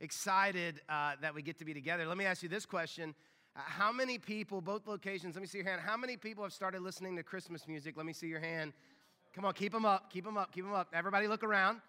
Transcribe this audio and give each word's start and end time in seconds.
excited 0.00 0.80
uh, 0.88 1.12
that 1.20 1.34
we 1.34 1.42
get 1.42 1.58
to 1.58 1.64
be 1.64 1.74
together. 1.74 2.06
Let 2.06 2.16
me 2.16 2.24
ask 2.24 2.42
you 2.42 2.48
this 2.48 2.66
question. 2.66 3.14
Uh, 3.54 3.60
how 3.64 3.92
many 3.92 4.18
people, 4.18 4.60
both 4.60 4.86
locations, 4.86 5.34
let 5.34 5.40
me 5.40 5.46
see 5.46 5.58
your 5.58 5.66
hand. 5.66 5.80
How 5.80 5.96
many 5.96 6.16
people 6.16 6.44
have 6.44 6.52
started 6.52 6.82
listening 6.82 7.16
to 7.16 7.22
Christmas 7.22 7.66
music? 7.66 7.96
Let 7.96 8.06
me 8.06 8.12
see 8.12 8.26
your 8.26 8.40
hand. 8.40 8.72
Come 9.34 9.44
on, 9.44 9.54
keep 9.54 9.72
them 9.72 9.84
up, 9.84 10.12
keep 10.12 10.24
them 10.24 10.36
up, 10.36 10.52
keep 10.52 10.64
them 10.64 10.74
up. 10.74 10.88
Everybody 10.92 11.28
look 11.28 11.44
around. 11.44 11.80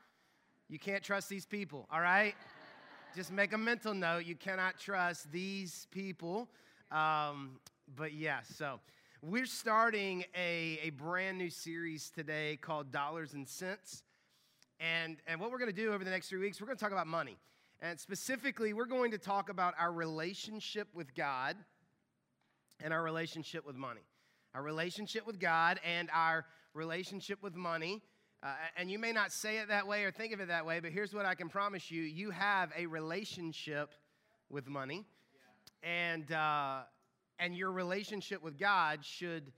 You 0.70 0.80
can't 0.80 1.04
trust 1.04 1.30
these 1.30 1.46
people, 1.46 1.88
all 1.92 2.02
right? 2.02 2.36
Just 3.16 3.32
make 3.32 3.54
a 3.54 3.58
mental 3.58 3.94
note. 3.94 4.26
You 4.26 4.36
cannot 4.36 4.80
trust 4.80 5.32
these 5.32 5.88
people. 5.92 6.50
Um, 6.92 7.60
but 7.96 8.14
yeah, 8.14 8.40
so 8.44 8.80
we're 9.22 9.46
starting 9.46 10.24
a, 10.36 10.80
a 10.84 10.90
brand 10.92 11.38
new 11.38 11.50
series 11.50 12.10
today 12.10 12.58
called 12.62 12.92
Dollars 12.92 13.34
and 13.34 13.48
Sense. 13.48 14.04
And, 14.80 15.18
and 15.26 15.40
what 15.40 15.52
we're 15.52 15.58
going 15.58 15.72
to 15.72 15.76
do 15.76 15.94
over 15.94 16.04
the 16.04 16.12
next 16.12 16.30
three 16.30 16.40
weeks, 16.40 16.62
we're 16.62 16.68
going 16.68 16.78
to 16.78 16.84
talk 16.84 16.92
about 16.92 17.08
money. 17.08 17.38
And 17.80 18.00
specifically, 18.00 18.74
we're 18.74 18.86
going 18.86 19.12
to 19.12 19.20
talk 19.20 19.50
about 19.50 19.76
our 19.78 19.92
relationship 19.92 20.88
with 20.96 21.14
God 21.14 21.56
and 22.80 22.92
our 22.92 23.04
relationship 23.04 23.66
with 23.66 23.76
money. 23.76 24.02
Our 24.56 24.64
relationship 24.64 25.28
with 25.28 25.40
God 25.40 25.80
and 25.86 26.10
our 26.12 26.46
relationship 26.74 27.44
with 27.44 27.56
money. 27.56 28.02
Uh, 28.42 28.54
and 28.78 28.90
you 28.90 28.98
may 28.98 29.12
not 29.12 29.32
say 29.32 29.58
it 29.58 29.68
that 29.68 29.88
way 29.88 30.04
or 30.04 30.12
think 30.12 30.34
of 30.34 30.40
it 30.40 30.48
that 30.48 30.66
way, 30.66 30.80
but 30.80 30.92
here's 30.92 31.14
what 31.14 31.26
I 31.26 31.36
can 31.36 31.50
promise 31.50 31.92
you 31.92 32.02
you 32.02 32.32
have 32.32 32.72
a 32.76 32.88
relationship 32.88 33.92
with 34.50 34.68
money. 34.68 35.06
And, 35.84 36.32
uh, 36.32 36.80
and 37.38 37.56
your 37.56 37.72
relationship 37.72 38.42
with 38.42 38.58
God 38.58 39.06
should 39.06 39.52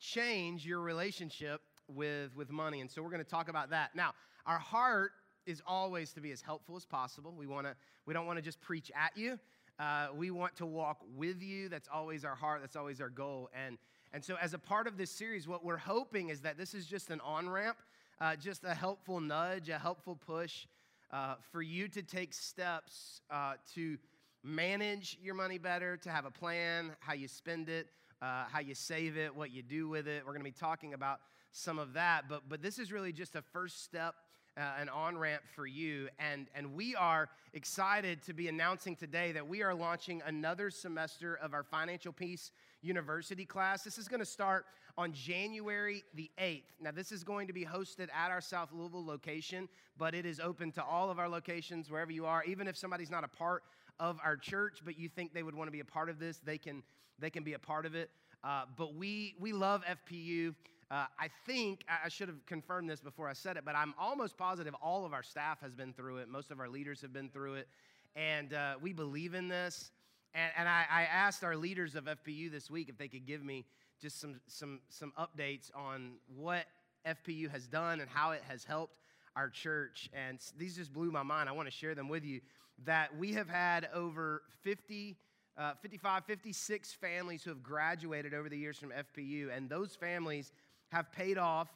change 0.00 0.66
your 0.66 0.80
relationship 0.80 1.60
with, 1.86 2.34
with 2.34 2.50
money. 2.50 2.80
And 2.80 2.90
so 2.90 3.02
we're 3.02 3.10
going 3.10 3.24
to 3.24 3.30
talk 3.30 3.48
about 3.48 3.70
that. 3.70 3.94
Now, 3.94 4.12
our 4.46 4.58
heart 4.58 5.12
is 5.46 5.62
always 5.66 6.12
to 6.12 6.20
be 6.20 6.30
as 6.30 6.40
helpful 6.40 6.76
as 6.76 6.84
possible. 6.84 7.34
We, 7.36 7.46
wanna, 7.46 7.74
we 8.06 8.14
don't 8.14 8.26
want 8.26 8.38
to 8.38 8.42
just 8.42 8.60
preach 8.60 8.90
at 8.94 9.16
you. 9.16 9.38
Uh, 9.78 10.08
we 10.14 10.30
want 10.30 10.54
to 10.56 10.66
walk 10.66 10.98
with 11.16 11.42
you. 11.42 11.68
That's 11.68 11.88
always 11.92 12.24
our 12.24 12.34
heart. 12.34 12.60
That's 12.60 12.76
always 12.76 13.00
our 13.00 13.08
goal. 13.08 13.50
And, 13.66 13.78
and 14.12 14.24
so, 14.24 14.36
as 14.40 14.54
a 14.54 14.58
part 14.58 14.86
of 14.86 14.96
this 14.96 15.10
series, 15.10 15.48
what 15.48 15.64
we're 15.64 15.78
hoping 15.78 16.28
is 16.28 16.40
that 16.42 16.58
this 16.58 16.74
is 16.74 16.86
just 16.86 17.10
an 17.10 17.20
on 17.22 17.48
ramp, 17.48 17.78
uh, 18.20 18.36
just 18.36 18.64
a 18.64 18.74
helpful 18.74 19.20
nudge, 19.20 19.70
a 19.70 19.78
helpful 19.78 20.14
push 20.14 20.66
uh, 21.10 21.34
for 21.50 21.62
you 21.62 21.88
to 21.88 22.02
take 22.02 22.32
steps 22.32 23.22
uh, 23.30 23.54
to 23.74 23.98
manage 24.44 25.18
your 25.22 25.34
money 25.34 25.58
better, 25.58 25.96
to 25.96 26.10
have 26.10 26.26
a 26.26 26.30
plan, 26.30 26.92
how 27.00 27.14
you 27.14 27.28
spend 27.28 27.68
it, 27.68 27.88
uh, 28.20 28.44
how 28.50 28.60
you 28.60 28.74
save 28.74 29.16
it, 29.16 29.34
what 29.34 29.50
you 29.50 29.62
do 29.62 29.88
with 29.88 30.06
it. 30.06 30.22
We're 30.24 30.32
going 30.32 30.44
to 30.44 30.50
be 30.50 30.50
talking 30.52 30.94
about 30.94 31.20
some 31.52 31.78
of 31.78 31.94
that. 31.94 32.28
But, 32.28 32.42
but 32.48 32.62
this 32.62 32.78
is 32.78 32.92
really 32.92 33.12
just 33.12 33.36
a 33.36 33.42
first 33.42 33.84
step 33.84 34.14
uh, 34.56 34.60
an 34.78 34.88
on 34.88 35.16
ramp 35.16 35.42
for 35.54 35.66
you. 35.66 36.08
And, 36.18 36.46
and 36.54 36.74
we 36.74 36.94
are 36.94 37.28
excited 37.54 38.22
to 38.22 38.32
be 38.32 38.48
announcing 38.48 38.96
today 38.96 39.32
that 39.32 39.46
we 39.46 39.62
are 39.62 39.74
launching 39.74 40.22
another 40.26 40.70
semester 40.70 41.38
of 41.42 41.54
our 41.54 41.62
Financial 41.62 42.12
Peace 42.12 42.50
University 42.82 43.44
class. 43.44 43.82
This 43.82 43.98
is 43.98 44.08
going 44.08 44.20
to 44.20 44.26
start 44.26 44.66
on 44.98 45.12
January 45.12 46.02
the 46.14 46.30
8th. 46.38 46.64
Now, 46.80 46.90
this 46.90 47.12
is 47.12 47.24
going 47.24 47.46
to 47.46 47.52
be 47.52 47.64
hosted 47.64 48.08
at 48.14 48.30
our 48.30 48.40
South 48.40 48.70
Louisville 48.72 49.04
location, 49.04 49.68
but 49.96 50.14
it 50.14 50.26
is 50.26 50.38
open 50.40 50.70
to 50.72 50.84
all 50.84 51.10
of 51.10 51.18
our 51.18 51.28
locations, 51.28 51.90
wherever 51.90 52.12
you 52.12 52.26
are. 52.26 52.44
Even 52.44 52.68
if 52.68 52.76
somebody's 52.76 53.10
not 53.10 53.24
a 53.24 53.28
part 53.28 53.62
of 53.98 54.18
our 54.22 54.36
church, 54.36 54.80
but 54.84 54.98
you 54.98 55.08
think 55.08 55.32
they 55.32 55.42
would 55.42 55.54
want 55.54 55.68
to 55.68 55.72
be 55.72 55.80
a 55.80 55.84
part 55.84 56.10
of 56.10 56.18
this, 56.18 56.38
they 56.44 56.58
can, 56.58 56.82
they 57.18 57.30
can 57.30 57.44
be 57.44 57.54
a 57.54 57.58
part 57.58 57.86
of 57.86 57.94
it. 57.94 58.10
Uh, 58.44 58.64
but 58.76 58.94
we, 58.94 59.34
we 59.38 59.52
love 59.52 59.82
FPU. 59.84 60.54
Uh, 60.92 61.06
I 61.18 61.28
think, 61.46 61.86
I 61.88 62.10
should 62.10 62.28
have 62.28 62.44
confirmed 62.44 62.90
this 62.90 63.00
before 63.00 63.26
I 63.26 63.32
said 63.32 63.56
it, 63.56 63.64
but 63.64 63.74
I'm 63.74 63.94
almost 63.98 64.36
positive 64.36 64.74
all 64.82 65.06
of 65.06 65.14
our 65.14 65.22
staff 65.22 65.58
has 65.62 65.74
been 65.74 65.94
through 65.94 66.18
it. 66.18 66.28
Most 66.28 66.50
of 66.50 66.60
our 66.60 66.68
leaders 66.68 67.00
have 67.00 67.14
been 67.14 67.30
through 67.30 67.54
it. 67.54 67.68
And 68.14 68.52
uh, 68.52 68.74
we 68.78 68.92
believe 68.92 69.32
in 69.32 69.48
this. 69.48 69.90
And, 70.34 70.52
and 70.54 70.68
I, 70.68 70.84
I, 70.90 71.02
asked 71.04 71.44
our 71.44 71.56
leaders 71.56 71.94
of 71.94 72.04
FPU 72.04 72.50
this 72.52 72.70
week 72.70 72.90
if 72.90 72.98
they 72.98 73.08
could 73.08 73.26
give 73.26 73.42
me 73.42 73.64
just 74.02 74.20
some, 74.20 74.38
some, 74.48 74.80
some 74.90 75.14
updates 75.18 75.70
on 75.74 76.16
what 76.36 76.66
FPU 77.06 77.50
has 77.50 77.66
done 77.66 78.00
and 78.00 78.10
how 78.10 78.32
it 78.32 78.42
has 78.46 78.62
helped 78.62 78.98
our 79.34 79.48
church. 79.48 80.10
And 80.12 80.40
these 80.58 80.76
just 80.76 80.92
blew 80.92 81.10
my 81.10 81.22
mind. 81.22 81.48
I 81.48 81.52
want 81.52 81.68
to 81.68 81.74
share 81.74 81.94
them 81.94 82.10
with 82.10 82.24
you 82.24 82.42
that 82.84 83.16
we 83.16 83.32
have 83.32 83.48
had 83.48 83.88
over 83.94 84.42
50. 84.60 85.16
Uh, 85.54 85.74
55, 85.82 86.24
56 86.24 86.94
families 86.94 87.44
who 87.44 87.50
have 87.50 87.62
graduated 87.62 88.32
over 88.32 88.48
the 88.48 88.56
years 88.56 88.78
from 88.78 88.90
FPU, 88.90 89.54
and 89.54 89.68
those 89.68 89.94
families 89.94 90.50
have 90.92 91.10
paid 91.10 91.38
off 91.38 91.68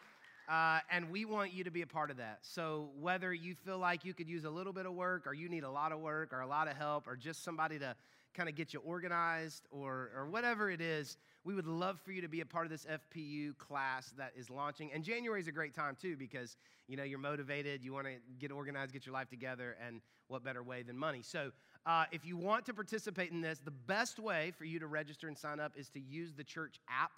Uh, 0.47 0.79
and 0.91 1.09
we 1.11 1.25
want 1.25 1.53
you 1.53 1.63
to 1.63 1.69
be 1.69 1.83
a 1.83 1.87
part 1.87 2.09
of 2.09 2.17
that. 2.17 2.39
So, 2.41 2.89
whether 2.99 3.31
you 3.31 3.53
feel 3.53 3.77
like 3.77 4.03
you 4.03 4.15
could 4.15 4.27
use 4.27 4.45
a 4.45 4.49
little 4.49 4.73
bit 4.73 4.87
of 4.87 4.93
work, 4.93 5.27
or 5.27 5.35
you 5.35 5.47
need 5.47 5.63
a 5.63 5.69
lot 5.69 5.91
of 5.91 5.99
work, 5.99 6.33
or 6.33 6.39
a 6.39 6.47
lot 6.47 6.67
of 6.67 6.75
help, 6.75 7.07
or 7.07 7.15
just 7.15 7.43
somebody 7.43 7.77
to 7.77 7.95
kind 8.33 8.49
of 8.49 8.55
get 8.55 8.73
you 8.73 8.79
organized, 8.81 9.67
or, 9.71 10.11
or 10.15 10.27
whatever 10.27 10.69
it 10.69 10.81
is, 10.81 11.17
we 11.43 11.55
would 11.55 11.67
love 11.67 11.99
for 12.01 12.11
you 12.11 12.21
to 12.21 12.27
be 12.27 12.41
a 12.41 12.45
part 12.45 12.65
of 12.65 12.71
this 12.71 12.85
FPU 12.85 13.57
class 13.57 14.13
that 14.17 14.33
is 14.35 14.49
launching. 14.49 14.91
And 14.93 15.03
January 15.03 15.41
is 15.41 15.47
a 15.47 15.51
great 15.51 15.73
time 15.73 15.97
too 15.99 16.15
because 16.17 16.57
you 16.87 16.97
know 16.97 17.03
you're 17.03 17.19
motivated, 17.19 17.83
you 17.83 17.93
want 17.93 18.07
to 18.07 18.13
get 18.39 18.51
organized, 18.51 18.93
get 18.93 19.05
your 19.05 19.13
life 19.13 19.29
together, 19.29 19.77
and 19.85 20.01
what 20.27 20.43
better 20.43 20.63
way 20.63 20.83
than 20.83 20.97
money? 20.97 21.21
So 21.23 21.51
uh, 21.85 22.05
if 22.11 22.25
you 22.25 22.37
want 22.37 22.65
to 22.67 22.73
participate 22.73 23.31
in 23.31 23.41
this, 23.41 23.59
the 23.59 23.71
best 23.71 24.19
way 24.19 24.51
for 24.57 24.65
you 24.65 24.79
to 24.79 24.87
register 24.87 25.27
and 25.27 25.37
sign 25.37 25.59
up 25.59 25.73
is 25.75 25.89
to 25.89 25.99
use 25.99 26.33
the 26.33 26.43
church 26.43 26.79
app. 26.89 27.11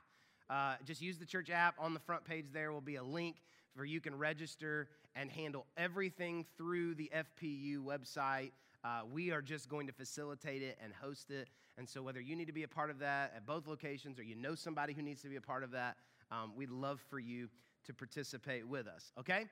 Uh, 0.50 0.76
just 0.86 1.02
use 1.02 1.18
the 1.18 1.26
church 1.26 1.50
app. 1.50 1.76
On 1.80 1.94
the 1.94 2.00
front 2.00 2.24
page 2.24 2.46
there 2.54 2.72
will 2.72 2.82
be 2.82 2.96
a 2.96 3.04
link 3.04 3.38
where 3.74 3.86
you 3.86 4.02
can 4.02 4.18
register 4.18 4.88
and 5.16 5.30
handle 5.30 5.66
everything 5.78 6.46
through 6.58 6.96
the 6.96 7.12
FPU 7.14 7.80
website. 7.80 8.52
Uh, 8.84 9.02
we 9.12 9.32
are 9.32 9.42
just 9.42 9.70
going 9.70 9.88
to 9.88 9.94
facilitate 9.94 10.62
it 10.62 10.78
and 10.84 10.92
host 10.94 11.30
it. 11.30 11.48
And 11.78 11.88
so, 11.88 12.02
whether 12.02 12.20
you 12.20 12.36
need 12.36 12.48
to 12.48 12.54
be 12.54 12.64
a 12.64 12.68
part 12.68 12.90
of 12.90 13.00
that 13.00 13.34
at 13.36 13.46
both 13.46 13.68
locations 13.68 14.20
or 14.20 14.24
you 14.24 14.36
know 14.36 14.56
somebody 14.56 14.94
who 14.94 15.02
needs 15.02 15.22
to 15.22 15.30
be 15.30 15.36
a 15.36 15.42
part 15.42 15.64
of 15.64 15.72
that, 15.72 15.98
um, 16.32 16.54
we'd 16.56 16.72
love 16.72 17.00
for 17.10 17.20
you 17.20 17.50
to 17.86 17.94
participate 17.94 18.68
with 18.68 18.88
us, 18.88 19.12
okay? 19.20 19.46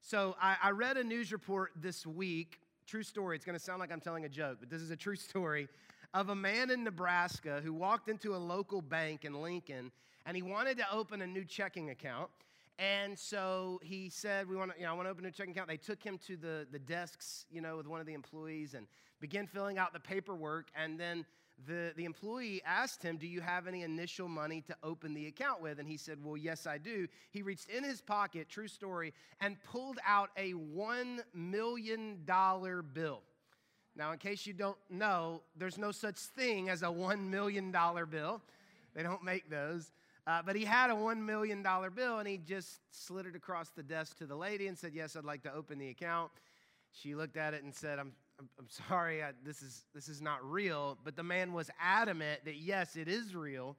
So, 0.00 0.36
I, 0.40 0.56
I 0.62 0.70
read 0.70 0.96
a 0.96 1.04
news 1.04 1.32
report 1.32 1.72
this 1.76 2.06
week, 2.06 2.60
true 2.86 3.02
story. 3.02 3.36
It's 3.36 3.44
gonna 3.44 3.58
sound 3.58 3.80
like 3.80 3.92
I'm 3.92 4.00
telling 4.00 4.24
a 4.24 4.28
joke, 4.28 4.58
but 4.60 4.70
this 4.70 4.82
is 4.82 4.90
a 4.90 4.96
true 4.96 5.16
story 5.30 5.68
of 6.12 6.30
a 6.30 6.34
man 6.34 6.70
in 6.70 6.84
Nebraska 6.84 7.60
who 7.62 7.72
walked 7.72 8.08
into 8.08 8.34
a 8.34 8.38
local 8.38 8.82
bank 8.82 9.24
in 9.24 9.34
Lincoln 9.34 9.92
and 10.26 10.36
he 10.36 10.42
wanted 10.42 10.76
to 10.78 10.84
open 10.92 11.22
a 11.22 11.26
new 11.26 11.44
checking 11.44 11.90
account. 11.90 12.30
And 12.80 13.18
so 13.18 13.78
he 13.82 14.08
said, 14.08 14.48
"We 14.48 14.56
want 14.56 14.72
to, 14.72 14.78
you 14.78 14.86
know, 14.86 14.92
I 14.92 14.94
want 14.94 15.04
to 15.06 15.10
open 15.10 15.26
a 15.26 15.30
checking 15.30 15.52
account." 15.52 15.68
They 15.68 15.76
took 15.76 16.02
him 16.02 16.16
to 16.26 16.36
the 16.38 16.66
the 16.70 16.78
desks, 16.78 17.44
you 17.50 17.60
know, 17.60 17.76
with 17.76 17.86
one 17.86 18.00
of 18.00 18.06
the 18.06 18.14
employees, 18.14 18.72
and 18.72 18.86
began 19.20 19.46
filling 19.46 19.76
out 19.76 19.92
the 19.92 20.00
paperwork. 20.00 20.70
And 20.74 20.98
then 20.98 21.26
the 21.66 21.92
the 21.94 22.06
employee 22.06 22.62
asked 22.64 23.02
him, 23.02 23.18
"Do 23.18 23.26
you 23.26 23.42
have 23.42 23.66
any 23.66 23.82
initial 23.82 24.28
money 24.28 24.62
to 24.62 24.74
open 24.82 25.12
the 25.12 25.26
account 25.26 25.60
with?" 25.60 25.78
And 25.78 25.86
he 25.86 25.98
said, 25.98 26.24
"Well, 26.24 26.38
yes, 26.38 26.66
I 26.66 26.78
do." 26.78 27.06
He 27.32 27.42
reached 27.42 27.68
in 27.68 27.84
his 27.84 28.00
pocket, 28.00 28.48
true 28.48 28.68
story, 28.68 29.12
and 29.42 29.62
pulled 29.62 29.98
out 30.06 30.30
a 30.38 30.54
one 30.54 31.22
million 31.34 32.24
dollar 32.24 32.80
bill. 32.80 33.22
Now, 33.94 34.12
in 34.12 34.18
case 34.18 34.46
you 34.46 34.54
don't 34.54 34.78
know, 34.88 35.42
there's 35.54 35.76
no 35.76 35.92
such 35.92 36.16
thing 36.16 36.70
as 36.70 36.82
a 36.82 36.90
one 36.90 37.28
million 37.28 37.70
dollar 37.72 38.06
bill. 38.06 38.40
They 38.94 39.02
don't 39.02 39.22
make 39.22 39.50
those. 39.50 39.92
Uh, 40.30 40.40
but 40.46 40.54
he 40.54 40.64
had 40.64 40.90
a 40.90 40.94
$1 40.94 41.18
million 41.18 41.60
bill 41.92 42.18
and 42.20 42.28
he 42.28 42.38
just 42.38 42.78
slid 42.92 43.26
it 43.26 43.34
across 43.34 43.70
the 43.70 43.82
desk 43.82 44.16
to 44.16 44.26
the 44.26 44.36
lady 44.36 44.68
and 44.68 44.78
said, 44.78 44.92
Yes, 44.94 45.16
I'd 45.16 45.24
like 45.24 45.42
to 45.42 45.52
open 45.52 45.76
the 45.76 45.88
account. 45.88 46.30
She 46.92 47.16
looked 47.16 47.36
at 47.36 47.52
it 47.52 47.64
and 47.64 47.74
said, 47.74 47.98
I'm, 47.98 48.12
I'm, 48.38 48.48
I'm 48.56 48.68
sorry, 48.88 49.24
I, 49.24 49.32
this, 49.44 49.60
is, 49.60 49.86
this 49.92 50.08
is 50.08 50.22
not 50.22 50.38
real. 50.48 50.98
But 51.02 51.16
the 51.16 51.24
man 51.24 51.52
was 51.52 51.68
adamant 51.80 52.44
that, 52.44 52.54
yes, 52.58 52.94
it 52.94 53.08
is 53.08 53.34
real. 53.34 53.76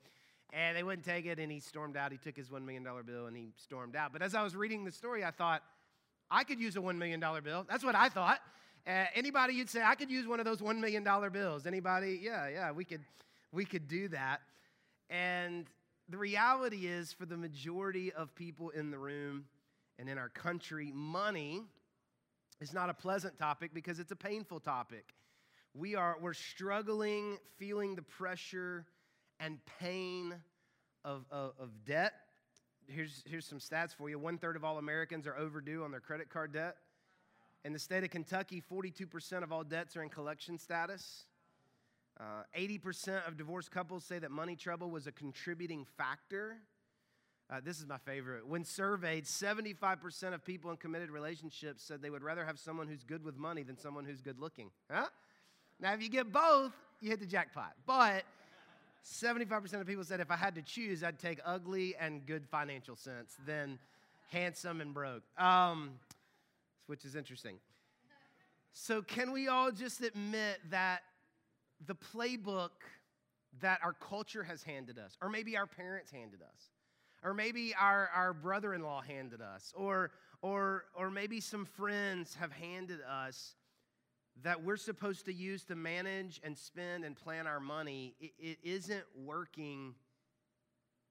And 0.51 0.75
they 0.75 0.83
wouldn't 0.83 1.05
take 1.05 1.25
it 1.25 1.39
and 1.39 1.49
he 1.49 1.61
stormed 1.61 1.95
out. 1.95 2.11
He 2.11 2.17
took 2.17 2.35
his 2.35 2.49
$1 2.49 2.65
million 2.65 2.83
bill 2.83 3.27
and 3.27 3.37
he 3.37 3.53
stormed 3.55 3.95
out. 3.95 4.11
But 4.11 4.21
as 4.21 4.35
I 4.35 4.43
was 4.43 4.53
reading 4.53 4.83
the 4.83 4.91
story, 4.91 5.23
I 5.23 5.31
thought, 5.31 5.63
I 6.29 6.43
could 6.43 6.59
use 6.59 6.75
a 6.75 6.79
$1 6.79 6.97
million 6.97 7.23
bill. 7.45 7.65
That's 7.69 7.85
what 7.85 7.95
I 7.95 8.09
thought. 8.09 8.39
Uh, 8.85 9.05
anybody 9.15 9.53
you'd 9.53 9.69
say, 9.69 9.83
I 9.83 9.95
could 9.95 10.11
use 10.11 10.27
one 10.27 10.41
of 10.41 10.45
those 10.45 10.59
$1 10.59 10.79
million 10.79 11.05
bills. 11.31 11.65
Anybody? 11.65 12.19
Yeah, 12.21 12.49
yeah, 12.49 12.71
we 12.73 12.83
could, 12.83 13.05
we 13.53 13.63
could 13.63 13.87
do 13.87 14.09
that. 14.09 14.41
And 15.09 15.67
the 16.11 16.17
reality 16.17 16.87
is, 16.87 17.13
for 17.13 17.25
the 17.25 17.37
majority 17.37 18.11
of 18.11 18.35
people 18.35 18.69
in 18.69 18.91
the 18.91 18.97
room 18.97 19.45
and 19.97 20.09
in 20.09 20.17
our 20.17 20.29
country, 20.29 20.91
money 20.93 21.61
is 22.59 22.73
not 22.73 22.89
a 22.89 22.93
pleasant 22.93 23.37
topic 23.37 23.71
because 23.73 23.99
it's 23.99 24.11
a 24.11 24.15
painful 24.15 24.59
topic. 24.59 25.13
We 25.73 25.95
are 25.95 26.17
we're 26.21 26.33
struggling, 26.33 27.37
feeling 27.57 27.95
the 27.95 28.01
pressure 28.01 28.85
and 29.39 29.57
pain 29.79 30.35
of, 31.05 31.25
of, 31.31 31.53
of 31.59 31.69
debt. 31.85 32.13
Here's, 32.87 33.23
here's 33.25 33.45
some 33.45 33.59
stats 33.59 33.95
for 33.95 34.09
you. 34.09 34.19
One 34.19 34.37
third 34.37 34.55
of 34.55 34.63
all 34.63 34.77
Americans 34.77 35.25
are 35.27 35.37
overdue 35.37 35.83
on 35.83 35.91
their 35.91 35.99
credit 35.99 36.29
card 36.29 36.51
debt. 36.51 36.75
In 37.63 37.73
the 37.73 37.79
state 37.79 38.03
of 38.03 38.09
Kentucky, 38.09 38.61
42% 38.71 39.43
of 39.43 39.51
all 39.51 39.63
debts 39.63 39.95
are 39.95 40.03
in 40.03 40.09
collection 40.09 40.57
status. 40.57 41.25
Uh, 42.21 42.43
80% 42.55 43.27
of 43.27 43.35
divorced 43.35 43.71
couples 43.71 44.05
say 44.05 44.19
that 44.19 44.29
money 44.29 44.55
trouble 44.55 44.91
was 44.91 45.07
a 45.07 45.11
contributing 45.11 45.87
factor. 45.97 46.57
Uh, 47.49 47.59
this 47.65 47.79
is 47.79 47.87
my 47.87 47.97
favorite. 47.97 48.47
When 48.47 48.63
surveyed, 48.63 49.25
75% 49.25 50.33
of 50.33 50.45
people 50.45 50.69
in 50.69 50.77
committed 50.77 51.09
relationships 51.09 51.83
said 51.83 52.01
they 52.01 52.11
would 52.11 52.23
rather 52.23 52.45
have 52.45 52.59
someone 52.59 52.87
who's 52.87 53.03
good 53.03 53.23
with 53.23 53.37
money 53.37 53.63
than 53.63 53.75
someone 53.75 54.05
who's 54.05 54.21
good 54.21 54.39
looking. 54.39 54.69
Huh? 54.89 55.07
Now, 55.79 55.93
if 55.93 56.03
you 56.03 56.09
get 56.09 56.31
both, 56.31 56.73
you 56.99 57.09
hit 57.09 57.19
the 57.19 57.25
jackpot. 57.25 57.73
But 57.87 58.23
75% 59.03 59.81
of 59.81 59.87
people 59.87 60.03
said 60.03 60.19
if 60.19 60.29
I 60.29 60.35
had 60.35 60.53
to 60.55 60.61
choose, 60.61 61.03
I'd 61.03 61.17
take 61.17 61.39
ugly 61.43 61.95
and 61.99 62.23
good 62.27 62.45
financial 62.45 62.95
sense 62.95 63.35
than 63.47 63.79
handsome 64.29 64.79
and 64.79 64.93
broke, 64.93 65.23
um, 65.39 65.93
which 66.85 67.03
is 67.03 67.15
interesting. 67.15 67.57
So, 68.73 69.01
can 69.01 69.31
we 69.31 69.47
all 69.49 69.71
just 69.71 70.01
admit 70.01 70.59
that 70.69 71.01
the 71.87 71.95
playbook 71.95 72.69
that 73.61 73.79
our 73.83 73.93
culture 73.93 74.43
has 74.43 74.63
handed 74.63 74.97
us, 74.97 75.17
or 75.21 75.29
maybe 75.29 75.57
our 75.57 75.67
parents 75.67 76.11
handed 76.11 76.41
us, 76.41 76.69
or 77.23 77.33
maybe 77.33 77.73
our, 77.79 78.09
our 78.15 78.33
brother 78.33 78.73
in 78.73 78.81
law 78.81 79.01
handed 79.01 79.41
us, 79.41 79.73
or, 79.75 80.11
or, 80.41 80.85
or 80.95 81.11
maybe 81.11 81.39
some 81.39 81.65
friends 81.65 82.35
have 82.39 82.51
handed 82.51 82.99
us, 83.01 83.55
that 84.43 84.63
we're 84.63 84.77
supposed 84.77 85.25
to 85.25 85.33
use 85.33 85.63
to 85.65 85.75
manage 85.75 86.39
and 86.43 86.57
spend 86.57 87.03
and 87.03 87.15
plan 87.15 87.45
our 87.45 87.59
money, 87.59 88.15
it, 88.19 88.31
it 88.39 88.57
isn't 88.63 89.03
working 89.15 89.93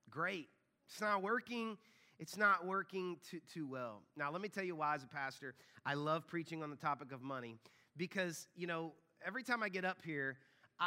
great. 0.08 0.48
It's 0.88 1.00
not 1.00 1.22
working. 1.22 1.76
It's 2.18 2.36
not 2.36 2.66
working 2.66 3.18
too, 3.30 3.40
too 3.52 3.66
well. 3.66 4.02
Now, 4.16 4.30
let 4.32 4.40
me 4.40 4.48
tell 4.48 4.64
you 4.64 4.74
why, 4.74 4.94
as 4.94 5.04
a 5.04 5.06
pastor, 5.06 5.54
I 5.86 5.94
love 5.94 6.26
preaching 6.26 6.62
on 6.62 6.70
the 6.70 6.76
topic 6.76 7.12
of 7.12 7.22
money 7.22 7.58
because, 7.96 8.48
you 8.56 8.66
know, 8.66 8.92
every 9.24 9.42
time 9.42 9.62
I 9.62 9.68
get 9.68 9.84
up 9.84 9.98
here, 10.04 10.36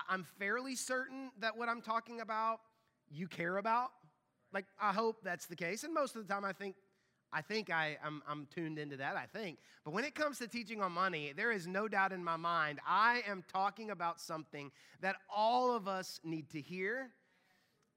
I'm 0.09 0.25
fairly 0.39 0.75
certain 0.75 1.31
that 1.39 1.57
what 1.57 1.69
I'm 1.69 1.81
talking 1.81 2.21
about 2.21 2.59
you 3.09 3.27
care 3.27 3.57
about. 3.57 3.89
Like, 4.53 4.65
I 4.81 4.93
hope 4.93 5.23
that's 5.23 5.45
the 5.45 5.55
case. 5.55 5.83
And 5.83 5.93
most 5.93 6.15
of 6.15 6.27
the 6.27 6.33
time, 6.33 6.45
I 6.45 6.53
think 6.53 6.75
I 7.33 7.41
think 7.41 7.71
I, 7.71 7.97
I'm, 8.05 8.21
I'm 8.27 8.47
tuned 8.53 8.77
into 8.77 8.97
that, 8.97 9.17
I 9.17 9.25
think. 9.25 9.57
But 9.83 9.91
when 9.91 10.03
it 10.03 10.13
comes 10.13 10.37
to 10.37 10.47
teaching 10.47 10.81
on 10.81 10.91
money, 10.91 11.33
there 11.35 11.51
is 11.51 11.65
no 11.65 11.87
doubt 11.87 12.11
in 12.13 12.23
my 12.23 12.37
mind, 12.37 12.79
I 12.87 13.23
am 13.27 13.43
talking 13.51 13.89
about 13.89 14.21
something 14.21 14.71
that 15.01 15.15
all 15.35 15.75
of 15.75 15.87
us 15.87 16.19
need 16.23 16.51
to 16.51 16.61
hear 16.61 17.09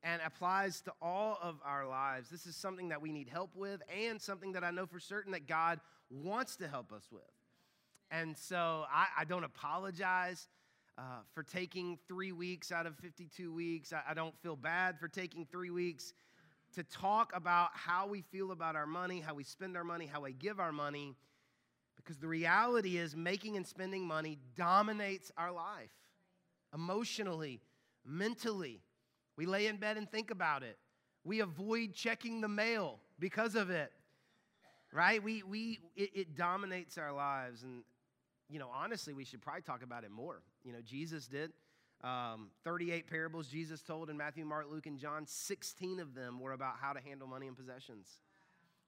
and 0.03 0.23
applies 0.25 0.81
to 0.83 0.93
all 1.03 1.39
of 1.43 1.57
our 1.65 1.87
lives. 1.87 2.31
This 2.31 2.47
is 2.47 2.57
something 2.57 2.89
that 2.89 3.03
we 3.03 3.13
need 3.13 3.29
help 3.29 3.55
with 3.55 3.83
and 3.95 4.21
something 4.21 4.53
that 4.53 4.65
I 4.65 4.71
know 4.71 4.87
for 4.87 4.99
certain 4.99 5.33
that 5.33 5.47
God 5.47 5.81
wants 6.11 6.57
to 6.57 6.69
help 6.69 6.91
us 6.93 7.07
with. 7.11 7.23
And 8.11 8.37
so 8.39 8.85
I, 8.91 9.07
I 9.19 9.25
don't 9.25 9.45
apologize. 9.45 10.49
Uh, 10.99 11.19
for 11.35 11.43
taking 11.43 11.99
three 12.09 12.33
weeks 12.33 12.73
out 12.73 12.87
of 12.87 12.97
52 12.97 13.53
weeks. 13.53 13.93
I, 13.93 14.01
I 14.11 14.15
don't 14.15 14.35
feel 14.41 14.57
bad 14.57 14.99
for 14.99 15.09
taking 15.09 15.45
three 15.45 15.69
weeks 15.69 16.15
to 16.75 16.83
talk 16.85 17.33
about 17.35 17.69
how 17.75 18.07
we 18.07 18.23
feel 18.23 18.51
about 18.51 18.77
our 18.77 18.87
money, 18.87 19.21
how 19.21 19.35
we 19.35 19.45
spend 19.45 19.77
our 19.77 19.85
money, 19.85 20.07
how 20.07 20.23
we 20.23 20.33
give 20.33 20.59
our 20.59 20.73
money, 20.73 21.15
because 21.97 22.17
the 22.17 22.29
reality 22.29 22.97
is 22.97 23.15
making 23.15 23.59
and 23.59 23.67
spending 23.67 24.07
money 24.07 24.39
dominates 24.57 25.31
our 25.37 25.53
life 25.53 25.91
emotionally, 26.73 27.61
mentally. 28.05 28.81
We 29.37 29.45
lay 29.45 29.67
in 29.67 29.77
bed 29.77 29.99
and 29.99 30.11
think 30.11 30.31
about 30.31 30.63
it. 30.63 30.79
We 31.25 31.41
avoid 31.41 31.93
checking 31.93 32.41
the 32.41 32.49
mail 32.49 33.01
because 33.19 33.55
of 33.55 33.69
it. 33.69 33.93
Right? 34.93 35.23
We, 35.23 35.43
we, 35.43 35.79
it, 35.95 36.11
it 36.15 36.37
dominates 36.37 36.97
our 36.97 37.13
lives. 37.13 37.65
And, 37.65 37.83
you 38.49 38.59
know, 38.59 38.69
honestly, 38.75 39.13
we 39.13 39.25
should 39.25 39.43
probably 39.43 39.63
talk 39.63 39.83
about 39.83 40.05
it 40.05 40.11
more. 40.11 40.43
You 40.65 40.73
know, 40.73 40.81
Jesus 40.85 41.27
did. 41.27 41.53
Um, 42.05 42.51
38 42.65 43.09
parables 43.09 43.49
Jesus 43.49 43.83
told 43.83 44.11
in 44.11 44.17
Matthew, 44.17 44.45
Mark, 44.45 44.67
Luke, 44.71 44.87
and 44.87 44.99
John. 44.99 45.25
16 45.27 45.99
of 45.99 46.15
them 46.15 46.41
were 46.41 46.53
about 46.53 46.75
how 46.81 46.93
to 46.93 47.01
handle 47.01 47.27
money 47.27 47.47
and 47.47 47.57
possessions. 47.57 48.07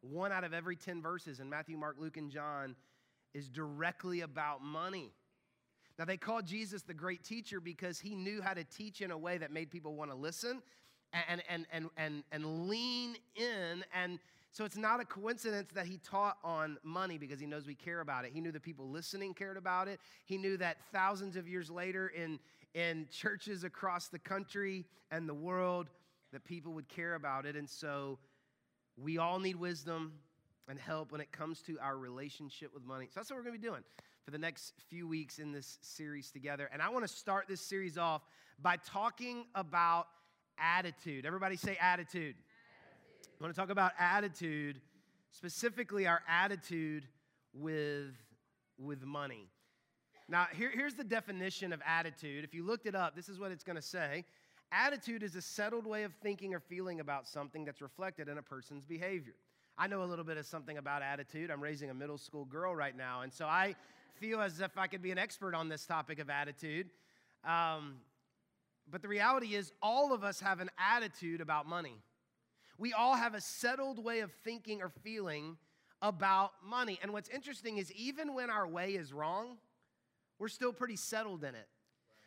One 0.00 0.30
out 0.30 0.44
of 0.44 0.52
every 0.52 0.76
10 0.76 1.02
verses 1.02 1.40
in 1.40 1.48
Matthew, 1.48 1.76
Mark, 1.76 1.96
Luke, 1.98 2.16
and 2.16 2.30
John 2.30 2.76
is 3.34 3.48
directly 3.48 4.20
about 4.20 4.62
money. 4.62 5.12
Now, 5.98 6.04
they 6.04 6.16
called 6.16 6.46
Jesus 6.46 6.82
the 6.82 6.94
great 6.94 7.24
teacher 7.24 7.60
because 7.60 7.98
he 7.98 8.14
knew 8.14 8.40
how 8.40 8.54
to 8.54 8.62
teach 8.62 9.00
in 9.00 9.10
a 9.10 9.18
way 9.18 9.38
that 9.38 9.50
made 9.50 9.70
people 9.70 9.94
want 9.96 10.10
to 10.12 10.16
listen 10.16 10.62
and, 11.12 11.42
and, 11.48 11.66
and, 11.72 11.90
and, 11.96 12.22
and 12.30 12.68
lean 12.68 13.16
in. 13.34 13.84
And 13.92 14.20
so 14.58 14.64
it's 14.64 14.76
not 14.76 14.98
a 14.98 15.04
coincidence 15.04 15.70
that 15.72 15.86
he 15.86 15.98
taught 15.98 16.36
on 16.42 16.78
money 16.82 17.16
because 17.16 17.38
he 17.38 17.46
knows 17.46 17.64
we 17.64 17.76
care 17.76 18.00
about 18.00 18.24
it. 18.24 18.32
He 18.34 18.40
knew 18.40 18.50
the 18.50 18.58
people 18.58 18.90
listening 18.90 19.32
cared 19.32 19.56
about 19.56 19.86
it. 19.86 20.00
He 20.24 20.36
knew 20.36 20.56
that 20.56 20.78
thousands 20.92 21.36
of 21.36 21.46
years 21.46 21.70
later 21.70 22.08
in, 22.08 22.40
in 22.74 23.06
churches 23.08 23.62
across 23.62 24.08
the 24.08 24.18
country 24.18 24.84
and 25.12 25.28
the 25.28 25.34
world 25.34 25.90
that 26.32 26.44
people 26.44 26.72
would 26.72 26.88
care 26.88 27.14
about 27.14 27.46
it. 27.46 27.54
And 27.54 27.70
so 27.70 28.18
we 28.96 29.16
all 29.16 29.38
need 29.38 29.54
wisdom 29.54 30.14
and 30.68 30.76
help 30.76 31.12
when 31.12 31.20
it 31.20 31.30
comes 31.30 31.62
to 31.62 31.78
our 31.78 31.96
relationship 31.96 32.74
with 32.74 32.84
money. 32.84 33.06
So 33.06 33.20
that's 33.20 33.30
what 33.30 33.36
we're 33.36 33.44
going 33.44 33.54
to 33.54 33.60
be 33.60 33.68
doing 33.68 33.84
for 34.24 34.32
the 34.32 34.38
next 34.38 34.72
few 34.88 35.06
weeks 35.06 35.38
in 35.38 35.52
this 35.52 35.78
series 35.82 36.32
together. 36.32 36.68
And 36.72 36.82
I 36.82 36.88
want 36.88 37.06
to 37.06 37.14
start 37.14 37.46
this 37.46 37.60
series 37.60 37.96
off 37.96 38.22
by 38.60 38.74
talking 38.84 39.44
about 39.54 40.08
attitude. 40.58 41.26
Everybody 41.26 41.54
say 41.54 41.78
attitude. 41.80 42.34
I 43.40 43.44
want 43.44 43.54
to 43.54 43.60
talk 43.60 43.70
about 43.70 43.92
attitude, 44.00 44.80
specifically 45.30 46.08
our 46.08 46.22
attitude 46.28 47.06
with, 47.54 48.14
with 48.78 49.04
money. 49.04 49.46
Now, 50.28 50.48
here, 50.52 50.70
here's 50.74 50.94
the 50.94 51.04
definition 51.04 51.72
of 51.72 51.80
attitude. 51.86 52.42
If 52.42 52.52
you 52.52 52.66
looked 52.66 52.86
it 52.86 52.96
up, 52.96 53.14
this 53.14 53.28
is 53.28 53.38
what 53.38 53.52
it's 53.52 53.62
going 53.62 53.76
to 53.76 53.82
say 53.82 54.24
Attitude 54.70 55.22
is 55.22 55.34
a 55.34 55.40
settled 55.40 55.86
way 55.86 56.02
of 56.02 56.12
thinking 56.22 56.54
or 56.54 56.60
feeling 56.60 57.00
about 57.00 57.26
something 57.26 57.64
that's 57.64 57.80
reflected 57.80 58.28
in 58.28 58.36
a 58.36 58.42
person's 58.42 58.84
behavior. 58.84 59.34
I 59.78 59.86
know 59.86 60.02
a 60.02 60.04
little 60.04 60.24
bit 60.24 60.36
of 60.36 60.44
something 60.44 60.76
about 60.76 61.02
attitude. 61.02 61.50
I'm 61.50 61.62
raising 61.62 61.88
a 61.88 61.94
middle 61.94 62.18
school 62.18 62.44
girl 62.44 62.74
right 62.74 62.96
now, 62.96 63.22
and 63.22 63.32
so 63.32 63.46
I 63.46 63.76
feel 64.16 64.40
as 64.40 64.60
if 64.60 64.76
I 64.76 64.88
could 64.88 65.00
be 65.00 65.10
an 65.10 65.18
expert 65.18 65.54
on 65.54 65.68
this 65.68 65.86
topic 65.86 66.18
of 66.18 66.28
attitude. 66.28 66.90
Um, 67.44 67.98
but 68.90 69.00
the 69.00 69.08
reality 69.08 69.54
is, 69.54 69.72
all 69.80 70.12
of 70.12 70.24
us 70.24 70.40
have 70.40 70.60
an 70.60 70.70
attitude 70.78 71.40
about 71.40 71.66
money. 71.66 71.94
We 72.78 72.92
all 72.92 73.16
have 73.16 73.34
a 73.34 73.40
settled 73.40 74.02
way 74.02 74.20
of 74.20 74.30
thinking 74.44 74.82
or 74.82 74.88
feeling 75.02 75.56
about 76.00 76.52
money. 76.64 76.98
And 77.02 77.12
what's 77.12 77.28
interesting 77.28 77.78
is, 77.78 77.92
even 77.92 78.34
when 78.34 78.50
our 78.50 78.66
way 78.66 78.92
is 78.92 79.12
wrong, 79.12 79.58
we're 80.38 80.48
still 80.48 80.72
pretty 80.72 80.96
settled 80.96 81.42
in 81.42 81.54
it. 81.56 81.66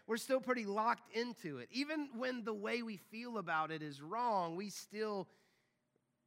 We're 0.08 0.18
still 0.18 0.42
pretty 0.42 0.66
locked 0.66 1.16
into 1.16 1.60
it. 1.60 1.70
Even 1.72 2.10
when 2.18 2.44
the 2.44 2.54
way 2.54 2.82
we 2.82 2.98
feel 2.98 3.38
about 3.38 3.72
it 3.72 3.82
is 3.82 4.02
wrong, 4.02 4.58
we 4.58 4.70
still, 4.70 5.30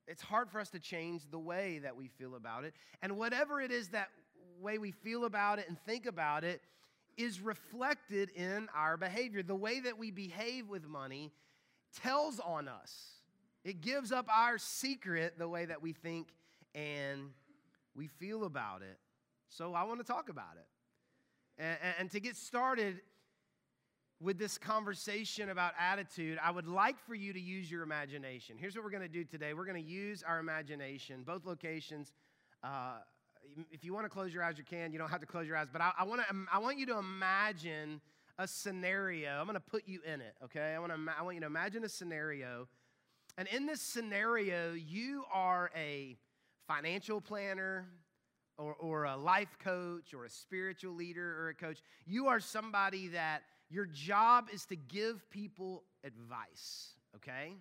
it's 0.09 0.23
hard 0.23 0.51
for 0.51 0.59
us 0.59 0.71
to 0.71 0.79
change 0.79 1.31
the 1.31 1.39
way 1.39 1.81
that 1.81 1.95
we 1.95 2.09
feel 2.09 2.35
about 2.35 2.65
it. 2.65 2.73
And 3.03 3.19
whatever 3.19 3.61
it 3.61 3.71
is 3.71 3.89
that 3.89 4.09
way 4.59 4.79
we 4.79 4.93
feel 4.93 5.27
about 5.27 5.59
it 5.59 5.67
and 5.69 5.79
think 5.81 6.07
about 6.07 6.45
it 6.45 6.63
is 7.19 7.41
reflected 7.41 8.31
in 8.31 8.69
our 8.75 8.97
behavior. 8.97 9.43
The 9.43 9.55
way 9.55 9.81
that 9.81 9.99
we 9.99 10.11
behave 10.11 10.69
with 10.69 10.87
money 10.87 11.31
tells 12.01 12.41
on 12.41 12.69
us, 12.69 13.11
it 13.65 13.81
gives 13.81 14.13
up 14.13 14.27
our 14.29 14.59
secret 14.59 15.39
the 15.39 15.49
way 15.49 15.65
that 15.65 15.81
we 15.81 15.93
think 15.93 16.29
and 16.75 17.31
we 17.97 18.07
feel 18.07 18.45
about 18.45 18.83
it. 18.83 18.99
So 19.49 19.75
I 19.75 19.85
want 19.85 20.01
to 20.01 20.05
talk 20.05 20.29
about 20.29 20.57
it. 20.57 21.63
And, 21.63 21.95
and, 22.01 22.11
to 22.11 22.19
get 22.19 22.37
started 22.37 23.01
with 24.21 24.39
this 24.39 24.59
conversation 24.59 25.51
about 25.51 25.73
attitude, 25.79 26.37
I 26.43 26.51
would 26.51 26.67
like 26.67 26.99
for 27.07 27.15
you 27.15 27.33
to 27.33 27.41
use 27.41 27.71
your 27.71 27.85
imagination. 27.85 28.57
Here's 28.59 28.75
what 28.75 28.83
we're 28.83 28.91
going 28.91 29.05
to 29.05 29.09
do 29.09 29.23
today 29.23 29.55
we're 29.55 29.65
going 29.65 29.83
to 29.83 29.89
use 29.89 30.25
our 30.27 30.41
imagination, 30.41 31.23
both 31.25 31.47
locations. 31.47 32.13
Uh, 32.65 32.97
if 33.71 33.85
you 33.85 33.95
want 33.95 34.05
to 34.05 34.09
close 34.09 34.35
your 34.35 34.43
eyes, 34.43 34.59
you 34.59 34.65
can. 34.65 34.93
You 34.93 34.99
don't 34.99 35.11
have 35.11 35.21
to 35.21 35.27
close 35.27 35.47
your 35.47 35.57
eyes, 35.57 35.69
but 35.73 35.81
I, 35.81 35.93
I, 35.99 36.05
wanna, 36.05 36.25
I 36.53 36.59
want 36.59 36.79
you 36.79 36.87
to 36.87 36.99
imagine 36.99 38.01
a 38.39 38.49
scenario. 38.49 39.39
I'm 39.39 39.47
going 39.47 39.55
to 39.55 39.61
put 39.61 39.87
you 39.87 40.01
in 40.05 40.21
it, 40.21 40.35
okay? 40.43 40.75
I, 40.75 40.79
wanna, 40.81 40.97
I 41.17 41.23
want 41.23 41.37
you 41.37 41.41
to 41.43 41.47
imagine 41.47 41.85
a 41.85 41.89
scenario. 41.89 42.67
And 43.37 43.49
in 43.49 43.67
this 43.67 43.81
scenario, 43.81 44.73
you 44.73 45.25
are 45.33 45.71
a 45.77 46.17
financial 46.67 47.21
planner, 47.21 47.87
or, 48.59 48.75
or 48.75 49.05
a 49.05 49.17
life 49.17 49.59
coach 49.63 50.15
or 50.15 50.25
a 50.25 50.31
spiritual 50.31 50.95
leader 50.95 51.43
or 51.43 51.49
a 51.49 51.55
coach. 51.55 51.83
You 52.07 52.29
are 52.29 52.41
somebody 52.41 53.09
that 53.09 53.43
your 53.71 53.87
job 53.87 54.47
is 54.53 54.65
to 54.67 54.77
give 54.77 55.29
people 55.31 55.83
advice, 56.05 56.95
okay? 57.17 57.55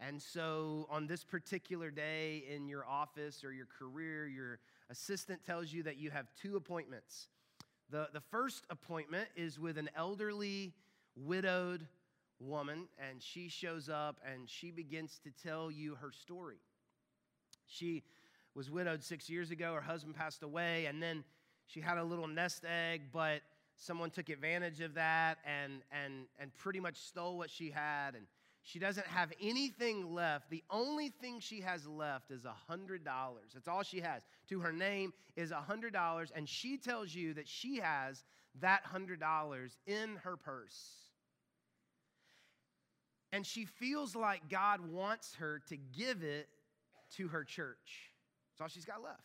And 0.00 0.20
so 0.22 0.86
on 0.90 1.06
this 1.06 1.24
particular 1.24 1.90
day 1.90 2.44
in 2.54 2.68
your 2.68 2.86
office 2.86 3.44
or 3.44 3.52
your 3.52 3.66
career, 3.66 4.26
you're 4.26 4.58
assistant 4.90 5.44
tells 5.44 5.72
you 5.72 5.82
that 5.82 5.98
you 5.98 6.10
have 6.10 6.28
two 6.40 6.56
appointments. 6.56 7.28
The, 7.90 8.08
the 8.14 8.20
first 8.20 8.64
appointment 8.70 9.28
is 9.36 9.58
with 9.58 9.76
an 9.76 9.90
elderly, 9.94 10.72
widowed 11.14 11.86
woman, 12.40 12.88
and 12.98 13.22
she 13.22 13.48
shows 13.48 13.88
up 13.88 14.20
and 14.30 14.48
she 14.48 14.70
begins 14.70 15.20
to 15.24 15.30
tell 15.42 15.70
you 15.70 15.94
her 15.96 16.12
story. 16.12 16.58
She 17.66 18.02
was 18.54 18.70
widowed 18.70 19.02
six 19.02 19.28
years 19.28 19.50
ago, 19.50 19.74
her 19.74 19.80
husband 19.80 20.16
passed 20.16 20.42
away, 20.42 20.86
and 20.86 21.02
then 21.02 21.24
she 21.66 21.80
had 21.80 21.98
a 21.98 22.04
little 22.04 22.26
nest 22.26 22.64
egg, 22.64 23.02
but 23.12 23.42
someone 23.76 24.10
took 24.10 24.28
advantage 24.28 24.80
of 24.80 24.94
that 24.94 25.38
and, 25.44 25.82
and, 25.92 26.26
and 26.38 26.56
pretty 26.56 26.80
much 26.80 26.96
stole 26.96 27.36
what 27.36 27.50
she 27.50 27.70
had. 27.70 28.14
And 28.14 28.26
she 28.62 28.78
doesn't 28.78 29.06
have 29.06 29.32
anything 29.40 30.14
left. 30.14 30.50
The 30.50 30.64
only 30.70 31.08
thing 31.08 31.40
she 31.40 31.60
has 31.60 31.86
left 31.86 32.30
is 32.30 32.42
$100. 32.70 33.00
That's 33.54 33.68
all 33.68 33.82
she 33.82 34.00
has. 34.00 34.22
To 34.48 34.60
her 34.60 34.72
name 34.72 35.12
is 35.36 35.52
$100. 35.52 36.30
And 36.34 36.48
she 36.48 36.76
tells 36.76 37.14
you 37.14 37.34
that 37.34 37.48
she 37.48 37.76
has 37.76 38.24
that 38.60 38.82
$100 38.84 39.76
in 39.86 40.16
her 40.22 40.36
purse. 40.36 41.07
And 43.32 43.46
she 43.46 43.64
feels 43.64 44.16
like 44.16 44.48
God 44.48 44.80
wants 44.80 45.34
her 45.38 45.60
to 45.68 45.76
give 45.76 46.22
it 46.22 46.48
to 47.16 47.28
her 47.28 47.44
church. 47.44 48.12
That's 48.52 48.60
all 48.62 48.68
she's 48.68 48.84
got 48.84 49.02
left. 49.02 49.22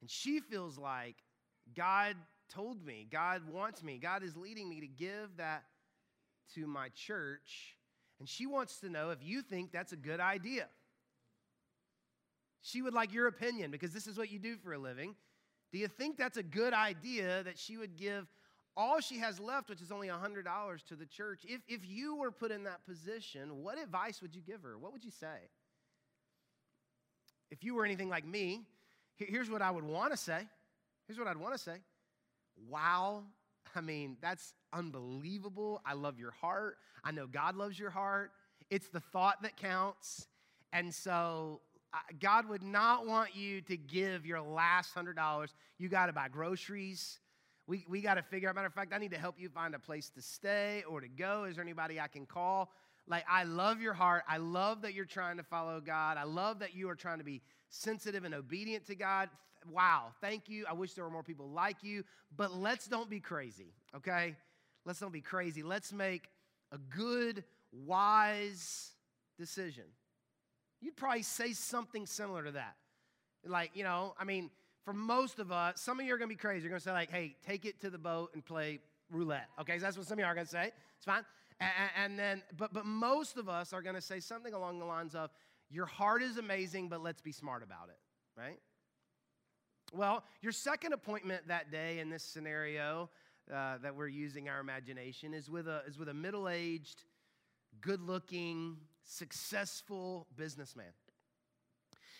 And 0.00 0.10
she 0.10 0.40
feels 0.40 0.78
like 0.78 1.16
God 1.74 2.16
told 2.52 2.84
me, 2.84 3.06
God 3.10 3.42
wants 3.50 3.82
me, 3.82 3.98
God 3.98 4.22
is 4.22 4.36
leading 4.36 4.68
me 4.68 4.80
to 4.80 4.86
give 4.86 5.36
that 5.36 5.64
to 6.54 6.66
my 6.66 6.88
church. 6.90 7.76
And 8.20 8.28
she 8.28 8.46
wants 8.46 8.80
to 8.80 8.88
know 8.88 9.10
if 9.10 9.18
you 9.22 9.42
think 9.42 9.72
that's 9.72 9.92
a 9.92 9.96
good 9.96 10.20
idea. 10.20 10.66
She 12.62 12.82
would 12.82 12.94
like 12.94 13.12
your 13.12 13.26
opinion 13.26 13.70
because 13.70 13.92
this 13.92 14.06
is 14.06 14.18
what 14.18 14.30
you 14.30 14.38
do 14.38 14.56
for 14.56 14.72
a 14.72 14.78
living. 14.78 15.14
Do 15.72 15.78
you 15.78 15.88
think 15.88 16.16
that's 16.16 16.36
a 16.36 16.42
good 16.42 16.72
idea 16.72 17.42
that 17.44 17.58
she 17.58 17.76
would 17.76 17.96
give 17.96 18.26
all 18.78 19.00
she 19.00 19.18
has 19.18 19.40
left, 19.40 19.68
which 19.68 19.82
is 19.82 19.90
only 19.90 20.08
$100 20.08 20.84
to 20.86 20.94
the 20.94 21.04
church? 21.04 21.42
If, 21.44 21.60
if 21.68 21.80
you 21.86 22.14
were 22.14 22.30
put 22.30 22.52
in 22.52 22.62
that 22.64 22.86
position, 22.86 23.62
what 23.62 23.76
advice 23.78 24.22
would 24.22 24.34
you 24.34 24.40
give 24.40 24.62
her? 24.62 24.78
What 24.78 24.92
would 24.92 25.04
you 25.04 25.10
say? 25.10 25.50
If 27.50 27.64
you 27.64 27.74
were 27.74 27.84
anything 27.84 28.08
like 28.08 28.24
me, 28.24 28.62
here's 29.16 29.50
what 29.50 29.62
I 29.62 29.70
would 29.70 29.84
want 29.84 30.12
to 30.12 30.16
say. 30.16 30.46
Here's 31.06 31.18
what 31.18 31.26
I'd 31.26 31.36
want 31.36 31.54
to 31.54 31.58
say 31.58 31.78
Wow. 32.68 33.24
I 33.74 33.80
mean, 33.80 34.16
that's 34.22 34.54
unbelievable. 34.72 35.82
I 35.84 35.92
love 35.92 36.18
your 36.18 36.30
heart. 36.30 36.78
I 37.04 37.10
know 37.10 37.26
God 37.26 37.56
loves 37.56 37.78
your 37.78 37.90
heart. 37.90 38.30
It's 38.70 38.88
the 38.88 39.00
thought 39.00 39.42
that 39.42 39.56
counts. 39.56 40.26
And 40.72 40.94
so, 40.94 41.60
God 42.20 42.48
would 42.48 42.62
not 42.62 43.06
want 43.06 43.34
you 43.34 43.60
to 43.62 43.76
give 43.76 44.26
your 44.26 44.40
last 44.40 44.94
$100. 44.94 45.48
You 45.78 45.88
got 45.88 46.06
to 46.06 46.12
buy 46.12 46.28
groceries. 46.28 47.18
We, 47.68 47.86
we 47.88 48.00
got 48.00 48.14
to 48.14 48.22
figure 48.22 48.48
out. 48.48 48.56
Matter 48.56 48.66
of 48.66 48.74
fact, 48.74 48.92
I 48.92 48.98
need 48.98 49.12
to 49.12 49.18
help 49.18 49.36
you 49.38 49.48
find 49.48 49.76
a 49.76 49.78
place 49.78 50.10
to 50.10 50.22
stay 50.22 50.82
or 50.88 51.00
to 51.00 51.08
go. 51.08 51.44
Is 51.44 51.54
there 51.54 51.64
anybody 51.64 52.00
I 52.00 52.08
can 52.08 52.26
call? 52.26 52.72
Like, 53.06 53.24
I 53.30 53.44
love 53.44 53.80
your 53.80 53.94
heart. 53.94 54.24
I 54.28 54.38
love 54.38 54.82
that 54.82 54.94
you're 54.94 55.04
trying 55.04 55.36
to 55.36 55.44
follow 55.44 55.80
God. 55.80 56.16
I 56.16 56.24
love 56.24 56.58
that 56.58 56.74
you 56.74 56.90
are 56.90 56.96
trying 56.96 57.18
to 57.18 57.24
be 57.24 57.42
sensitive 57.70 58.24
and 58.24 58.34
obedient 58.34 58.86
to 58.88 58.96
God 58.96 59.28
wow, 59.70 60.12
thank 60.20 60.48
you. 60.48 60.64
I 60.68 60.72
wish 60.72 60.94
there 60.94 61.04
were 61.04 61.10
more 61.10 61.22
people 61.22 61.48
like 61.48 61.82
you, 61.82 62.04
but 62.36 62.54
let's 62.54 62.86
don't 62.86 63.10
be 63.10 63.20
crazy, 63.20 63.72
okay? 63.96 64.36
Let's 64.84 65.00
don't 65.00 65.12
be 65.12 65.20
crazy. 65.20 65.62
Let's 65.62 65.92
make 65.92 66.28
a 66.72 66.78
good, 66.78 67.44
wise 67.72 68.92
decision. 69.38 69.84
You'd 70.80 70.96
probably 70.96 71.22
say 71.22 71.52
something 71.52 72.06
similar 72.06 72.44
to 72.44 72.52
that. 72.52 72.76
Like, 73.44 73.72
you 73.74 73.84
know, 73.84 74.14
I 74.18 74.24
mean, 74.24 74.50
for 74.88 74.94
most 74.94 75.38
of 75.38 75.52
us, 75.52 75.82
some 75.82 76.00
of 76.00 76.06
you 76.06 76.14
are 76.14 76.16
gonna 76.16 76.28
be 76.28 76.34
crazy. 76.34 76.62
You're 76.62 76.70
gonna 76.70 76.80
say, 76.80 76.92
like, 76.92 77.10
hey, 77.10 77.36
take 77.46 77.66
it 77.66 77.78
to 77.82 77.90
the 77.90 77.98
boat 77.98 78.30
and 78.32 78.42
play 78.42 78.78
roulette. 79.10 79.50
Okay, 79.60 79.74
so 79.78 79.84
that's 79.84 79.98
what 79.98 80.06
some 80.06 80.14
of 80.14 80.20
you 80.20 80.24
are 80.24 80.34
gonna 80.34 80.46
say. 80.46 80.72
It's 80.96 81.04
fine. 81.04 81.26
And, 81.60 81.90
and 81.94 82.18
then, 82.18 82.42
but 82.56 82.72
but 82.72 82.86
most 82.86 83.36
of 83.36 83.50
us 83.50 83.74
are 83.74 83.82
gonna 83.82 84.00
say 84.00 84.18
something 84.18 84.54
along 84.54 84.78
the 84.78 84.86
lines 84.86 85.14
of, 85.14 85.28
your 85.68 85.84
heart 85.84 86.22
is 86.22 86.38
amazing, 86.38 86.88
but 86.88 87.02
let's 87.02 87.20
be 87.20 87.32
smart 87.32 87.62
about 87.62 87.90
it, 87.90 87.98
right? 88.40 88.58
Well, 89.92 90.24
your 90.40 90.52
second 90.52 90.94
appointment 90.94 91.48
that 91.48 91.70
day 91.70 91.98
in 91.98 92.08
this 92.08 92.22
scenario 92.22 93.10
uh, 93.54 93.76
that 93.82 93.94
we're 93.94 94.08
using 94.08 94.48
our 94.48 94.58
imagination 94.58 95.34
is 95.34 95.50
with 95.50 95.68
a, 95.68 95.82
is 95.86 95.98
with 95.98 96.08
a 96.08 96.14
middle 96.14 96.48
aged, 96.48 97.04
good 97.82 98.00
looking, 98.00 98.78
successful 99.04 100.26
businessman. 100.34 100.94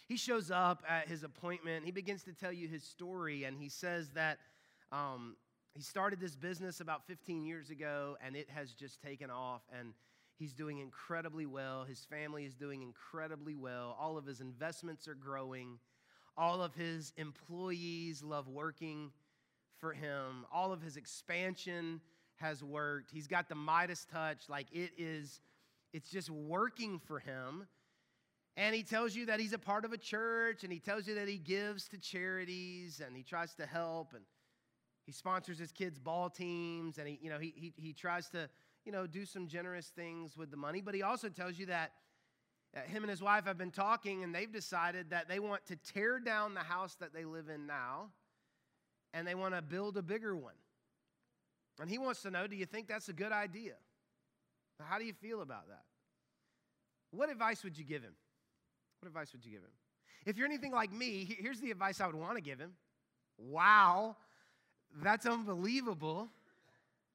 He 0.09 0.17
shows 0.17 0.51
up 0.51 0.83
at 0.89 1.07
his 1.07 1.23
appointment. 1.23 1.85
He 1.85 1.91
begins 1.91 2.23
to 2.25 2.33
tell 2.33 2.53
you 2.53 2.67
his 2.67 2.83
story, 2.83 3.45
and 3.45 3.59
he 3.59 3.69
says 3.69 4.09
that 4.15 4.39
um, 4.91 5.37
he 5.75 5.83
started 5.83 6.19
this 6.19 6.35
business 6.35 6.81
about 6.81 7.07
15 7.07 7.45
years 7.45 7.69
ago, 7.69 8.17
and 8.25 8.35
it 8.35 8.49
has 8.49 8.73
just 8.73 9.03
taken 9.03 9.31
off. 9.31 9.61
And 9.79 9.93
he's 10.39 10.55
doing 10.55 10.79
incredibly 10.79 11.45
well. 11.45 11.85
His 11.85 12.07
family 12.07 12.47
is 12.47 12.55
doing 12.55 12.83
incredibly 12.83 13.55
well. 13.55 13.97
All 14.01 14.17
of 14.17 14.25
his 14.25 14.41
investments 14.41 15.07
are 15.09 15.15
growing. 15.15 15.79
All 16.39 16.63
of 16.63 16.75
his 16.75 17.13
employees 17.19 18.23
love 18.23 18.49
working 18.49 19.11
for 19.79 19.93
him. 19.93 20.47
All 20.51 20.73
of 20.73 20.81
his 20.81 20.97
expansion 20.97 22.01
has 22.37 22.65
worked. 22.65 23.11
He's 23.11 23.27
got 23.27 23.49
the 23.49 23.55
Midas 23.55 24.07
touch. 24.11 24.49
Like 24.49 24.69
it 24.73 24.93
is, 24.97 25.41
it's 25.93 26.11
just 26.11 26.31
working 26.31 26.99
for 26.99 27.19
him. 27.19 27.67
And 28.59 28.75
he 28.75 28.83
tells 28.83 29.15
you 29.15 29.27
that 29.27 29.39
he's 29.39 29.53
a 29.53 29.59
part 29.59 29.85
of 29.85 29.93
a 29.93 29.97
church 29.97 30.65
and 30.65 30.73
he 30.73 30.81
tells 30.81 31.07
you 31.07 31.15
that 31.15 31.29
he 31.29 31.39
gives 31.39 31.87
to 31.91 31.97
charities 31.97 33.01
and 33.01 33.17
he 33.17 33.23
tries 33.23 33.55
to 33.55 33.65
help 33.65 34.15
and 34.15 34.25
he 35.07 35.13
sponsors 35.13 35.61
his 35.61 35.71
kids' 35.71 36.01
ball 36.01 36.29
teams 36.29 36.99
and 36.99 37.07
he, 37.07 37.21
you 37.23 37.31
know, 37.31 37.39
he, 37.39 37.55
he, 37.57 37.73
he 37.77 37.93
tries 37.93 38.29
to, 38.31 38.51
you 38.85 38.91
know, 38.91 39.07
do 39.07 39.25
some 39.25 39.47
generous 39.47 39.93
things 39.95 40.37
with 40.37 40.51
the 40.51 40.57
money. 40.57 40.81
But 40.81 40.97
he 40.97 41.05
also 41.05 41.29
tells 41.29 41.57
you 41.57 41.67
that 41.67 41.93
uh, 42.77 42.81
him 42.81 43.05
and 43.05 43.11
his 43.11 43.23
wife 43.23 43.47
have 43.47 43.57
been 43.57 43.71
talking, 43.71 44.25
and 44.25 44.35
they've 44.35 44.53
decided 44.53 45.11
that 45.11 45.29
they 45.29 45.39
want 45.39 45.65
to 45.67 45.77
tear 45.77 46.19
down 46.19 46.55
the 46.55 46.61
house 46.61 46.97
that 46.97 47.15
they 47.15 47.25
live 47.25 47.49
in 47.49 47.65
now 47.65 48.09
and 49.15 49.25
they 49.25 49.37
want 49.37 49.55
to 49.55 49.63
build 49.63 49.97
a 49.97 50.03
bigger 50.03 50.35
one. 50.35 50.57
And 51.81 51.89
he 51.89 51.99
wants 51.99 52.23
to 52.23 52.31
know 52.33 52.49
do 52.49 52.57
you 52.57 52.67
think 52.67 52.89
that's 52.89 53.09
a 53.09 53.13
good 53.13 53.31
idea? 53.31 53.75
How 54.81 54.99
do 54.99 55.05
you 55.05 55.13
feel 55.13 55.43
about 55.43 55.69
that? 55.69 55.85
What 57.13 57.31
advice 57.31 57.63
would 57.63 57.79
you 57.79 57.85
give 57.85 58.03
him? 58.03 58.15
What 59.01 59.09
advice 59.09 59.33
would 59.33 59.45
you 59.45 59.53
give 59.53 59.61
him? 59.61 59.71
If 60.27 60.37
you're 60.37 60.47
anything 60.47 60.73
like 60.73 60.93
me, 60.93 61.37
here's 61.39 61.61
the 61.61 61.71
advice 61.71 62.01
I 62.01 62.07
would 62.07 62.17
want 62.17 62.37
to 62.37 62.43
give 62.43 62.59
him. 62.59 62.73
Wow, 63.39 64.17
that's 65.03 65.27
unbelievable. 65.27 66.29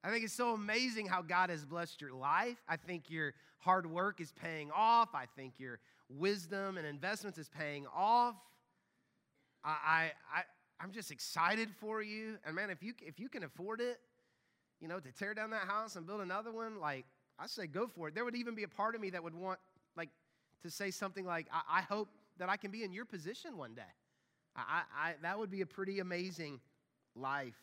I 0.02 0.10
think 0.10 0.24
it's 0.24 0.34
so 0.34 0.52
amazing 0.52 1.06
how 1.06 1.22
God 1.22 1.50
has 1.50 1.64
blessed 1.64 2.00
your 2.00 2.12
life. 2.12 2.56
I 2.68 2.76
think 2.76 3.10
your 3.10 3.34
hard 3.58 3.90
work 3.90 4.20
is 4.20 4.32
paying 4.32 4.70
off. 4.74 5.10
I 5.14 5.26
think 5.36 5.54
your 5.58 5.78
wisdom 6.08 6.76
and 6.76 6.86
investments 6.86 7.38
is 7.38 7.48
paying 7.48 7.86
off. 7.94 8.34
I, 9.64 9.70
I, 9.70 10.42
I, 10.80 10.84
am 10.84 10.92
just 10.92 11.10
excited 11.10 11.70
for 11.80 12.02
you. 12.02 12.36
And 12.46 12.54
man, 12.54 12.68
if 12.68 12.82
you, 12.82 12.92
if 13.00 13.18
you 13.18 13.28
can 13.30 13.44
afford 13.44 13.80
it, 13.80 13.98
you 14.80 14.88
know, 14.88 15.00
to 15.00 15.12
tear 15.12 15.32
down 15.32 15.50
that 15.50 15.66
house 15.66 15.96
and 15.96 16.06
build 16.06 16.20
another 16.20 16.52
one, 16.52 16.78
like, 16.80 17.06
I 17.38 17.46
say 17.46 17.66
go 17.66 17.86
for 17.86 18.08
it. 18.08 18.14
There 18.14 18.24
would 18.24 18.36
even 18.36 18.54
be 18.54 18.64
a 18.64 18.68
part 18.68 18.94
of 18.94 19.00
me 19.00 19.10
that 19.10 19.22
would 19.22 19.34
want, 19.34 19.58
like, 19.96 20.10
to 20.64 20.70
say 20.70 20.90
something 20.90 21.26
like, 21.26 21.46
I, 21.52 21.78
I 21.78 21.82
hope 21.82 22.08
that 22.38 22.48
I 22.48 22.56
can 22.56 22.70
be 22.70 22.82
in 22.82 22.92
your 22.92 23.04
position 23.04 23.56
one 23.56 23.74
day. 23.74 23.82
I, 24.56 24.82
I, 24.96 25.14
that 25.22 25.38
would 25.38 25.50
be 25.50 25.60
a 25.60 25.66
pretty 25.66 26.00
amazing 26.00 26.58
life. 27.14 27.54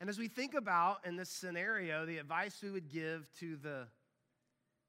And 0.00 0.08
as 0.08 0.18
we 0.18 0.28
think 0.28 0.54
about 0.54 0.98
in 1.04 1.16
this 1.16 1.28
scenario, 1.28 2.06
the 2.06 2.18
advice 2.18 2.60
we 2.62 2.70
would 2.70 2.88
give 2.88 3.28
to 3.40 3.56
the, 3.56 3.86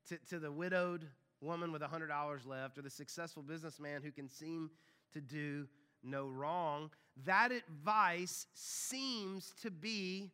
to, 0.09 0.17
to 0.29 0.39
the 0.39 0.51
widowed 0.51 1.07
woman 1.41 1.71
with 1.71 1.81
$100 1.81 2.45
left 2.45 2.77
or 2.77 2.81
the 2.81 2.89
successful 2.89 3.41
businessman 3.41 4.01
who 4.03 4.11
can 4.11 4.29
seem 4.29 4.69
to 5.13 5.21
do 5.21 5.67
no 6.03 6.27
wrong, 6.27 6.91
that 7.25 7.51
advice 7.51 8.45
seems 8.53 9.53
to 9.63 9.71
be 9.71 10.29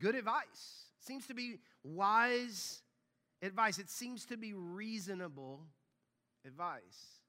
good 0.00 0.16
advice, 0.16 0.86
seems 0.98 1.26
to 1.26 1.34
be 1.34 1.58
wise 1.84 2.82
advice, 3.42 3.78
it 3.78 3.90
seems 3.90 4.24
to 4.26 4.36
be 4.36 4.54
reasonable 4.54 5.60
advice. 6.46 7.20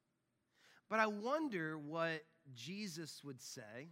But 0.89 0.99
I 0.99 1.07
wonder 1.07 1.77
what 1.77 2.23
Jesus 2.53 3.23
would 3.23 3.41
say 3.41 3.89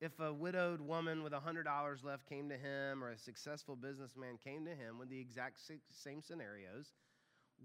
if 0.00 0.18
a 0.20 0.32
widowed 0.32 0.80
woman 0.80 1.22
with 1.22 1.32
$100 1.32 2.04
left 2.04 2.28
came 2.28 2.48
to 2.48 2.56
him 2.56 3.02
or 3.02 3.10
a 3.10 3.18
successful 3.18 3.76
businessman 3.76 4.38
came 4.42 4.64
to 4.66 4.72
him 4.72 4.98
with 4.98 5.08
the 5.08 5.20
exact 5.20 5.60
same 5.90 6.20
scenarios, 6.20 6.92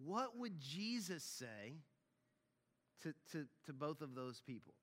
what 0.06 0.38
would 0.38 0.60
Jesus 0.60 1.24
say 1.24 1.74
to, 3.02 3.14
to, 3.32 3.46
to 3.66 3.74
both 3.74 4.02
of 4.02 4.16
those 4.16 4.42
people? 4.42 4.74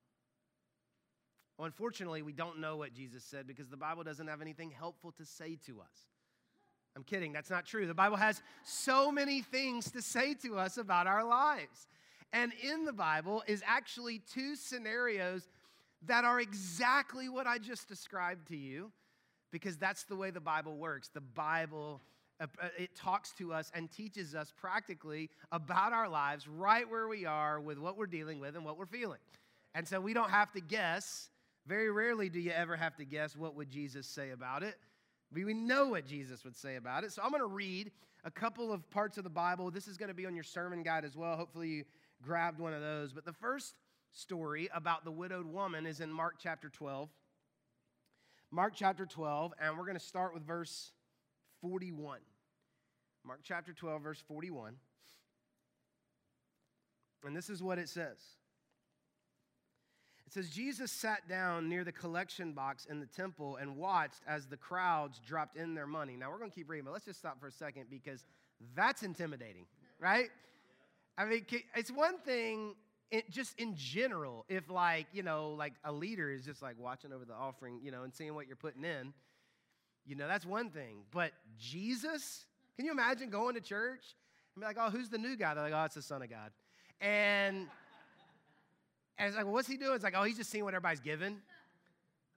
Well, 1.57 1.65
unfortunately, 1.65 2.21
we 2.21 2.33
don't 2.33 2.59
know 2.59 2.77
what 2.77 2.93
Jesus 2.93 3.23
said 3.23 3.47
because 3.47 3.69
the 3.69 3.77
Bible 3.77 4.03
doesn't 4.03 4.27
have 4.27 4.41
anything 4.41 4.69
helpful 4.69 5.11
to 5.13 5.25
say 5.25 5.57
to 5.65 5.81
us. 5.81 6.16
I'm 6.97 7.03
kidding, 7.03 7.31
that's 7.31 7.51
not 7.51 7.63
true. 7.67 7.85
The 7.85 7.93
Bible 7.93 8.17
has 8.17 8.41
so 8.63 9.11
many 9.11 9.43
things 9.43 9.91
to 9.91 10.01
say 10.01 10.33
to 10.41 10.57
us 10.57 10.77
about 10.77 11.05
our 11.05 11.23
lives. 11.23 11.87
And 12.33 12.51
in 12.63 12.85
the 12.85 12.91
Bible 12.91 13.43
is 13.45 13.61
actually 13.67 14.23
two 14.33 14.55
scenarios 14.55 15.47
that 16.07 16.25
are 16.25 16.39
exactly 16.39 17.29
what 17.29 17.45
I 17.45 17.59
just 17.59 17.87
described 17.87 18.47
to 18.47 18.57
you 18.57 18.91
because 19.51 19.77
that's 19.77 20.05
the 20.05 20.15
way 20.15 20.31
the 20.31 20.41
Bible 20.41 20.75
works. 20.75 21.09
The 21.09 21.21
Bible 21.21 22.01
uh, 22.39 22.47
uh, 22.59 22.69
it 22.79 22.95
talks 22.95 23.31
to 23.33 23.53
us 23.53 23.71
and 23.75 23.91
teaches 23.91 24.33
us 24.33 24.51
practically 24.57 25.29
about 25.51 25.93
our 25.93 26.09
lives 26.09 26.47
right 26.47 26.89
where 26.89 27.07
we 27.07 27.25
are 27.25 27.59
with 27.59 27.77
what 27.77 27.95
we're 27.95 28.07
dealing 28.07 28.39
with 28.39 28.55
and 28.55 28.65
what 28.65 28.75
we're 28.75 28.87
feeling. 28.87 29.19
And 29.75 29.87
so 29.87 30.01
we 30.01 30.13
don't 30.13 30.31
have 30.31 30.51
to 30.53 30.61
guess. 30.61 31.29
Very 31.67 31.91
rarely 31.91 32.27
do 32.29 32.39
you 32.39 32.51
ever 32.51 32.75
have 32.75 32.95
to 32.97 33.05
guess 33.05 33.35
what 33.35 33.55
would 33.55 33.69
Jesus 33.69 34.07
say 34.07 34.31
about 34.31 34.63
it. 34.63 34.77
We 35.33 35.53
know 35.53 35.89
what 35.89 36.05
Jesus 36.05 36.43
would 36.43 36.55
say 36.55 36.75
about 36.75 37.03
it. 37.03 37.11
So 37.11 37.21
I'm 37.21 37.31
going 37.31 37.41
to 37.41 37.47
read 37.47 37.91
a 38.23 38.31
couple 38.31 38.71
of 38.71 38.89
parts 38.89 39.17
of 39.17 39.23
the 39.23 39.29
Bible. 39.29 39.69
This 39.71 39.87
is 39.87 39.97
going 39.97 40.09
to 40.09 40.15
be 40.15 40.25
on 40.25 40.35
your 40.35 40.43
sermon 40.43 40.83
guide 40.83 41.05
as 41.05 41.15
well. 41.15 41.35
Hopefully 41.35 41.69
you 41.69 41.83
grabbed 42.23 42.59
one 42.59 42.73
of 42.73 42.81
those. 42.81 43.11
But 43.11 43.25
the 43.25 43.33
first 43.33 43.75
story 44.11 44.69
about 44.73 45.03
the 45.03 45.11
widowed 45.11 45.45
woman 45.45 45.85
is 45.85 45.99
in 45.99 46.11
Mark 46.11 46.35
chapter 46.41 46.69
12. 46.69 47.09
Mark 48.51 48.73
chapter 48.75 49.05
12, 49.05 49.53
and 49.61 49.77
we're 49.77 49.85
going 49.85 49.97
to 49.97 50.03
start 50.03 50.33
with 50.33 50.43
verse 50.43 50.91
41. 51.61 52.19
Mark 53.25 53.41
chapter 53.43 53.73
12, 53.73 54.01
verse 54.01 54.23
41. 54.25 54.75
And 57.25 57.35
this 57.35 57.49
is 57.49 57.61
what 57.61 57.77
it 57.77 57.89
says. 57.89 58.17
It 60.27 60.33
says, 60.33 60.49
Jesus 60.49 60.91
sat 60.91 61.27
down 61.29 61.69
near 61.69 61.85
the 61.85 61.91
collection 61.93 62.51
box 62.51 62.85
in 62.85 62.99
the 62.99 63.05
temple 63.05 63.55
and 63.55 63.77
watched 63.77 64.19
as 64.27 64.45
the 64.45 64.57
crowds 64.57 65.21
dropped 65.25 65.55
in 65.55 65.73
their 65.73 65.87
money. 65.87 66.17
Now, 66.17 66.29
we're 66.29 66.37
going 66.37 66.51
to 66.51 66.55
keep 66.55 66.69
reading, 66.69 66.83
but 66.83 66.91
let's 66.91 67.05
just 67.05 67.17
stop 67.17 67.39
for 67.39 67.47
a 67.47 67.51
second 67.51 67.85
because 67.89 68.25
that's 68.75 69.03
intimidating, 69.03 69.65
right? 70.01 70.27
I 71.17 71.23
mean, 71.23 71.45
it's 71.75 71.89
one 71.89 72.17
thing 72.19 72.75
it, 73.09 73.31
just 73.31 73.57
in 73.57 73.73
general, 73.77 74.43
if 74.49 74.69
like, 74.69 75.07
you 75.13 75.23
know, 75.23 75.51
like 75.51 75.73
a 75.85 75.93
leader 75.93 76.29
is 76.29 76.43
just 76.43 76.61
like 76.61 76.75
watching 76.77 77.13
over 77.13 77.23
the 77.23 77.33
offering, 77.33 77.79
you 77.81 77.91
know, 77.91 78.03
and 78.03 78.13
seeing 78.13 78.35
what 78.35 78.47
you're 78.47 78.57
putting 78.57 78.83
in, 78.83 79.13
you 80.05 80.15
know, 80.15 80.27
that's 80.27 80.45
one 80.45 80.71
thing. 80.71 81.03
But 81.11 81.31
Jesus, 81.57 82.45
can 82.75 82.85
you 82.85 82.91
imagine 82.91 83.29
going 83.29 83.55
to 83.55 83.61
church 83.61 84.03
and 84.55 84.61
be 84.61 84.65
like, 84.67 84.77
oh, 84.77 84.89
who's 84.89 85.07
the 85.07 85.17
new 85.17 85.37
guy? 85.37 85.53
They're 85.53 85.63
like, 85.63 85.73
oh, 85.73 85.85
it's 85.85 85.95
the 85.95 86.01
Son 86.01 86.21
of 86.21 86.29
God. 86.29 86.51
And, 86.99 87.67
and 89.17 89.27
it's 89.27 89.35
like, 89.35 89.45
well, 89.45 89.53
what's 89.53 89.67
he 89.67 89.77
doing? 89.77 89.93
It's 89.93 90.03
like, 90.03 90.15
oh, 90.15 90.23
he's 90.23 90.37
just 90.37 90.49
seeing 90.49 90.63
what 90.63 90.73
everybody's 90.73 90.99
given. 90.99 91.37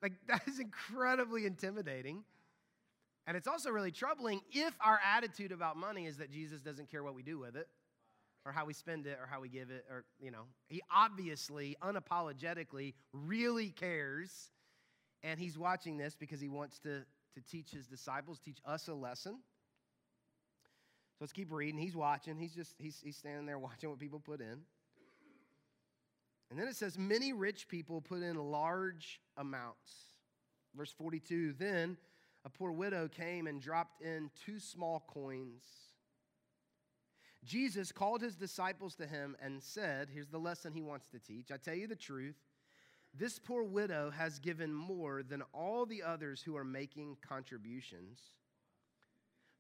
Like, 0.02 0.12
that 0.28 0.42
is 0.46 0.58
incredibly 0.58 1.46
intimidating. 1.46 2.24
And 3.26 3.36
it's 3.36 3.46
also 3.46 3.70
really 3.70 3.92
troubling 3.92 4.40
if 4.50 4.74
our 4.84 4.98
attitude 5.16 5.52
about 5.52 5.76
money 5.76 6.06
is 6.06 6.16
that 6.16 6.30
Jesus 6.32 6.60
doesn't 6.60 6.90
care 6.90 7.02
what 7.02 7.14
we 7.14 7.22
do 7.22 7.38
with 7.38 7.54
it 7.54 7.68
or 8.44 8.52
how 8.52 8.64
we 8.64 8.72
spend 8.72 9.06
it 9.06 9.18
or 9.20 9.26
how 9.26 9.40
we 9.40 9.48
give 9.48 9.70
it 9.70 9.84
or, 9.90 10.04
you 10.18 10.30
know, 10.30 10.44
he 10.68 10.80
obviously, 10.90 11.76
unapologetically, 11.82 12.94
really 13.12 13.68
cares. 13.68 14.50
And 15.22 15.38
he's 15.38 15.58
watching 15.58 15.98
this 15.98 16.16
because 16.18 16.40
he 16.40 16.48
wants 16.48 16.78
to 16.80 17.04
to 17.34 17.40
teach 17.40 17.70
his 17.70 17.86
disciples, 17.86 18.38
teach 18.38 18.58
us 18.64 18.88
a 18.88 18.94
lesson. 18.94 19.32
So 19.32 21.16
let's 21.20 21.32
keep 21.32 21.52
reading. 21.52 21.80
He's 21.80 21.96
watching. 21.96 22.38
He's 22.38 22.54
just, 22.54 22.74
he's, 22.78 23.00
he's 23.02 23.16
standing 23.16 23.46
there 23.46 23.58
watching 23.58 23.90
what 23.90 23.98
people 23.98 24.20
put 24.20 24.40
in. 24.40 24.60
And 26.50 26.58
then 26.58 26.66
it 26.66 26.76
says, 26.76 26.98
many 26.98 27.32
rich 27.32 27.68
people 27.68 28.00
put 28.00 28.22
in 28.22 28.36
large 28.36 29.20
amounts. 29.36 29.92
Verse 30.74 30.92
42 30.92 31.54
Then 31.58 31.96
a 32.44 32.50
poor 32.50 32.72
widow 32.72 33.08
came 33.08 33.46
and 33.46 33.60
dropped 33.60 34.02
in 34.02 34.30
two 34.44 34.58
small 34.58 35.04
coins. 35.06 35.62
Jesus 37.44 37.92
called 37.92 38.20
his 38.20 38.36
disciples 38.36 38.94
to 38.96 39.06
him 39.06 39.36
and 39.42 39.62
said, 39.62 40.08
Here's 40.12 40.28
the 40.28 40.38
lesson 40.38 40.72
he 40.72 40.82
wants 40.82 41.06
to 41.08 41.18
teach. 41.18 41.50
I 41.50 41.56
tell 41.56 41.74
you 41.74 41.86
the 41.86 41.96
truth. 41.96 42.36
This 43.14 43.38
poor 43.38 43.64
widow 43.64 44.10
has 44.10 44.38
given 44.38 44.72
more 44.72 45.22
than 45.22 45.42
all 45.52 45.84
the 45.84 46.02
others 46.02 46.42
who 46.42 46.56
are 46.56 46.64
making 46.64 47.16
contributions. 47.26 48.20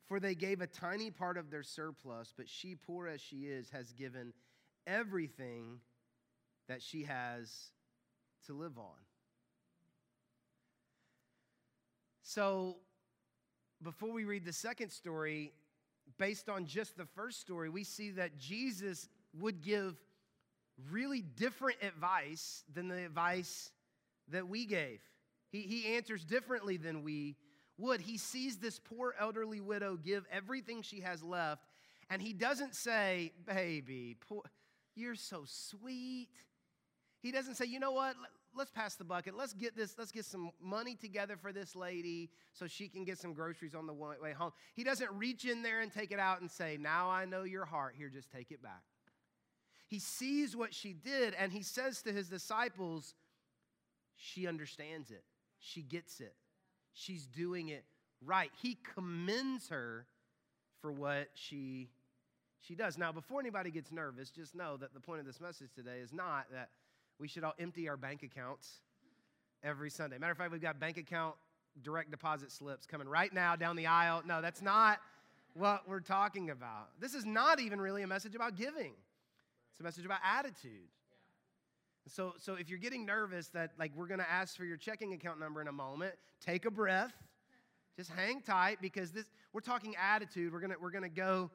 For 0.06 0.20
they 0.20 0.34
gave 0.34 0.60
a 0.60 0.66
tiny 0.66 1.10
part 1.10 1.36
of 1.36 1.50
their 1.50 1.62
surplus, 1.62 2.32
but 2.36 2.48
she, 2.48 2.74
poor 2.74 3.08
as 3.08 3.20
she 3.20 3.46
is, 3.46 3.70
has 3.70 3.92
given 3.92 4.32
everything 4.86 5.80
that 6.68 6.82
she 6.82 7.04
has 7.04 7.70
to 8.46 8.52
live 8.52 8.78
on. 8.78 8.96
So, 12.22 12.76
before 13.82 14.12
we 14.12 14.24
read 14.24 14.44
the 14.44 14.52
second 14.52 14.90
story, 14.90 15.52
based 16.18 16.48
on 16.48 16.66
just 16.66 16.96
the 16.96 17.06
first 17.06 17.40
story, 17.40 17.68
we 17.68 17.82
see 17.82 18.10
that 18.12 18.38
Jesus 18.38 19.08
would 19.38 19.62
give 19.62 19.96
really 20.90 21.20
different 21.20 21.78
advice 21.82 22.64
than 22.72 22.88
the 22.88 23.04
advice 23.04 23.70
that 24.28 24.48
we 24.48 24.64
gave. 24.64 25.00
He, 25.50 25.62
he 25.62 25.96
answers 25.96 26.24
differently 26.24 26.76
than 26.76 27.02
we 27.02 27.36
would. 27.78 28.00
He 28.00 28.18
sees 28.18 28.58
this 28.58 28.78
poor 28.78 29.14
elderly 29.18 29.60
widow 29.60 29.96
give 29.96 30.24
everything 30.30 30.82
she 30.82 31.00
has 31.00 31.22
left, 31.22 31.64
and 32.08 32.22
he 32.22 32.32
doesn't 32.32 32.74
say, 32.74 33.32
Baby, 33.46 34.16
poor, 34.28 34.42
you're 34.94 35.14
so 35.14 35.44
sweet. 35.46 36.28
He 37.20 37.32
doesn't 37.32 37.56
say, 37.56 37.66
You 37.66 37.80
know 37.80 37.92
what? 37.92 38.16
Let's 38.54 38.70
pass 38.70 38.96
the 38.96 39.04
bucket. 39.04 39.36
Let's 39.36 39.52
get 39.52 39.76
this, 39.76 39.94
let's 39.96 40.10
get 40.10 40.24
some 40.24 40.50
money 40.60 40.96
together 40.96 41.36
for 41.36 41.52
this 41.52 41.76
lady 41.76 42.30
so 42.52 42.66
she 42.66 42.88
can 42.88 43.04
get 43.04 43.16
some 43.16 43.32
groceries 43.32 43.76
on 43.76 43.86
the 43.86 43.92
way 43.92 44.32
home. 44.36 44.50
He 44.74 44.82
doesn't 44.82 45.10
reach 45.12 45.44
in 45.44 45.62
there 45.62 45.80
and 45.80 45.92
take 45.92 46.10
it 46.10 46.18
out 46.18 46.40
and 46.40 46.50
say, 46.50 46.76
Now 46.80 47.10
I 47.10 47.26
know 47.26 47.44
your 47.44 47.64
heart. 47.64 47.94
Here, 47.96 48.08
just 48.08 48.30
take 48.30 48.50
it 48.50 48.62
back. 48.62 48.82
He 49.86 49.98
sees 49.98 50.56
what 50.56 50.74
she 50.74 50.92
did 50.92 51.34
and 51.34 51.52
he 51.52 51.62
says 51.62 52.02
to 52.02 52.12
his 52.12 52.28
disciples, 52.28 53.14
She 54.16 54.46
understands 54.46 55.10
it. 55.10 55.24
She 55.58 55.82
gets 55.82 56.20
it. 56.20 56.34
She's 56.92 57.26
doing 57.26 57.68
it 57.68 57.84
right. 58.24 58.50
He 58.60 58.78
commends 58.94 59.68
her 59.68 60.06
for 60.80 60.90
what 60.90 61.28
she 61.34 61.90
she 62.62 62.74
does. 62.74 62.98
Now, 62.98 63.10
before 63.10 63.40
anybody 63.40 63.70
gets 63.70 63.90
nervous, 63.90 64.30
just 64.30 64.54
know 64.54 64.76
that 64.76 64.92
the 64.92 65.00
point 65.00 65.20
of 65.20 65.26
this 65.26 65.40
message 65.40 65.72
today 65.74 65.98
is 66.02 66.12
not 66.12 66.44
that 66.52 66.68
we 67.20 67.28
should 67.28 67.44
all 67.44 67.54
empty 67.58 67.88
our 67.88 67.96
bank 67.96 68.22
accounts 68.22 68.80
every 69.62 69.90
Sunday. 69.90 70.18
Matter 70.18 70.32
of 70.32 70.38
fact, 70.38 70.50
we've 70.50 70.62
got 70.62 70.80
bank 70.80 70.96
account 70.96 71.34
direct 71.82 72.10
deposit 72.10 72.50
slips 72.50 72.86
coming 72.86 73.06
right 73.06 73.32
now 73.32 73.54
down 73.54 73.76
the 73.76 73.86
aisle. 73.86 74.22
No, 74.26 74.40
that's 74.40 74.62
not 74.62 74.98
what 75.54 75.86
we're 75.86 76.00
talking 76.00 76.50
about. 76.50 76.88
This 76.98 77.14
is 77.14 77.26
not 77.26 77.60
even 77.60 77.80
really 77.80 78.02
a 78.02 78.06
message 78.06 78.34
about 78.34 78.56
giving. 78.56 78.92
It's 79.72 79.80
a 79.80 79.82
message 79.82 80.06
about 80.06 80.20
attitude. 80.24 80.88
So, 82.06 82.34
so 82.38 82.54
if 82.54 82.70
you're 82.70 82.78
getting 82.78 83.04
nervous 83.04 83.48
that 83.48 83.72
like 83.78 83.92
we're 83.94 84.06
going 84.06 84.20
to 84.20 84.30
ask 84.30 84.56
for 84.56 84.64
your 84.64 84.78
checking 84.78 85.12
account 85.12 85.38
number 85.38 85.60
in 85.60 85.68
a 85.68 85.72
moment, 85.72 86.14
take 86.40 86.64
a 86.64 86.70
breath. 86.70 87.12
Just 87.96 88.10
hang 88.10 88.40
tight 88.40 88.78
because 88.80 89.10
this 89.10 89.26
we're 89.52 89.60
talking 89.60 89.94
attitude. 89.96 90.52
We're 90.52 90.60
going 90.60 90.72
to 90.72 90.78
we're 90.80 90.90
going 90.90 91.04
to 91.04 91.10
go 91.10 91.50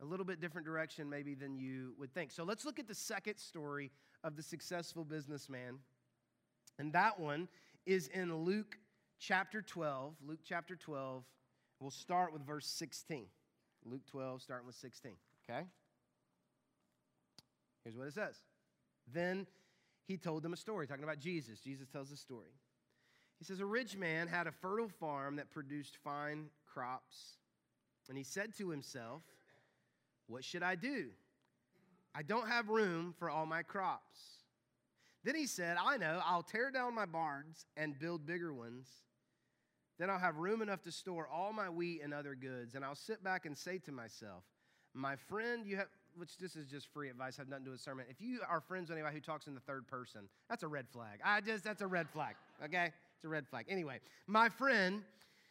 a 0.00 0.04
little 0.04 0.24
bit 0.24 0.40
different 0.40 0.66
direction 0.66 1.10
maybe 1.10 1.34
than 1.34 1.56
you 1.56 1.94
would 1.98 2.14
think. 2.14 2.30
So 2.30 2.44
let's 2.44 2.64
look 2.64 2.78
at 2.78 2.86
the 2.86 2.94
second 2.94 3.38
story 3.38 3.90
of 4.24 4.36
the 4.36 4.42
successful 4.42 5.04
businessman. 5.04 5.78
And 6.78 6.92
that 6.92 7.18
one 7.18 7.48
is 7.86 8.08
in 8.08 8.34
Luke 8.34 8.76
chapter 9.18 9.62
12. 9.62 10.14
Luke 10.26 10.40
chapter 10.44 10.76
12. 10.76 11.24
We'll 11.80 11.90
start 11.90 12.32
with 12.32 12.46
verse 12.46 12.66
16. 12.66 13.26
Luke 13.84 14.02
12 14.10 14.42
starting 14.42 14.66
with 14.66 14.76
16, 14.76 15.12
okay? 15.48 15.64
Here's 17.84 17.96
what 17.96 18.06
it 18.06 18.14
says. 18.14 18.36
Then 19.12 19.46
he 20.06 20.16
told 20.16 20.42
them 20.42 20.52
a 20.52 20.56
story, 20.56 20.86
talking 20.86 21.04
about 21.04 21.18
Jesus. 21.18 21.60
Jesus 21.60 21.88
tells 21.88 22.12
a 22.12 22.16
story. 22.16 22.52
He 23.38 23.44
says, 23.44 23.60
A 23.60 23.66
rich 23.66 23.96
man 23.96 24.28
had 24.28 24.46
a 24.46 24.52
fertile 24.52 24.88
farm 24.88 25.36
that 25.36 25.50
produced 25.50 25.96
fine 26.04 26.46
crops. 26.66 27.38
And 28.08 28.18
he 28.18 28.24
said 28.24 28.54
to 28.58 28.70
himself, 28.70 29.22
What 30.26 30.44
should 30.44 30.62
I 30.62 30.74
do? 30.74 31.06
I 32.14 32.22
don't 32.22 32.48
have 32.48 32.68
room 32.68 33.14
for 33.18 33.30
all 33.30 33.46
my 33.46 33.62
crops. 33.62 34.18
Then 35.22 35.34
he 35.34 35.46
said, 35.46 35.76
I 35.78 35.96
know, 35.96 36.20
I'll 36.24 36.42
tear 36.42 36.70
down 36.70 36.94
my 36.94 37.06
barns 37.06 37.66
and 37.76 37.98
build 37.98 38.26
bigger 38.26 38.52
ones. 38.52 38.88
Then 39.98 40.08
I'll 40.08 40.18
have 40.18 40.36
room 40.36 40.62
enough 40.62 40.82
to 40.82 40.92
store 40.92 41.28
all 41.28 41.52
my 41.52 41.68
wheat 41.68 42.00
and 42.02 42.14
other 42.14 42.34
goods. 42.34 42.74
And 42.74 42.84
I'll 42.84 42.94
sit 42.94 43.22
back 43.22 43.44
and 43.44 43.56
say 43.56 43.78
to 43.80 43.92
myself, 43.92 44.44
My 44.94 45.14
friend, 45.16 45.66
you 45.66 45.76
have 45.76 45.88
which 46.16 46.36
this 46.38 46.56
is 46.56 46.66
just 46.66 46.88
free 46.92 47.08
advice, 47.08 47.36
have 47.36 47.48
nothing 47.48 47.64
to 47.64 47.68
do 47.68 47.72
with 47.72 47.80
sermon. 47.80 48.04
If 48.08 48.20
you 48.20 48.40
are 48.48 48.60
friends 48.60 48.88
with 48.88 48.98
anybody 48.98 49.16
who 49.16 49.20
talks 49.20 49.46
in 49.46 49.54
the 49.54 49.60
third 49.60 49.86
person, 49.86 50.22
that's 50.48 50.62
a 50.62 50.68
red 50.68 50.88
flag. 50.88 51.20
I 51.24 51.40
just, 51.40 51.64
that's 51.64 51.82
a 51.82 51.86
red 51.86 52.08
flag, 52.10 52.34
okay? 52.64 52.86
It's 53.16 53.24
a 53.24 53.28
red 53.28 53.46
flag. 53.46 53.66
Anyway, 53.68 54.00
my 54.26 54.48
friend, 54.48 55.02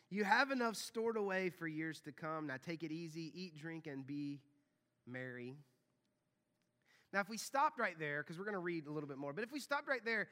you 0.09 0.23
have 0.23 0.51
enough 0.51 0.75
stored 0.75 1.17
away 1.17 1.49
for 1.49 1.67
years 1.67 2.01
to 2.01 2.11
come. 2.11 2.47
Now 2.47 2.55
take 2.63 2.83
it 2.83 2.91
easy, 2.91 3.31
eat, 3.33 3.57
drink, 3.57 3.87
and 3.87 4.05
be 4.05 4.39
merry. 5.07 5.55
Now, 7.13 7.21
if 7.21 7.29
we 7.29 7.37
stopped 7.37 7.79
right 7.79 7.97
there, 7.97 8.21
because 8.21 8.37
we're 8.37 8.45
going 8.45 8.53
to 8.53 8.59
read 8.59 8.85
a 8.85 8.91
little 8.91 9.09
bit 9.09 9.17
more, 9.17 9.33
but 9.33 9.43
if 9.43 9.51
we 9.51 9.59
stopped 9.59 9.87
right 9.87 10.03
there, 10.05 10.27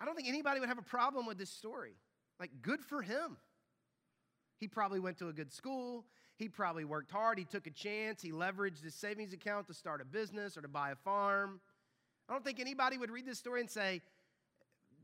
I 0.00 0.06
don't 0.06 0.14
think 0.14 0.28
anybody 0.28 0.60
would 0.60 0.68
have 0.68 0.78
a 0.78 0.82
problem 0.82 1.26
with 1.26 1.36
this 1.36 1.50
story. 1.50 1.92
Like, 2.38 2.50
good 2.62 2.80
for 2.80 3.02
him. 3.02 3.36
He 4.56 4.66
probably 4.66 5.00
went 5.00 5.18
to 5.18 5.28
a 5.28 5.32
good 5.32 5.52
school. 5.52 6.06
He 6.36 6.48
probably 6.48 6.84
worked 6.84 7.10
hard. 7.10 7.38
He 7.38 7.44
took 7.44 7.66
a 7.66 7.70
chance. 7.70 8.22
He 8.22 8.32
leveraged 8.32 8.82
his 8.82 8.94
savings 8.94 9.34
account 9.34 9.66
to 9.66 9.74
start 9.74 10.00
a 10.00 10.06
business 10.06 10.56
or 10.56 10.62
to 10.62 10.68
buy 10.68 10.90
a 10.90 10.96
farm. 10.96 11.60
I 12.28 12.32
don't 12.32 12.44
think 12.44 12.60
anybody 12.60 12.96
would 12.96 13.10
read 13.10 13.26
this 13.26 13.38
story 13.38 13.60
and 13.60 13.70
say, 13.70 14.00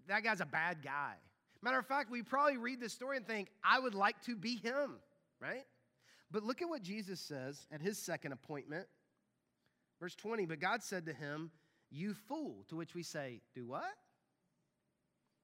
that 0.08 0.22
guy's 0.24 0.40
a 0.40 0.46
bad 0.46 0.78
guy. 0.82 1.14
Matter 1.62 1.78
of 1.78 1.86
fact, 1.86 2.10
we 2.10 2.22
probably 2.22 2.56
read 2.56 2.80
this 2.80 2.92
story 2.92 3.16
and 3.16 3.26
think, 3.26 3.48
I 3.64 3.78
would 3.80 3.94
like 3.94 4.22
to 4.22 4.36
be 4.36 4.56
him, 4.56 4.96
right? 5.40 5.64
But 6.30 6.42
look 6.42 6.62
at 6.62 6.68
what 6.68 6.82
Jesus 6.82 7.20
says 7.20 7.66
at 7.72 7.80
his 7.80 7.98
second 7.98 8.32
appointment. 8.32 8.86
Verse 10.00 10.14
20, 10.14 10.46
but 10.46 10.60
God 10.60 10.82
said 10.82 11.06
to 11.06 11.12
him, 11.12 11.50
You 11.90 12.14
fool, 12.14 12.64
to 12.68 12.76
which 12.76 12.94
we 12.94 13.02
say, 13.02 13.40
Do 13.54 13.66
what? 13.66 13.84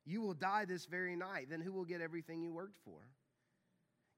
You 0.04 0.20
will 0.20 0.34
die 0.34 0.64
this 0.64 0.86
very 0.86 1.16
night. 1.16 1.46
Then 1.48 1.60
who 1.60 1.72
will 1.72 1.84
get 1.84 2.00
everything 2.00 2.42
you 2.42 2.52
worked 2.52 2.78
for? 2.84 2.98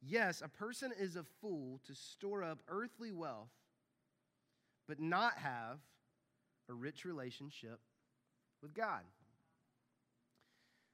Yes, 0.00 0.42
a 0.44 0.48
person 0.48 0.92
is 0.98 1.16
a 1.16 1.24
fool 1.40 1.80
to 1.86 1.94
store 1.94 2.42
up 2.42 2.58
earthly 2.68 3.12
wealth, 3.12 3.50
but 4.88 5.00
not 5.00 5.34
have 5.38 5.78
a 6.68 6.74
rich 6.74 7.04
relationship 7.04 7.80
with 8.62 8.74
God. 8.74 9.02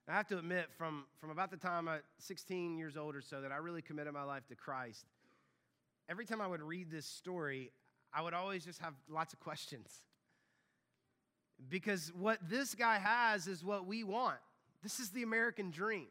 I 0.09 0.15
have 0.15 0.27
to 0.29 0.39
admit, 0.39 0.67
from, 0.77 1.05
from 1.21 1.31
about 1.31 1.53
the 1.53 1.57
time 1.57 1.87
I'm 1.87 2.01
16 2.19 2.77
years 2.77 2.97
old 2.97 3.15
or 3.15 3.21
so, 3.21 3.41
that 3.43 3.53
I 3.53 3.57
really 3.59 3.83
committed 3.83 4.13
my 4.13 4.25
life 4.25 4.45
to 4.49 4.57
Christ, 4.57 5.07
every 6.09 6.27
time 6.27 6.41
I 6.41 6.49
would 6.49 6.63
read 6.63 6.91
this 6.91 7.07
story, 7.07 7.71
I 8.13 8.23
would 8.23 8.35
always 8.35 8.65
just 8.65 8.81
have 8.81 8.95
lots 9.09 9.33
of 9.33 9.41
questions. 9.41 9.91
Because 11.69 12.13
what 12.19 12.39
this 12.49 12.75
guy 12.75 12.99
has 12.99 13.47
is 13.47 13.63
what 13.65 13.87
we 13.87 14.03
want. 14.03 14.39
This 14.83 14.99
is 14.99 15.11
the 15.11 15.23
American 15.23 15.71
dream. 15.71 16.09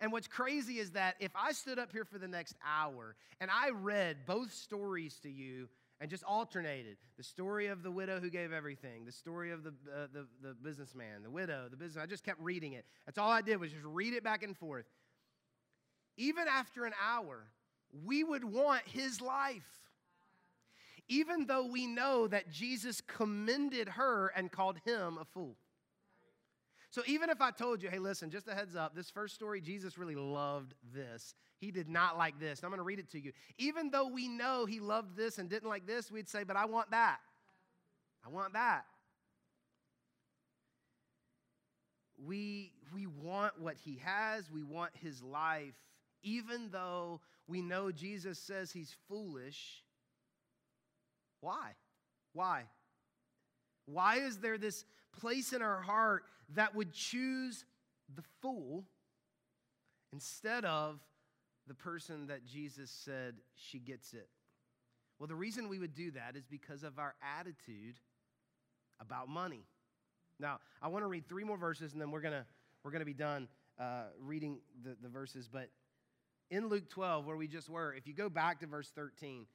And 0.00 0.12
what's 0.12 0.28
crazy 0.28 0.78
is 0.78 0.92
that 0.92 1.16
if 1.20 1.32
I 1.34 1.52
stood 1.52 1.78
up 1.78 1.92
here 1.92 2.04
for 2.04 2.18
the 2.18 2.28
next 2.28 2.56
hour 2.64 3.16
and 3.40 3.50
I 3.50 3.70
read 3.70 4.24
both 4.26 4.52
stories 4.52 5.18
to 5.22 5.28
you 5.30 5.68
and 6.00 6.08
just 6.08 6.24
alternated 6.24 6.96
the 7.18 7.22
story 7.22 7.66
of 7.66 7.82
the 7.82 7.90
widow 7.90 8.18
who 8.18 8.30
gave 8.30 8.52
everything, 8.52 9.04
the 9.04 9.12
story 9.12 9.50
of 9.50 9.62
the, 9.62 9.70
uh, 9.94 10.06
the, 10.12 10.26
the 10.40 10.54
businessman, 10.54 11.22
the 11.22 11.30
widow, 11.30 11.66
the 11.70 11.76
business, 11.76 12.02
I 12.02 12.06
just 12.06 12.24
kept 12.24 12.40
reading 12.40 12.72
it. 12.72 12.86
That's 13.04 13.18
all 13.18 13.30
I 13.30 13.42
did 13.42 13.60
was 13.60 13.72
just 13.72 13.84
read 13.84 14.14
it 14.14 14.24
back 14.24 14.42
and 14.42 14.56
forth. 14.56 14.86
Even 16.16 16.46
after 16.48 16.86
an 16.86 16.94
hour, 17.06 17.44
we 18.04 18.24
would 18.24 18.44
want 18.44 18.82
his 18.86 19.20
life. 19.20 19.79
Even 21.10 21.46
though 21.46 21.66
we 21.66 21.86
know 21.86 22.28
that 22.28 22.50
Jesus 22.50 23.02
commended 23.02 23.88
her 23.90 24.32
and 24.36 24.50
called 24.50 24.78
him 24.86 25.18
a 25.20 25.24
fool. 25.24 25.56
So 26.90 27.02
even 27.06 27.30
if 27.30 27.40
I 27.40 27.50
told 27.50 27.82
you, 27.82 27.90
hey, 27.90 27.98
listen, 27.98 28.30
just 28.30 28.48
a 28.48 28.54
heads 28.54 28.74
up, 28.74 28.94
this 28.94 29.10
first 29.10 29.34
story, 29.34 29.60
Jesus 29.60 29.98
really 29.98 30.14
loved 30.14 30.74
this. 30.94 31.34
He 31.58 31.72
did 31.72 31.88
not 31.88 32.16
like 32.16 32.40
this. 32.40 32.62
I'm 32.62 32.70
going 32.70 32.78
to 32.78 32.84
read 32.84 33.00
it 33.00 33.10
to 33.10 33.20
you. 33.20 33.32
Even 33.58 33.90
though 33.90 34.06
we 34.06 34.28
know 34.28 34.66
he 34.66 34.80
loved 34.80 35.16
this 35.16 35.38
and 35.38 35.48
didn't 35.48 35.68
like 35.68 35.86
this, 35.86 36.10
we'd 36.10 36.28
say, 36.28 36.44
but 36.44 36.56
I 36.56 36.64
want 36.64 36.92
that. 36.92 37.18
I 38.24 38.28
want 38.28 38.52
that. 38.52 38.84
We, 42.24 42.72
we 42.94 43.06
want 43.06 43.60
what 43.60 43.76
he 43.84 44.00
has, 44.04 44.50
we 44.50 44.62
want 44.62 44.92
his 44.94 45.22
life, 45.22 45.74
even 46.22 46.70
though 46.70 47.20
we 47.48 47.62
know 47.62 47.90
Jesus 47.90 48.38
says 48.38 48.70
he's 48.70 48.94
foolish. 49.08 49.82
Why? 51.40 51.74
Why? 52.32 52.64
Why 53.86 54.16
is 54.16 54.38
there 54.38 54.58
this 54.58 54.84
place 55.20 55.52
in 55.52 55.62
our 55.62 55.80
heart 55.80 56.24
that 56.54 56.74
would 56.74 56.92
choose 56.92 57.64
the 58.14 58.22
fool 58.40 58.84
instead 60.12 60.64
of 60.64 61.00
the 61.66 61.74
person 61.74 62.28
that 62.28 62.46
Jesus 62.46 62.90
said 62.90 63.36
she 63.54 63.78
gets 63.78 64.12
it? 64.12 64.28
Well, 65.18 65.26
the 65.26 65.34
reason 65.34 65.68
we 65.68 65.78
would 65.78 65.94
do 65.94 66.12
that 66.12 66.36
is 66.36 66.46
because 66.46 66.82
of 66.82 66.98
our 66.98 67.14
attitude 67.38 67.96
about 69.00 69.28
money. 69.28 69.64
Now, 70.38 70.60
I 70.80 70.88
want 70.88 71.04
to 71.04 71.08
read 71.08 71.28
three 71.28 71.44
more 71.44 71.58
verses 71.58 71.92
and 71.92 72.00
then 72.00 72.10
we're 72.10 72.22
going 72.22 72.34
to 72.34 72.46
we're 72.82 72.92
to 72.92 73.04
be 73.04 73.12
done 73.12 73.48
uh, 73.78 74.04
reading 74.18 74.58
the, 74.82 74.96
the 75.02 75.08
verses. 75.08 75.48
But 75.52 75.68
in 76.50 76.68
Luke 76.68 76.88
12, 76.88 77.26
where 77.26 77.36
we 77.36 77.46
just 77.46 77.68
were, 77.68 77.94
if 77.94 78.06
you 78.06 78.14
go 78.14 78.28
back 78.28 78.60
to 78.60 78.66
verse 78.66 78.90
13, 78.94 79.46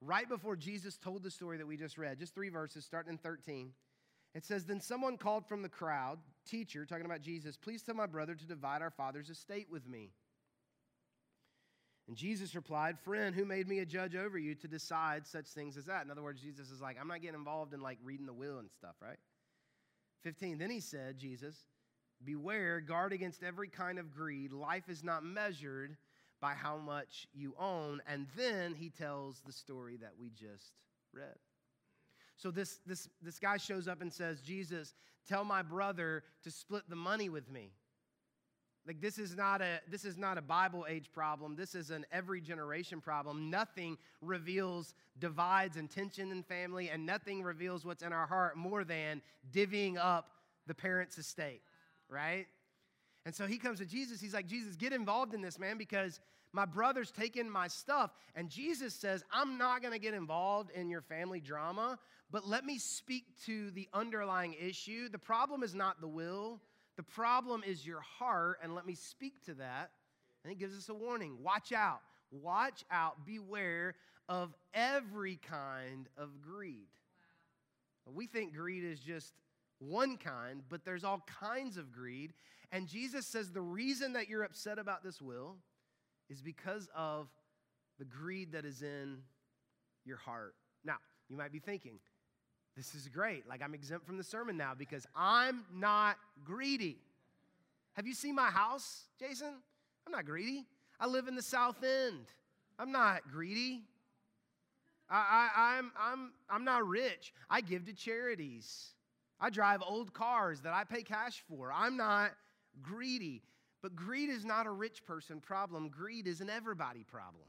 right 0.00 0.28
before 0.28 0.56
Jesus 0.56 0.96
told 0.96 1.22
the 1.22 1.30
story 1.30 1.58
that 1.58 1.66
we 1.66 1.76
just 1.76 1.98
read, 1.98 2.18
just 2.18 2.34
three 2.34 2.48
verses, 2.48 2.84
starting 2.84 3.12
in 3.12 3.18
13. 3.18 3.72
It 4.34 4.44
says, 4.44 4.64
Then 4.64 4.80
someone 4.80 5.16
called 5.16 5.46
from 5.46 5.62
the 5.62 5.68
crowd, 5.68 6.18
Teacher, 6.46 6.86
talking 6.86 7.06
about 7.06 7.22
Jesus, 7.22 7.56
please 7.56 7.82
tell 7.82 7.94
my 7.94 8.06
brother 8.06 8.34
to 8.34 8.44
divide 8.46 8.82
our 8.82 8.90
father's 8.90 9.30
estate 9.30 9.68
with 9.70 9.88
me. 9.88 10.10
And 12.08 12.16
Jesus 12.16 12.54
replied, 12.54 12.98
Friend, 12.98 13.34
who 13.34 13.44
made 13.44 13.68
me 13.68 13.78
a 13.80 13.86
judge 13.86 14.16
over 14.16 14.38
you 14.38 14.54
to 14.56 14.68
decide 14.68 15.26
such 15.26 15.46
things 15.48 15.76
as 15.76 15.84
that? 15.86 16.04
In 16.04 16.10
other 16.10 16.22
words, 16.22 16.40
Jesus 16.40 16.70
is 16.70 16.80
like, 16.80 16.96
I'm 17.00 17.08
not 17.08 17.20
getting 17.20 17.38
involved 17.38 17.74
in 17.74 17.80
like 17.80 17.98
reading 18.02 18.26
the 18.26 18.32
will 18.32 18.58
and 18.58 18.70
stuff, 18.70 18.96
right? 19.00 19.18
15. 20.22 20.58
Then 20.58 20.70
he 20.70 20.80
said, 20.80 21.18
Jesus, 21.18 21.56
Beware, 22.24 22.80
guard 22.80 23.12
against 23.12 23.42
every 23.42 23.68
kind 23.68 23.98
of 23.98 24.10
greed. 24.10 24.52
Life 24.52 24.88
is 24.88 25.02
not 25.02 25.24
measured 25.24 25.96
by 26.40 26.54
how 26.54 26.76
much 26.76 27.28
you 27.34 27.54
own. 27.58 28.00
And 28.06 28.26
then 28.36 28.74
he 28.74 28.90
tells 28.90 29.40
the 29.46 29.52
story 29.52 29.96
that 29.98 30.12
we 30.18 30.30
just 30.30 30.72
read. 31.12 31.36
So 32.36 32.50
this, 32.50 32.80
this, 32.86 33.08
this 33.22 33.38
guy 33.38 33.58
shows 33.58 33.86
up 33.86 34.00
and 34.00 34.12
says, 34.12 34.40
Jesus, 34.40 34.94
tell 35.28 35.44
my 35.44 35.62
brother 35.62 36.22
to 36.42 36.50
split 36.50 36.88
the 36.88 36.96
money 36.96 37.28
with 37.28 37.50
me. 37.50 37.72
Like 38.86 39.00
this 39.00 39.18
is 39.18 39.36
not 39.36 39.60
a 39.60 39.80
this 39.90 40.04
is 40.04 40.16
not 40.16 40.38
a 40.38 40.42
Bible 40.42 40.86
age 40.88 41.12
problem. 41.12 41.54
This 41.54 41.74
is 41.74 41.90
an 41.90 42.06
every 42.10 42.40
generation 42.40 43.00
problem. 43.00 43.50
Nothing 43.50 43.98
reveals 44.22 44.94
divides 45.18 45.76
and 45.76 45.90
tension 45.90 46.32
in 46.32 46.42
family, 46.42 46.88
and 46.88 47.04
nothing 47.04 47.42
reveals 47.42 47.84
what's 47.84 48.02
in 48.02 48.12
our 48.12 48.26
heart 48.26 48.56
more 48.56 48.84
than 48.84 49.20
divvying 49.52 49.98
up 49.98 50.30
the 50.66 50.74
parents' 50.74 51.18
estate, 51.18 51.60
right? 52.08 52.46
And 53.26 53.34
so 53.34 53.46
he 53.46 53.58
comes 53.58 53.78
to 53.80 53.86
Jesus. 53.86 54.20
He's 54.20 54.34
like, 54.34 54.46
Jesus, 54.46 54.76
get 54.76 54.92
involved 54.92 55.34
in 55.34 55.42
this, 55.42 55.58
man, 55.58 55.76
because 55.76 56.20
my 56.52 56.64
brother's 56.64 57.10
taking 57.10 57.48
my 57.48 57.68
stuff. 57.68 58.12
And 58.34 58.48
Jesus 58.48 58.94
says, 58.94 59.24
I'm 59.32 59.58
not 59.58 59.82
going 59.82 59.92
to 59.92 59.98
get 59.98 60.14
involved 60.14 60.70
in 60.72 60.88
your 60.88 61.02
family 61.02 61.40
drama, 61.40 61.98
but 62.30 62.48
let 62.48 62.64
me 62.64 62.78
speak 62.78 63.24
to 63.46 63.70
the 63.72 63.88
underlying 63.92 64.54
issue. 64.60 65.08
The 65.08 65.18
problem 65.18 65.62
is 65.62 65.74
not 65.74 66.00
the 66.00 66.08
will, 66.08 66.60
the 66.96 67.02
problem 67.02 67.62
is 67.66 67.86
your 67.86 68.00
heart. 68.00 68.58
And 68.62 68.74
let 68.74 68.86
me 68.86 68.94
speak 68.94 69.44
to 69.46 69.54
that. 69.54 69.90
And 70.42 70.50
he 70.50 70.56
gives 70.56 70.76
us 70.76 70.88
a 70.88 70.94
warning 70.94 71.38
watch 71.42 71.72
out. 71.72 72.00
Watch 72.30 72.84
out. 72.90 73.24
Beware 73.26 73.94
of 74.28 74.54
every 74.74 75.36
kind 75.36 76.08
of 76.16 76.40
greed. 76.40 76.88
Wow. 78.06 78.12
We 78.14 78.26
think 78.26 78.54
greed 78.54 78.84
is 78.84 79.00
just 79.00 79.32
one 79.80 80.16
kind, 80.16 80.62
but 80.68 80.84
there's 80.84 81.04
all 81.04 81.24
kinds 81.26 81.76
of 81.76 81.92
greed. 81.92 82.32
And 82.70 82.86
Jesus 82.86 83.26
says 83.26 83.50
the 83.50 83.60
reason 83.60 84.12
that 84.12 84.28
you're 84.28 84.44
upset 84.44 84.78
about 84.78 85.02
this 85.02 85.20
will 85.20 85.56
is 86.28 86.40
because 86.40 86.88
of 86.94 87.28
the 87.98 88.04
greed 88.04 88.52
that 88.52 88.64
is 88.64 88.82
in 88.82 89.18
your 90.04 90.18
heart. 90.18 90.54
Now, 90.84 90.96
you 91.28 91.36
might 91.36 91.52
be 91.52 91.58
thinking, 91.58 91.98
this 92.76 92.94
is 92.94 93.08
great. 93.08 93.48
Like, 93.48 93.62
I'm 93.62 93.74
exempt 93.74 94.06
from 94.06 94.16
the 94.16 94.24
sermon 94.24 94.56
now 94.56 94.72
because 94.78 95.06
I'm 95.16 95.64
not 95.74 96.16
greedy. 96.44 96.98
Have 97.94 98.06
you 98.06 98.14
seen 98.14 98.34
my 98.34 98.50
house, 98.50 99.04
Jason? 99.18 99.54
I'm 100.06 100.12
not 100.12 100.24
greedy. 100.24 100.66
I 100.98 101.06
live 101.06 101.28
in 101.28 101.34
the 101.34 101.42
South 101.42 101.82
End. 101.82 102.26
I'm 102.78 102.92
not 102.92 103.22
greedy. 103.30 103.82
I, 105.10 105.48
I, 105.56 105.78
I'm, 105.78 105.92
I'm, 105.98 106.32
I'm 106.48 106.64
not 106.64 106.86
rich. 106.86 107.32
I 107.50 107.60
give 107.60 107.86
to 107.86 107.92
charities. 107.92 108.90
I 109.40 109.50
drive 109.50 109.82
old 109.86 110.12
cars 110.12 110.60
that 110.62 110.74
I 110.74 110.84
pay 110.84 111.02
cash 111.02 111.42
for. 111.48 111.72
I'm 111.72 111.96
not 111.96 112.32
greedy. 112.82 113.42
But 113.82 113.96
greed 113.96 114.28
is 114.28 114.44
not 114.44 114.66
a 114.66 114.70
rich 114.70 115.04
person 115.06 115.40
problem. 115.40 115.88
Greed 115.88 116.26
is 116.26 116.40
an 116.40 116.50
everybody 116.50 117.04
problem. 117.04 117.44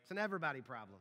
It's 0.00 0.10
an 0.10 0.18
everybody 0.18 0.60
problem. 0.60 1.00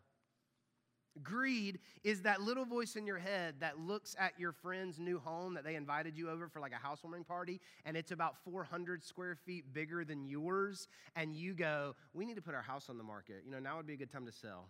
Greed 1.21 1.79
is 2.03 2.23
that 2.23 2.41
little 2.41 2.65
voice 2.65 2.95
in 2.95 3.05
your 3.05 3.19
head 3.19 3.55
that 3.59 3.79
looks 3.79 4.15
at 4.17 4.33
your 4.39 4.51
friend's 4.51 4.97
new 4.97 5.19
home 5.19 5.53
that 5.53 5.63
they 5.63 5.75
invited 5.75 6.17
you 6.17 6.29
over 6.29 6.47
for 6.47 6.59
like 6.59 6.71
a 6.71 6.77
housewarming 6.77 7.23
party, 7.23 7.61
and 7.85 7.95
it's 7.95 8.11
about 8.11 8.35
400 8.43 9.03
square 9.03 9.35
feet 9.35 9.73
bigger 9.73 10.03
than 10.03 10.25
yours, 10.25 10.87
and 11.15 11.35
you 11.35 11.53
go, 11.53 11.95
We 12.13 12.25
need 12.25 12.35
to 12.35 12.41
put 12.41 12.55
our 12.55 12.63
house 12.63 12.89
on 12.89 12.97
the 12.97 13.03
market. 13.03 13.43
You 13.45 13.51
know, 13.51 13.59
now 13.59 13.77
would 13.77 13.85
be 13.85 13.93
a 13.93 13.97
good 13.97 14.11
time 14.11 14.25
to 14.25 14.31
sell. 14.31 14.69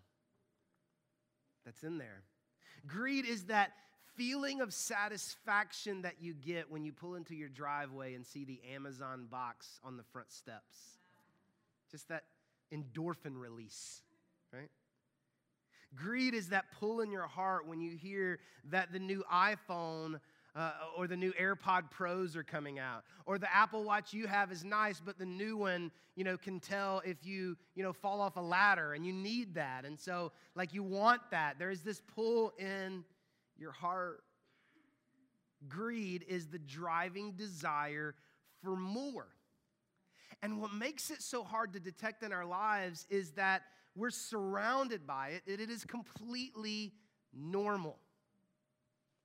That's 1.64 1.84
in 1.84 1.98
there. 1.98 2.24
Greed 2.86 3.26
is 3.26 3.46
that 3.46 3.72
feeling 4.16 4.62
of 4.62 4.74
satisfaction 4.74 6.04
that 6.04 6.16
you 6.22 6.34
get 6.34 6.70
when 6.72 6.84
you 6.84 6.92
pull 6.92 7.16
into 7.16 7.36
your 7.36 7.50
driveway 7.50 8.14
and 8.14 8.26
see 8.26 8.46
the 8.46 8.60
Amazon 8.74 9.28
box 9.30 9.80
on 9.84 9.98
the 9.98 10.04
front 10.04 10.32
steps. 10.32 10.76
Just 11.92 12.10
that 12.10 12.24
endorphin 12.74 13.40
release, 13.40 14.02
right? 14.52 14.70
Greed 15.96 16.34
is 16.34 16.50
that 16.50 16.66
pull 16.80 17.02
in 17.02 17.12
your 17.12 17.28
heart 17.28 17.68
when 17.68 17.80
you 17.80 17.96
hear 17.96 18.40
that 18.72 18.92
the 18.92 19.00
new 19.00 19.24
iPhone 19.32 20.20
uh, 20.56 20.72
or 20.96 21.08
the 21.08 21.18
new 21.18 21.34
AirPod 21.34 21.90
Pros 21.90 22.36
are 22.36 22.44
coming 22.44 22.78
out, 22.78 23.04
or 23.26 23.40
the 23.40 23.54
Apple 23.54 23.84
Watch 23.84 24.14
you 24.14 24.28
have 24.28 24.52
is 24.52 24.64
nice, 24.64 25.02
but 25.04 25.18
the 25.18 25.26
new 25.26 25.58
one, 25.58 25.92
you 26.16 26.24
know, 26.24 26.38
can 26.38 26.60
tell 26.60 27.02
if 27.06 27.26
you, 27.26 27.58
you 27.76 27.82
know, 27.82 27.92
fall 27.92 28.22
off 28.22 28.38
a 28.38 28.42
ladder 28.42 28.94
and 28.94 29.06
you 29.06 29.14
need 29.14 29.56
that. 29.56 29.84
And 29.84 30.00
so, 30.00 30.32
like, 30.56 30.74
you 30.74 30.84
want 30.84 31.22
that. 31.32 31.58
There 31.58 31.72
is 31.72 31.82
this 31.82 32.02
pull 32.16 32.54
in 32.60 33.04
your 33.58 33.72
heart. 33.72 34.24
Greed 35.68 36.26
is 36.28 36.48
the 36.48 36.60
driving 36.60 37.34
desire 37.34 38.16
for 38.62 38.76
more. 38.76 39.28
And 40.42 40.60
what 40.60 40.74
makes 40.74 41.10
it 41.10 41.22
so 41.22 41.44
hard 41.44 41.74
to 41.74 41.80
detect 41.80 42.24
in 42.24 42.34
our 42.34 42.46
lives 42.46 43.08
is 43.10 43.32
that 43.32 43.64
we're 43.96 44.10
surrounded 44.10 45.06
by 45.06 45.40
it, 45.46 45.60
it 45.60 45.70
is 45.70 45.86
completely 45.86 46.94
normal. 47.34 47.98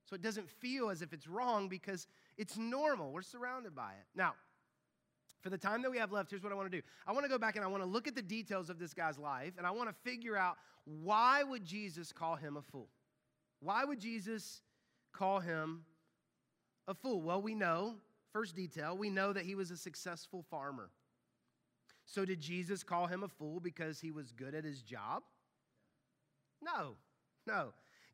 So 0.04 0.14
it 0.14 0.22
doesn't 0.22 0.48
feel 0.48 0.90
as 0.90 1.02
if 1.02 1.12
it's 1.12 1.26
wrong 1.26 1.68
because 1.68 2.06
it's 2.36 2.56
normal. 2.56 3.12
We're 3.12 3.22
surrounded 3.22 3.74
by 3.74 3.90
it. 3.90 4.06
Now, 4.14 4.34
for 5.40 5.50
the 5.50 5.58
time 5.58 5.82
that 5.82 5.90
we 5.90 5.98
have 5.98 6.12
left, 6.12 6.30
here's 6.30 6.42
what 6.42 6.52
I 6.52 6.54
want 6.56 6.70
to 6.70 6.76
do. 6.76 6.82
I 7.06 7.12
want 7.12 7.24
to 7.24 7.28
go 7.28 7.38
back 7.38 7.56
and 7.56 7.64
I 7.64 7.68
want 7.68 7.82
to 7.82 7.88
look 7.88 8.08
at 8.08 8.14
the 8.14 8.22
details 8.22 8.70
of 8.70 8.78
this 8.78 8.94
guy's 8.94 9.18
life 9.18 9.52
and 9.58 9.66
I 9.66 9.70
want 9.70 9.88
to 9.88 9.94
figure 10.08 10.36
out 10.36 10.56
why 10.84 11.42
would 11.42 11.64
Jesus 11.64 12.12
call 12.12 12.36
him 12.36 12.56
a 12.56 12.62
fool? 12.62 12.88
Why 13.60 13.84
would 13.84 14.00
Jesus 14.00 14.62
call 15.12 15.40
him 15.40 15.84
a 16.86 16.94
fool? 16.94 17.20
Well, 17.22 17.42
we 17.42 17.54
know, 17.54 17.96
first 18.32 18.54
detail, 18.54 18.96
we 18.96 19.10
know 19.10 19.32
that 19.32 19.44
he 19.44 19.54
was 19.54 19.70
a 19.70 19.76
successful 19.76 20.44
farmer. 20.50 20.90
So 22.06 22.24
did 22.24 22.40
Jesus 22.40 22.82
call 22.82 23.06
him 23.06 23.22
a 23.22 23.28
fool 23.28 23.60
because 23.60 24.00
he 24.00 24.10
was 24.10 24.32
good 24.32 24.54
at 24.54 24.64
his 24.64 24.82
job? 24.82 25.22
No. 26.62 26.94
No. 27.46 27.72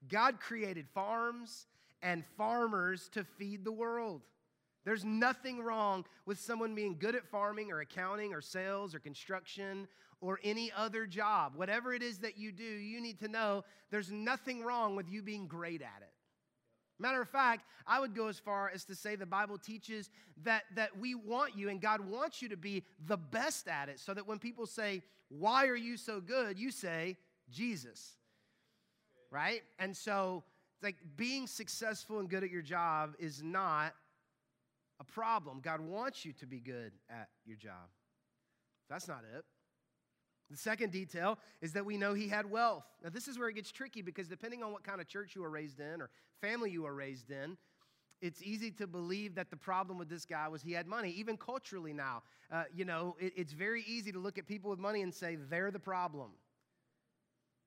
God 0.08 0.40
created 0.40 0.88
farms 0.92 1.66
and 2.02 2.24
farmers 2.36 3.08
to 3.12 3.24
feed 3.24 3.64
the 3.64 3.72
world. 3.72 4.22
There's 4.84 5.04
nothing 5.04 5.62
wrong 5.62 6.04
with 6.26 6.38
someone 6.38 6.74
being 6.74 6.96
good 6.98 7.14
at 7.14 7.26
farming 7.26 7.72
or 7.72 7.80
accounting 7.80 8.34
or 8.34 8.40
sales 8.40 8.94
or 8.94 8.98
construction 8.98 9.88
or 10.24 10.40
any 10.42 10.72
other 10.76 11.06
job. 11.06 11.52
Whatever 11.56 11.92
it 11.92 12.02
is 12.02 12.18
that 12.18 12.38
you 12.38 12.50
do, 12.50 12.64
you 12.64 13.00
need 13.00 13.20
to 13.20 13.28
know 13.28 13.64
there's 13.90 14.10
nothing 14.10 14.62
wrong 14.62 14.96
with 14.96 15.08
you 15.08 15.22
being 15.22 15.46
great 15.46 15.82
at 15.82 16.02
it. 16.02 16.10
Matter 16.98 17.20
of 17.20 17.28
fact, 17.28 17.64
I 17.86 18.00
would 18.00 18.14
go 18.14 18.28
as 18.28 18.38
far 18.38 18.70
as 18.72 18.84
to 18.84 18.94
say 18.94 19.16
the 19.16 19.26
Bible 19.26 19.58
teaches 19.58 20.10
that, 20.44 20.62
that 20.76 20.96
we 20.98 21.14
want 21.14 21.56
you 21.56 21.68
and 21.68 21.80
God 21.80 22.00
wants 22.00 22.40
you 22.40 22.48
to 22.48 22.56
be 22.56 22.84
the 23.06 23.16
best 23.16 23.68
at 23.68 23.88
it 23.88 23.98
so 23.98 24.14
that 24.14 24.26
when 24.26 24.38
people 24.38 24.66
say, 24.66 25.02
Why 25.28 25.66
are 25.66 25.76
you 25.76 25.96
so 25.96 26.20
good? 26.20 26.58
you 26.58 26.70
say, 26.70 27.16
Jesus. 27.50 28.16
Right? 29.30 29.62
And 29.78 29.96
so 29.96 30.44
like 30.82 30.96
being 31.16 31.46
successful 31.46 32.20
and 32.20 32.30
good 32.30 32.44
at 32.44 32.50
your 32.50 32.62
job 32.62 33.14
is 33.18 33.42
not 33.42 33.92
a 35.00 35.04
problem. 35.04 35.60
God 35.60 35.80
wants 35.80 36.24
you 36.24 36.32
to 36.34 36.46
be 36.46 36.60
good 36.60 36.92
at 37.10 37.28
your 37.44 37.56
job. 37.56 37.88
That's 38.88 39.08
not 39.08 39.22
it. 39.36 39.44
The 40.54 40.60
second 40.60 40.92
detail 40.92 41.40
is 41.60 41.72
that 41.72 41.84
we 41.84 41.96
know 41.96 42.14
he 42.14 42.28
had 42.28 42.48
wealth. 42.48 42.84
Now, 43.02 43.10
this 43.10 43.26
is 43.26 43.36
where 43.36 43.48
it 43.48 43.54
gets 43.54 43.72
tricky 43.72 44.02
because 44.02 44.28
depending 44.28 44.62
on 44.62 44.70
what 44.70 44.84
kind 44.84 45.00
of 45.00 45.08
church 45.08 45.34
you 45.34 45.42
were 45.42 45.50
raised 45.50 45.80
in 45.80 46.00
or 46.00 46.10
family 46.40 46.70
you 46.70 46.82
were 46.82 46.94
raised 46.94 47.32
in, 47.32 47.56
it's 48.20 48.40
easy 48.40 48.70
to 48.70 48.86
believe 48.86 49.34
that 49.34 49.50
the 49.50 49.56
problem 49.56 49.98
with 49.98 50.08
this 50.08 50.24
guy 50.24 50.46
was 50.46 50.62
he 50.62 50.70
had 50.70 50.86
money. 50.86 51.10
Even 51.10 51.36
culturally 51.36 51.92
now, 51.92 52.22
uh, 52.52 52.62
you 52.72 52.84
know, 52.84 53.16
it, 53.18 53.32
it's 53.34 53.52
very 53.52 53.82
easy 53.82 54.12
to 54.12 54.20
look 54.20 54.38
at 54.38 54.46
people 54.46 54.70
with 54.70 54.78
money 54.78 55.02
and 55.02 55.12
say 55.12 55.34
they're 55.50 55.72
the 55.72 55.80
problem. 55.80 56.30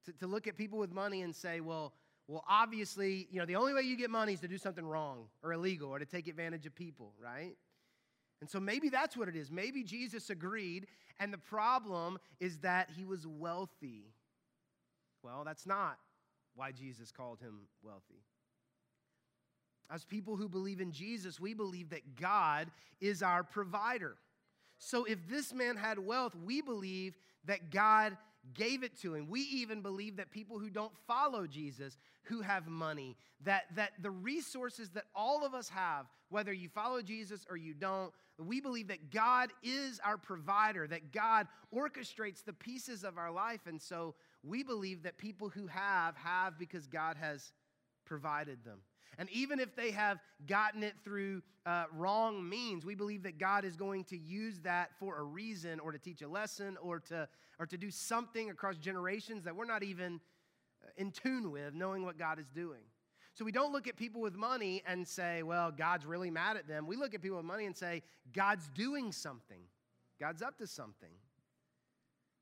To, 0.06 0.13
to 0.13 0.28
look 0.28 0.47
at 0.47 0.56
people 0.56 0.80
with 0.80 0.93
money 0.93 1.23
and 1.23 1.36
say, 1.36 1.60
well, 1.60 1.91
well, 2.30 2.45
obviously, 2.47 3.28
you 3.30 3.39
know, 3.39 3.45
the 3.45 3.58
only 3.58 3.73
way 3.73 3.82
you 3.82 3.97
get 3.97 4.10
money 4.10 4.32
is 4.32 4.39
to 4.39 4.47
do 4.47 4.58
something 4.58 4.86
wrong 4.86 5.26
or 5.43 5.52
illegal 5.52 5.89
or 5.89 6.00
to 6.00 6.06
take 6.06 6.30
advantage 6.30 6.65
of 6.65 6.73
people, 6.73 7.12
right? 7.21 7.58
And 8.39 8.50
so 8.50 8.60
maybe 8.60 8.89
that's 8.89 9.17
what 9.17 9.28
it 9.28 9.36
is. 9.36 9.52
Maybe 9.52 9.84
Jesus 9.84 10.30
agreed, 10.30 10.88
and 11.19 11.34
the 11.34 11.38
problem 11.38 12.19
is 12.39 12.60
that 12.60 12.89
he 12.95 13.04
was 13.04 13.26
wealthy. 13.26 14.13
Well, 15.23 15.43
that's 15.43 15.65
not 15.65 15.97
why 16.56 16.71
Jesus 16.71 17.12
called 17.12 17.39
him 17.39 17.67
wealthy. 17.82 18.23
As 19.89 20.04
people 20.06 20.36
who 20.36 20.50
believe 20.50 20.82
in 20.82 20.91
Jesus, 20.91 21.39
we 21.39 21.54
believe 21.54 21.89
that 21.89 22.15
God 22.15 22.69
is 23.00 23.23
our 23.23 23.43
provider. 23.43 24.17
So 24.80 25.06
if 25.06 25.28
this 25.28 25.54
man 25.54 25.78
had 25.78 25.97
wealth, 25.97 26.36
we 26.36 26.62
believe 26.62 27.15
that 27.45 27.71
God 27.71 28.17
gave 28.53 28.83
it 28.83 28.99
to 29.01 29.13
him. 29.15 29.27
We 29.27 29.41
even 29.41 29.81
believe 29.81 30.17
that 30.17 30.31
people 30.31 30.60
who 30.60 30.69
don't 30.69 30.95
follow 31.07 31.47
Jesus, 31.47 31.97
who 32.23 32.41
have 32.41 32.67
money, 32.67 33.15
that, 33.43 33.63
that 33.75 33.91
the 34.01 34.12
resources 34.12 34.89
that 34.91 35.05
all 35.15 35.45
of 35.45 35.53
us 35.53 35.69
have, 35.69 36.05
whether 36.29 36.53
you 36.53 36.69
follow 36.69 37.01
Jesus 37.01 37.45
or 37.49 37.57
you 37.57 37.73
don't, 37.73 38.12
we 38.38 38.62
believe 38.62 38.89
that 38.89 39.12
God 39.12 39.51
is 39.63 39.99
our 40.03 40.17
provider, 40.17 40.88
that 40.88 41.12
God 41.12 41.47
orchestrates 41.73 42.43
the 42.43 42.53
pieces 42.53 43.03
of 43.03 43.17
our 43.17 43.31
life. 43.31 43.62
And 43.65 43.81
so 43.81 44.15
we 44.43 44.63
believe 44.63 45.03
that 45.03 45.17
people 45.17 45.49
who 45.49 45.67
have, 45.67 46.15
have 46.17 46.60
because 46.60 46.88
God 46.88 47.17
has 47.17 47.51
provided 48.05 48.63
them. 48.63 48.79
And 49.17 49.29
even 49.31 49.59
if 49.59 49.75
they 49.75 49.91
have 49.91 50.19
gotten 50.47 50.83
it 50.83 50.93
through 51.03 51.41
uh, 51.65 51.85
wrong 51.93 52.47
means, 52.47 52.85
we 52.85 52.95
believe 52.95 53.23
that 53.23 53.39
God 53.39 53.65
is 53.65 53.75
going 53.75 54.03
to 54.05 54.17
use 54.17 54.59
that 54.61 54.91
for 54.99 55.17
a 55.17 55.23
reason 55.23 55.79
or 55.79 55.91
to 55.91 55.97
teach 55.97 56.21
a 56.21 56.27
lesson 56.27 56.77
or 56.81 56.99
to, 56.99 57.27
or 57.59 57.65
to 57.65 57.77
do 57.77 57.89
something 57.89 58.49
across 58.49 58.77
generations 58.77 59.43
that 59.43 59.55
we're 59.55 59.65
not 59.65 59.83
even 59.83 60.19
uh, 60.83 60.89
in 60.97 61.11
tune 61.11 61.51
with, 61.51 61.73
knowing 61.73 62.05
what 62.05 62.17
God 62.17 62.39
is 62.39 62.49
doing. 62.49 62.81
So 63.33 63.45
we 63.45 63.51
don't 63.51 63.71
look 63.71 63.87
at 63.87 63.97
people 63.97 64.21
with 64.21 64.35
money 64.35 64.81
and 64.87 65.07
say, 65.07 65.43
well, 65.43 65.71
God's 65.71 66.05
really 66.05 66.31
mad 66.31 66.57
at 66.57 66.67
them. 66.67 66.87
We 66.87 66.95
look 66.95 67.13
at 67.13 67.21
people 67.21 67.37
with 67.37 67.45
money 67.45 67.65
and 67.65 67.77
say, 67.77 68.01
God's 68.33 68.67
doing 68.69 69.11
something, 69.11 69.61
God's 70.19 70.41
up 70.41 70.57
to 70.57 70.67
something. 70.67 71.11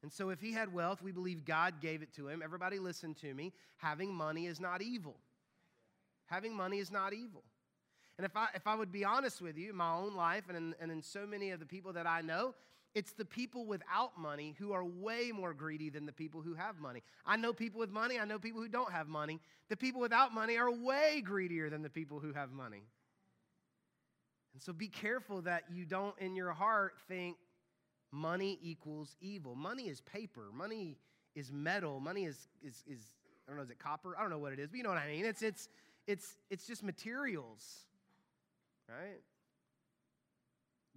And 0.04 0.13
so 0.13 0.30
if 0.30 0.39
he 0.39 0.51
had 0.51 0.71
wealth, 0.71 1.01
we 1.01 1.12
believe 1.12 1.45
God 1.45 1.82
gave 1.82 2.04
it 2.04 2.13
to 2.13 2.28
him. 2.28 2.41
Everybody 2.43 2.78
listen 2.78 3.15
to 3.15 3.34
me. 3.34 3.54
Having 3.78 4.13
money 4.13 4.45
is 4.45 4.60
not 4.60 4.84
evil. 4.84 5.15
Having 6.28 6.56
money 6.56 6.80
is 6.80 6.92
not 6.92 7.14
evil. 7.14 7.44
And 8.18 8.26
if 8.26 8.36
I, 8.38 8.48
if 8.56 8.66
I 8.66 8.76
would 8.76 8.92
be 8.92 9.04
honest 9.04 9.42
with 9.42 9.58
you, 9.58 9.72
in 9.72 9.76
my 9.76 9.94
own 9.94 10.16
life 10.16 10.44
and 10.48 10.58
in, 10.58 10.76
and 10.80 10.92
in 10.92 11.02
so 11.02 11.26
many 11.26 11.52
of 11.52 11.60
the 11.60 11.66
people 11.66 11.94
that 11.94 12.08
I 12.08 12.22
know, 12.22 12.56
it's 12.94 13.12
the 13.12 13.26
people 13.26 13.66
without 13.66 14.18
money 14.18 14.56
who 14.58 14.72
are 14.72 14.86
way 14.86 15.32
more 15.34 15.54
greedy 15.54 15.90
than 15.90 16.06
the 16.06 16.14
people 16.14 16.42
who 16.42 16.54
have 16.54 16.80
money. 16.80 17.04
I 17.26 17.36
know 17.36 17.52
people 17.52 17.80
with 17.80 17.90
money, 17.90 18.18
I 18.18 18.24
know 18.24 18.40
people 18.40 18.62
who 18.62 18.70
don't 18.70 18.92
have 18.92 19.10
money. 19.10 19.42
The 19.68 19.76
people 19.76 20.00
without 20.00 20.34
money 20.34 20.58
are 20.58 20.72
way 20.72 21.22
greedier 21.24 21.70
than 21.70 21.82
the 21.82 21.90
people 21.90 22.20
who 22.20 22.32
have 22.32 22.52
money. 22.54 22.84
And 24.54 24.62
so 24.62 24.72
be 24.72 24.88
careful 24.88 25.42
that 25.42 25.64
you 25.70 25.84
don't, 25.84 26.16
in 26.20 26.38
your 26.38 26.54
heart, 26.54 26.94
think 27.10 27.36
money 28.14 28.58
equals 28.62 29.18
evil. 29.20 29.56
Money 29.56 29.90
is 29.90 30.00
paper, 30.00 30.44
money 30.54 30.98
is 31.36 31.52
metal, 31.52 32.00
money 32.00 32.24
is, 32.24 32.48
is, 32.64 32.82
is 32.88 33.02
I 33.46 33.52
don't 33.52 33.58
know, 33.58 33.64
is 33.64 33.70
it 33.70 33.80
copper? 33.80 34.16
I 34.18 34.22
don't 34.22 34.30
know 34.30 34.40
what 34.40 34.54
it 34.54 34.60
is, 34.60 34.70
but 34.70 34.78
you 34.78 34.84
know 34.84 34.90
what 34.90 34.98
I 34.98 35.08
mean. 35.08 35.26
It's, 35.26 35.42
it's, 35.42 35.68
it's, 36.08 36.38
it's 36.50 36.68
just 36.68 36.84
materials, 36.84 37.63
right? 38.89 39.22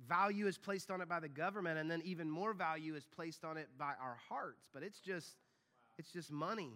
Value 0.07 0.47
is 0.47 0.59
placed 0.59 0.91
on 0.91 1.01
it 1.01 1.09
by 1.09 1.21
the 1.21 1.29
government, 1.29 1.79
and 1.79 1.91
then 1.91 2.03
even 2.05 2.31
more 2.31 2.53
value 2.53 2.95
is 2.95 3.07
placed 3.07 3.45
on 3.45 3.57
it 3.57 3.69
by 3.79 3.93
our 4.01 4.17
hearts. 4.29 4.69
But 4.73 4.83
it's 4.83 5.01
just, 5.01 5.37
it's 5.99 6.13
just 6.13 6.31
money. 6.31 6.71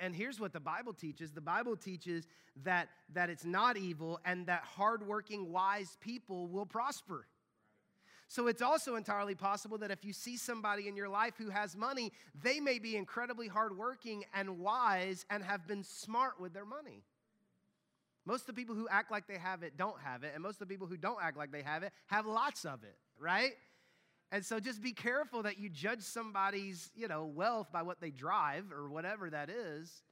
And, 0.00 0.14
here's 0.14 0.38
what 0.38 0.52
the 0.52 0.60
Bible 0.60 0.92
teaches 0.92 1.32
the 1.32 1.40
Bible 1.40 1.76
teaches 1.76 2.26
that, 2.64 2.88
that 3.14 3.30
it's 3.30 3.44
not 3.44 3.76
evil 3.76 4.20
and 4.24 4.46
that 4.46 4.62
hardworking, 4.62 5.50
wise 5.50 5.96
people 6.00 6.48
will 6.48 6.66
prosper. 6.66 7.26
So 8.28 8.46
it's 8.46 8.62
also 8.62 8.94
entirely 8.94 9.34
possible 9.34 9.78
that 9.78 9.90
if 9.90 10.04
you 10.04 10.12
see 10.12 10.36
somebody 10.36 10.86
in 10.86 10.94
your 10.94 11.08
life 11.08 11.34
who 11.36 11.50
has 11.50 11.76
money, 11.76 12.12
they 12.40 12.60
may 12.60 12.78
be 12.78 12.96
incredibly 12.96 13.48
hardworking 13.48 14.24
and 14.32 14.60
wise 14.60 15.26
and 15.30 15.42
have 15.42 15.66
been 15.66 15.82
smart 15.82 16.38
with 16.38 16.52
their 16.52 16.64
money. 16.64 17.02
Most 18.26 18.42
of 18.42 18.46
the 18.48 18.52
people 18.54 18.74
who 18.74 18.88
act 18.88 19.10
like 19.10 19.26
they 19.26 19.38
have 19.38 19.62
it 19.62 19.76
don't 19.76 19.98
have 20.00 20.24
it, 20.24 20.32
and 20.34 20.42
most 20.42 20.60
of 20.60 20.68
the 20.68 20.72
people 20.72 20.86
who 20.86 20.96
don't 20.96 21.18
act 21.22 21.36
like 21.36 21.50
they 21.50 21.62
have 21.62 21.82
it 21.82 21.92
have 22.06 22.26
lots 22.26 22.64
of 22.64 22.82
it, 22.84 22.96
right? 23.18 23.52
And 24.32 24.44
so 24.44 24.60
just 24.60 24.82
be 24.82 24.92
careful 24.92 25.42
that 25.42 25.58
you 25.58 25.68
judge 25.68 26.02
somebody's, 26.02 26.90
you 26.94 27.08
know, 27.08 27.24
wealth 27.24 27.72
by 27.72 27.82
what 27.82 28.00
they 28.00 28.10
drive 28.10 28.72
or 28.72 28.88
whatever 28.88 29.28
that 29.30 29.50
is. 29.50 30.02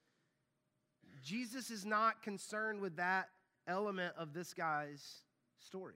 Jesus 1.23 1.71
is 1.71 1.85
not 1.85 2.23
concerned 2.23 2.81
with 2.81 2.97
that 2.97 3.29
element 3.66 4.14
of 4.16 4.33
this 4.33 4.55
guy's 4.55 5.23
story. 5.61 5.94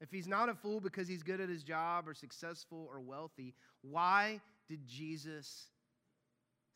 If 0.00 0.10
he's 0.10 0.28
not 0.28 0.48
a 0.48 0.54
fool 0.54 0.80
because 0.80 1.08
he's 1.08 1.22
good 1.22 1.40
at 1.40 1.48
his 1.48 1.62
job 1.62 2.08
or 2.08 2.14
successful 2.14 2.88
or 2.90 3.00
wealthy, 3.00 3.54
why 3.82 4.40
did 4.68 4.86
Jesus 4.86 5.66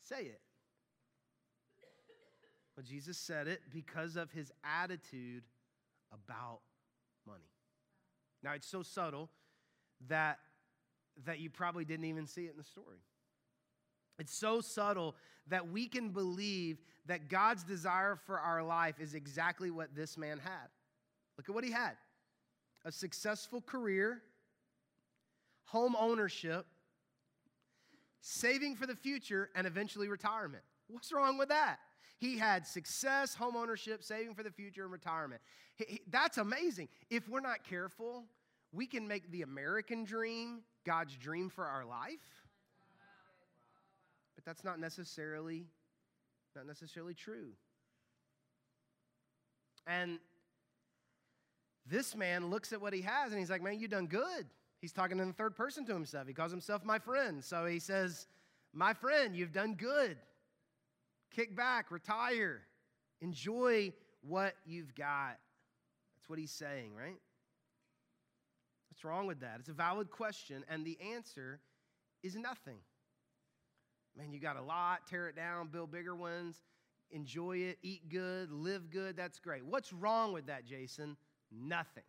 say 0.01 0.21
it? 0.21 0.41
Jesus 2.85 3.17
said 3.17 3.47
it 3.47 3.61
because 3.71 4.15
of 4.15 4.31
his 4.31 4.51
attitude 4.63 5.43
about 6.13 6.59
money. 7.25 7.49
Now, 8.43 8.53
it's 8.53 8.67
so 8.67 8.83
subtle 8.83 9.29
that, 10.07 10.39
that 11.25 11.39
you 11.39 11.49
probably 11.49 11.85
didn't 11.85 12.05
even 12.05 12.27
see 12.27 12.45
it 12.45 12.51
in 12.51 12.57
the 12.57 12.63
story. 12.63 12.99
It's 14.19 14.33
so 14.33 14.61
subtle 14.61 15.15
that 15.47 15.69
we 15.69 15.87
can 15.87 16.09
believe 16.09 16.77
that 17.05 17.29
God's 17.29 17.63
desire 17.63 18.15
for 18.15 18.39
our 18.39 18.63
life 18.63 18.99
is 18.99 19.13
exactly 19.13 19.71
what 19.71 19.95
this 19.95 20.17
man 20.17 20.39
had. 20.39 20.67
Look 21.37 21.49
at 21.49 21.55
what 21.55 21.63
he 21.63 21.71
had 21.71 21.93
a 22.85 22.91
successful 22.91 23.61
career, 23.61 24.21
home 25.65 25.95
ownership, 25.99 26.65
saving 28.21 28.75
for 28.75 28.85
the 28.85 28.95
future, 28.95 29.49
and 29.55 29.67
eventually 29.67 30.07
retirement. 30.07 30.63
What's 30.87 31.11
wrong 31.11 31.37
with 31.37 31.49
that? 31.49 31.79
He 32.17 32.37
had 32.37 32.65
success, 32.65 33.35
home 33.35 33.55
ownership, 33.55 34.03
saving 34.03 34.33
for 34.33 34.43
the 34.43 34.51
future, 34.51 34.83
and 34.83 34.91
retirement. 34.91 35.41
That's 36.09 36.37
amazing. 36.37 36.89
If 37.09 37.29
we're 37.29 37.39
not 37.39 37.63
careful, 37.63 38.23
we 38.71 38.87
can 38.87 39.07
make 39.07 39.31
the 39.31 39.43
American 39.43 40.03
dream 40.03 40.61
God's 40.85 41.15
dream 41.15 41.49
for 41.49 41.65
our 41.65 41.85
life. 41.85 42.45
But 44.35 44.45
that's 44.45 44.63
not 44.63 44.79
necessarily 44.79 45.65
not 46.57 46.65
necessarily 46.65 47.13
true. 47.13 47.51
And 49.85 50.19
this 51.85 52.15
man 52.15 52.49
looks 52.49 52.73
at 52.73 52.81
what 52.81 52.93
he 52.93 53.01
has 53.01 53.31
and 53.31 53.39
he's 53.39 53.49
like, 53.49 53.61
Man, 53.61 53.79
you've 53.79 53.91
done 53.91 54.07
good. 54.07 54.47
He's 54.81 54.91
talking 54.91 55.19
in 55.19 55.27
the 55.27 55.33
third 55.33 55.55
person 55.55 55.85
to 55.85 55.93
himself. 55.93 56.27
He 56.27 56.33
calls 56.33 56.51
himself 56.51 56.83
my 56.83 56.99
friend. 56.99 57.43
So 57.43 57.65
he 57.65 57.79
says, 57.79 58.27
My 58.73 58.93
friend, 58.93 59.35
you've 59.35 59.53
done 59.53 59.75
good. 59.75 60.17
Kick 61.35 61.55
back, 61.55 61.91
retire, 61.91 62.61
enjoy 63.21 63.93
what 64.21 64.55
you've 64.65 64.95
got. 64.95 65.37
That's 66.15 66.27
what 66.27 66.39
he's 66.39 66.51
saying, 66.51 66.95
right? 66.95 67.19
What's 68.89 69.03
wrong 69.03 69.27
with 69.27 69.41
that? 69.41 69.57
It's 69.59 69.69
a 69.69 69.73
valid 69.73 70.09
question, 70.09 70.63
and 70.69 70.83
the 70.83 70.97
answer 71.13 71.59
is 72.23 72.35
nothing. 72.35 72.77
Man, 74.17 74.31
you 74.31 74.39
got 74.39 74.57
a 74.57 74.61
lot, 74.61 75.05
tear 75.07 75.27
it 75.27 75.35
down, 75.35 75.67
build 75.67 75.91
bigger 75.91 76.15
ones, 76.15 76.63
enjoy 77.11 77.57
it, 77.57 77.77
eat 77.83 78.09
good, 78.09 78.51
live 78.51 78.89
good. 78.89 79.15
That's 79.15 79.37
great. 79.37 79.63
What's 79.63 79.93
wrong 79.93 80.33
with 80.33 80.47
that, 80.47 80.65
Jason? 80.65 81.15
Nothing. 81.51 82.03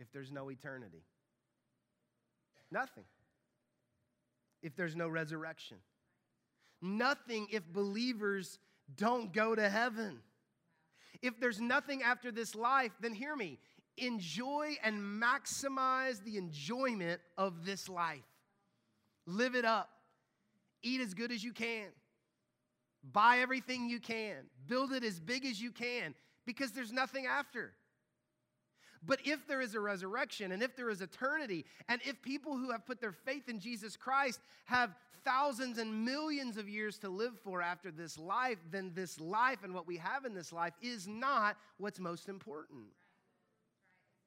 If 0.00 0.10
there's 0.12 0.32
no 0.32 0.50
eternity, 0.50 1.04
nothing. 2.72 3.04
If 4.62 4.74
there's 4.74 4.96
no 4.96 5.08
resurrection, 5.08 5.76
nothing 6.82 7.48
if 7.50 7.66
believers 7.72 8.58
don't 8.94 9.32
go 9.32 9.54
to 9.54 9.68
heaven. 9.68 10.20
If 11.22 11.38
there's 11.38 11.60
nothing 11.60 12.02
after 12.02 12.32
this 12.32 12.54
life, 12.54 12.92
then 13.00 13.14
hear 13.14 13.36
me 13.36 13.58
enjoy 13.96 14.76
and 14.82 15.00
maximize 15.00 16.22
the 16.24 16.38
enjoyment 16.38 17.20
of 17.36 17.64
this 17.66 17.88
life. 17.88 18.24
Live 19.26 19.54
it 19.54 19.64
up. 19.64 19.90
Eat 20.82 21.00
as 21.00 21.12
good 21.12 21.30
as 21.30 21.44
you 21.44 21.52
can. 21.52 21.88
Buy 23.12 23.38
everything 23.38 23.88
you 23.88 24.00
can. 24.00 24.36
Build 24.66 24.92
it 24.92 25.04
as 25.04 25.20
big 25.20 25.44
as 25.44 25.60
you 25.60 25.70
can 25.70 26.14
because 26.46 26.72
there's 26.72 26.92
nothing 26.92 27.26
after. 27.26 27.72
But 29.04 29.20
if 29.24 29.46
there 29.46 29.60
is 29.60 29.74
a 29.74 29.80
resurrection 29.80 30.52
and 30.52 30.62
if 30.62 30.76
there 30.76 30.90
is 30.90 31.00
eternity, 31.00 31.64
and 31.88 32.00
if 32.04 32.20
people 32.20 32.56
who 32.56 32.70
have 32.70 32.84
put 32.84 33.00
their 33.00 33.12
faith 33.12 33.48
in 33.48 33.58
Jesus 33.58 33.96
Christ 33.96 34.40
have 34.66 34.94
thousands 35.24 35.78
and 35.78 36.04
millions 36.04 36.56
of 36.56 36.68
years 36.68 36.98
to 36.98 37.08
live 37.08 37.38
for 37.42 37.62
after 37.62 37.90
this 37.90 38.18
life, 38.18 38.58
then 38.70 38.92
this 38.94 39.20
life 39.20 39.58
and 39.64 39.74
what 39.74 39.86
we 39.86 39.96
have 39.96 40.24
in 40.24 40.34
this 40.34 40.52
life 40.52 40.74
is 40.82 41.06
not 41.06 41.56
what's 41.78 41.98
most 41.98 42.28
important. 42.28 42.84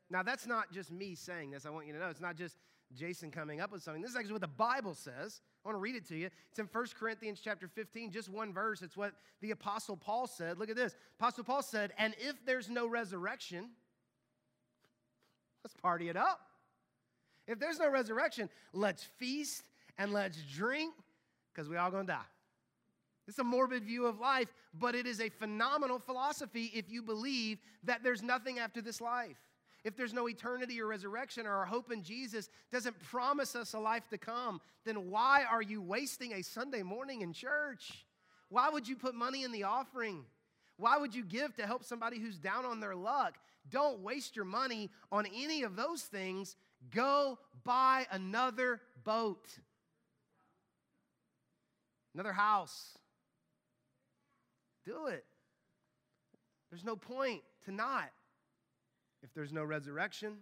Now, 0.09 0.23
that's 0.23 0.45
not 0.45 0.71
just 0.71 0.91
me 0.91 1.15
saying 1.15 1.51
this. 1.51 1.65
I 1.65 1.69
want 1.69 1.87
you 1.87 1.93
to 1.93 1.99
know 1.99 2.09
it's 2.09 2.21
not 2.21 2.35
just 2.35 2.57
Jason 2.93 3.31
coming 3.31 3.61
up 3.61 3.71
with 3.71 3.81
something. 3.81 4.01
This 4.01 4.11
is 4.11 4.17
actually 4.17 4.33
what 4.33 4.41
the 4.41 4.47
Bible 4.47 4.93
says. 4.93 5.41
I 5.63 5.69
want 5.69 5.77
to 5.77 5.81
read 5.81 5.95
it 5.95 6.07
to 6.09 6.15
you. 6.15 6.29
It's 6.49 6.59
in 6.59 6.67
1 6.71 6.85
Corinthians 6.99 7.39
chapter 7.43 7.67
15, 7.67 8.11
just 8.11 8.29
one 8.29 8.53
verse. 8.53 8.81
It's 8.81 8.97
what 8.97 9.13
the 9.41 9.51
Apostle 9.51 9.97
Paul 9.97 10.27
said. 10.27 10.59
Look 10.59 10.69
at 10.69 10.75
this. 10.75 10.95
Apostle 11.19 11.43
Paul 11.43 11.63
said, 11.63 11.93
And 11.97 12.13
if 12.19 12.45
there's 12.45 12.69
no 12.69 12.85
resurrection, 12.87 13.69
let's 15.63 15.73
party 15.75 16.09
it 16.09 16.17
up. 16.17 16.39
If 17.47 17.59
there's 17.59 17.79
no 17.79 17.89
resurrection, 17.89 18.49
let's 18.73 19.03
feast 19.17 19.63
and 19.97 20.13
let's 20.13 20.37
drink 20.53 20.93
because 21.53 21.69
we 21.69 21.77
all 21.77 21.91
gonna 21.91 22.05
die. 22.05 22.29
It's 23.27 23.39
a 23.39 23.43
morbid 23.43 23.83
view 23.85 24.05
of 24.05 24.19
life, 24.19 24.53
but 24.73 24.95
it 24.95 25.05
is 25.05 25.21
a 25.21 25.29
phenomenal 25.29 25.99
philosophy 25.99 26.71
if 26.73 26.89
you 26.89 27.01
believe 27.01 27.59
that 27.83 28.03
there's 28.03 28.21
nothing 28.21 28.59
after 28.59 28.81
this 28.81 28.99
life 28.99 29.37
if 29.83 29.97
there's 29.97 30.13
no 30.13 30.29
eternity 30.29 30.81
or 30.81 30.87
resurrection 30.87 31.45
or 31.45 31.51
our 31.51 31.65
hope 31.65 31.91
in 31.91 32.03
Jesus 32.03 32.49
doesn't 32.71 32.99
promise 33.03 33.55
us 33.55 33.73
a 33.73 33.79
life 33.79 34.07
to 34.09 34.17
come, 34.17 34.61
then 34.85 35.09
why 35.09 35.43
are 35.49 35.61
you 35.61 35.81
wasting 35.81 36.33
a 36.33 36.41
Sunday 36.41 36.83
morning 36.83 37.21
in 37.21 37.33
church? 37.33 38.05
Why 38.49 38.69
would 38.69 38.87
you 38.87 38.95
put 38.95 39.13
money 39.13 39.43
in 39.43 39.51
the 39.51 39.63
offering? 39.63 40.23
Why 40.77 40.97
would 40.97 41.13
you 41.13 41.23
give 41.23 41.55
to 41.55 41.67
help 41.67 41.83
somebody 41.83 42.19
who's 42.19 42.37
down 42.37 42.65
on 42.65 42.79
their 42.79 42.95
luck? 42.95 43.37
Don't 43.69 43.99
waste 43.99 44.35
your 44.35 44.45
money 44.45 44.91
on 45.11 45.25
any 45.25 45.63
of 45.63 45.75
those 45.75 46.01
things. 46.01 46.55
Go 46.93 47.39
buy 47.63 48.05
another 48.11 48.81
boat, 49.03 49.47
another 52.13 52.33
house. 52.33 52.97
Do 54.85 55.07
it. 55.07 55.25
There's 56.69 56.83
no 56.83 56.95
point 56.95 57.41
to 57.65 57.71
not 57.71 58.09
if 59.23 59.33
there's 59.33 59.53
no 59.53 59.63
resurrection? 59.63 60.35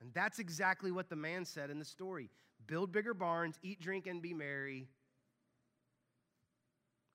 And 0.00 0.12
that's 0.12 0.38
exactly 0.38 0.92
what 0.92 1.08
the 1.08 1.16
man 1.16 1.44
said 1.44 1.70
in 1.70 1.78
the 1.78 1.84
story 1.84 2.28
build 2.66 2.92
bigger 2.92 3.14
barns, 3.14 3.58
eat, 3.62 3.80
drink, 3.80 4.06
and 4.06 4.22
be 4.22 4.32
merry. 4.32 4.86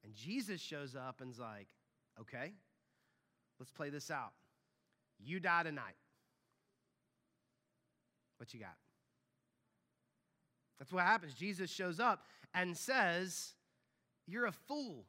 And 0.03 0.13
Jesus 0.13 0.59
shows 0.59 0.93
up 0.95 1.21
and's 1.21 1.39
like, 1.39 1.67
okay, 2.19 2.51
let's 3.59 3.71
play 3.71 3.89
this 3.89 4.11
out. 4.11 4.33
You 5.19 5.39
die 5.39 5.63
tonight. 5.63 5.95
What 8.37 8.53
you 8.53 8.59
got? 8.59 8.75
That's 10.79 10.91
what 10.91 11.03
happens. 11.03 11.33
Jesus 11.33 11.71
shows 11.71 11.99
up 11.99 12.23
and 12.53 12.77
says, 12.77 13.53
You're 14.27 14.45
a 14.45 14.51
fool 14.51 15.05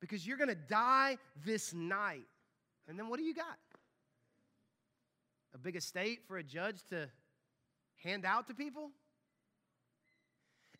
because 0.00 0.26
you're 0.26 0.38
going 0.38 0.48
to 0.48 0.54
die 0.54 1.18
this 1.44 1.74
night. 1.74 2.26
And 2.88 2.98
then 2.98 3.08
what 3.08 3.18
do 3.18 3.24
you 3.24 3.34
got? 3.34 3.58
a 5.56 5.58
big 5.58 5.74
estate 5.74 6.20
for 6.28 6.36
a 6.36 6.42
judge 6.42 6.82
to 6.90 7.08
hand 8.04 8.26
out 8.26 8.46
to 8.46 8.54
people? 8.54 8.90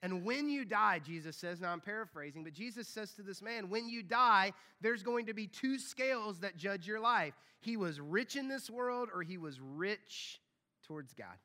And 0.02 0.24
when 0.24 0.48
you 0.48 0.64
die, 0.64 0.98
Jesus 0.98 1.36
says, 1.36 1.60
now 1.60 1.72
I'm 1.72 1.80
paraphrasing, 1.80 2.44
but 2.44 2.52
Jesus 2.52 2.86
says 2.86 3.12
to 3.12 3.22
this 3.22 3.40
man, 3.42 3.68
when 3.68 3.88
you 3.88 4.02
die, 4.02 4.52
there's 4.80 5.02
going 5.02 5.26
to 5.26 5.34
be 5.34 5.46
two 5.46 5.78
scales 5.78 6.40
that 6.40 6.56
judge 6.56 6.86
your 6.86 7.00
life. 7.00 7.34
He 7.60 7.76
was 7.76 8.00
rich 8.00 8.36
in 8.36 8.48
this 8.48 8.68
world 8.68 9.08
or 9.14 9.22
he 9.22 9.38
was 9.38 9.58
rich 9.60 10.40
towards 10.86 11.12
God. 11.14 11.36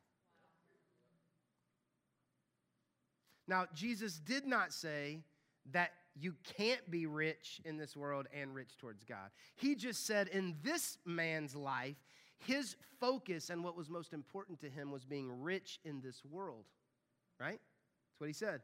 Now, 3.48 3.66
Jesus 3.74 4.18
did 4.18 4.46
not 4.46 4.72
say 4.72 5.20
that 5.72 5.90
you 6.14 6.34
can't 6.56 6.90
be 6.90 7.06
rich 7.06 7.60
in 7.64 7.76
this 7.76 7.96
world 7.96 8.26
and 8.38 8.54
rich 8.54 8.76
towards 8.78 9.04
God. 9.04 9.30
He 9.56 9.74
just 9.74 10.06
said 10.06 10.28
in 10.28 10.56
this 10.62 10.98
man's 11.04 11.56
life, 11.56 11.96
his 12.38 12.76
focus 13.00 13.50
and 13.50 13.64
what 13.64 13.76
was 13.76 13.88
most 13.88 14.12
important 14.12 14.60
to 14.60 14.68
him 14.68 14.90
was 14.90 15.04
being 15.04 15.42
rich 15.42 15.80
in 15.84 16.00
this 16.00 16.22
world, 16.24 16.64
right? 17.40 17.60
That's 18.12 18.20
what 18.20 18.26
he 18.28 18.32
said. 18.32 18.60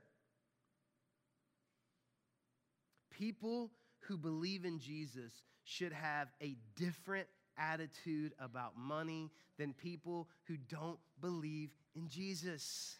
People 3.10 3.70
who 4.00 4.16
believe 4.16 4.64
in 4.64 4.78
Jesus 4.78 5.32
should 5.64 5.92
have 5.92 6.28
a 6.42 6.56
different 6.76 7.26
attitude 7.58 8.32
about 8.38 8.76
money 8.78 9.30
than 9.58 9.72
people 9.72 10.28
who 10.46 10.56
don't 10.68 10.98
believe 11.20 11.70
in 11.96 12.08
Jesus. 12.08 12.98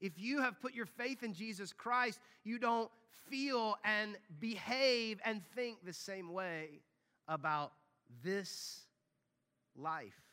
If 0.00 0.12
you 0.18 0.40
have 0.40 0.60
put 0.60 0.74
your 0.74 0.86
faith 0.86 1.22
in 1.22 1.34
Jesus 1.34 1.72
Christ, 1.72 2.20
you 2.44 2.58
don't 2.58 2.90
feel 3.28 3.76
and 3.84 4.16
behave 4.40 5.20
and 5.24 5.42
think 5.54 5.84
the 5.84 5.92
same 5.92 6.32
way 6.32 6.80
about 7.28 7.72
this 8.22 8.82
life. 9.76 10.31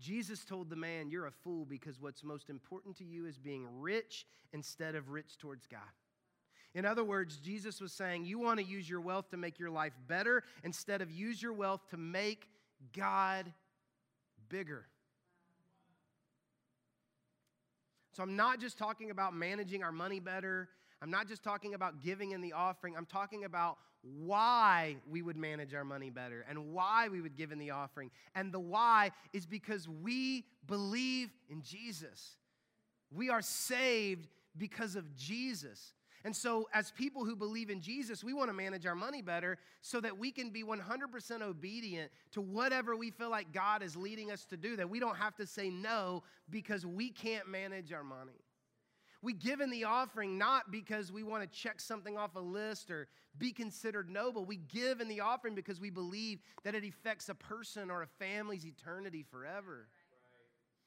Jesus 0.00 0.44
told 0.44 0.70
the 0.70 0.76
man, 0.76 1.10
You're 1.10 1.26
a 1.26 1.32
fool 1.32 1.64
because 1.64 2.00
what's 2.00 2.24
most 2.24 2.50
important 2.50 2.96
to 2.98 3.04
you 3.04 3.26
is 3.26 3.38
being 3.38 3.66
rich 3.80 4.26
instead 4.52 4.94
of 4.94 5.10
rich 5.10 5.38
towards 5.38 5.66
God. 5.66 5.80
In 6.74 6.84
other 6.84 7.04
words, 7.04 7.36
Jesus 7.36 7.80
was 7.80 7.92
saying, 7.92 8.24
You 8.24 8.38
want 8.38 8.58
to 8.58 8.64
use 8.64 8.88
your 8.88 9.00
wealth 9.00 9.30
to 9.30 9.36
make 9.36 9.58
your 9.58 9.70
life 9.70 9.92
better 10.08 10.42
instead 10.64 11.02
of 11.02 11.10
use 11.10 11.40
your 11.40 11.52
wealth 11.52 11.80
to 11.90 11.96
make 11.96 12.48
God 12.92 13.52
bigger. 14.48 14.86
So 18.12 18.22
I'm 18.22 18.36
not 18.36 18.60
just 18.60 18.78
talking 18.78 19.10
about 19.10 19.34
managing 19.34 19.82
our 19.82 19.92
money 19.92 20.20
better 20.20 20.68
I'm 21.04 21.10
not 21.10 21.28
just 21.28 21.42
talking 21.42 21.74
about 21.74 22.00
giving 22.00 22.30
in 22.30 22.40
the 22.40 22.54
offering, 22.54 22.96
I'm 22.96 23.04
talking 23.04 23.44
about 23.44 23.76
why 24.00 24.96
we 25.06 25.20
would 25.20 25.36
manage 25.36 25.74
our 25.74 25.84
money 25.84 26.08
better 26.08 26.46
and 26.48 26.72
why 26.72 27.08
we 27.08 27.20
would 27.20 27.36
give 27.36 27.52
in 27.52 27.58
the 27.58 27.72
offering. 27.72 28.10
And 28.34 28.50
the 28.50 28.58
why 28.58 29.10
is 29.34 29.44
because 29.44 29.86
we 29.86 30.46
believe 30.66 31.28
in 31.50 31.60
Jesus. 31.60 32.38
We 33.14 33.28
are 33.28 33.42
saved 33.42 34.28
because 34.56 34.96
of 34.96 35.14
Jesus. 35.14 35.92
And 36.24 36.34
so, 36.34 36.70
as 36.72 36.90
people 36.90 37.26
who 37.26 37.36
believe 37.36 37.68
in 37.68 37.82
Jesus, 37.82 38.24
we 38.24 38.32
want 38.32 38.48
to 38.48 38.54
manage 38.54 38.86
our 38.86 38.94
money 38.94 39.20
better 39.20 39.58
so 39.82 40.00
that 40.00 40.16
we 40.16 40.30
can 40.30 40.48
be 40.48 40.64
100% 40.64 41.42
obedient 41.42 42.10
to 42.32 42.40
whatever 42.40 42.96
we 42.96 43.10
feel 43.10 43.28
like 43.28 43.52
God 43.52 43.82
is 43.82 43.94
leading 43.94 44.32
us 44.32 44.46
to 44.46 44.56
do, 44.56 44.74
that 44.76 44.88
we 44.88 45.00
don't 45.00 45.18
have 45.18 45.36
to 45.36 45.46
say 45.46 45.68
no 45.68 46.22
because 46.48 46.86
we 46.86 47.10
can't 47.10 47.46
manage 47.46 47.92
our 47.92 48.04
money. 48.04 48.43
We 49.24 49.32
give 49.32 49.62
in 49.62 49.70
the 49.70 49.84
offering 49.84 50.36
not 50.36 50.70
because 50.70 51.10
we 51.10 51.22
want 51.22 51.42
to 51.42 51.58
check 51.58 51.80
something 51.80 52.18
off 52.18 52.36
a 52.36 52.40
list 52.40 52.90
or 52.90 53.08
be 53.38 53.52
considered 53.52 54.10
noble. 54.10 54.44
We 54.44 54.56
give 54.58 55.00
in 55.00 55.08
the 55.08 55.20
offering 55.20 55.54
because 55.54 55.80
we 55.80 55.88
believe 55.88 56.40
that 56.62 56.74
it 56.74 56.84
affects 56.84 57.30
a 57.30 57.34
person 57.34 57.90
or 57.90 58.02
a 58.02 58.06
family's 58.06 58.66
eternity 58.66 59.24
forever. 59.30 59.88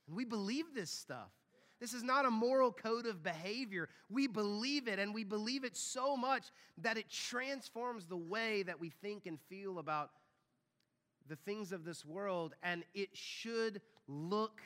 And 0.08 0.16
we 0.16 0.24
believe 0.24 0.66
this 0.76 0.92
stuff. 0.92 1.32
This 1.80 1.94
is 1.94 2.04
not 2.04 2.26
a 2.26 2.32
moral 2.32 2.72
code 2.72 3.08
of 3.08 3.24
behavior. 3.24 3.90
We 4.08 4.28
believe 4.28 4.88
it, 4.88 5.00
and 5.00 5.16
we 5.16 5.24
believe 5.24 5.64
it 5.64 5.76
so 5.76 6.16
much 6.16 6.44
that 6.78 6.98
it 6.98 7.10
transforms 7.10 8.06
the 8.06 8.18
way 8.18 8.62
that 8.64 8.80
we 8.80 8.90
think 8.90 9.26
and 9.26 9.40
feel 9.50 9.80
about 9.80 10.12
the 11.28 11.36
things 11.38 11.72
of 11.72 11.84
this 11.84 12.06
world, 12.06 12.54
and 12.62 12.84
it 12.94 13.10
should 13.14 13.82
look 14.08 14.62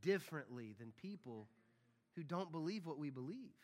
differently 0.00 0.74
than 0.78 0.92
people 1.00 1.46
who 2.16 2.22
don't 2.22 2.52
believe 2.52 2.86
what 2.86 2.98
we 2.98 3.10
believe. 3.10 3.54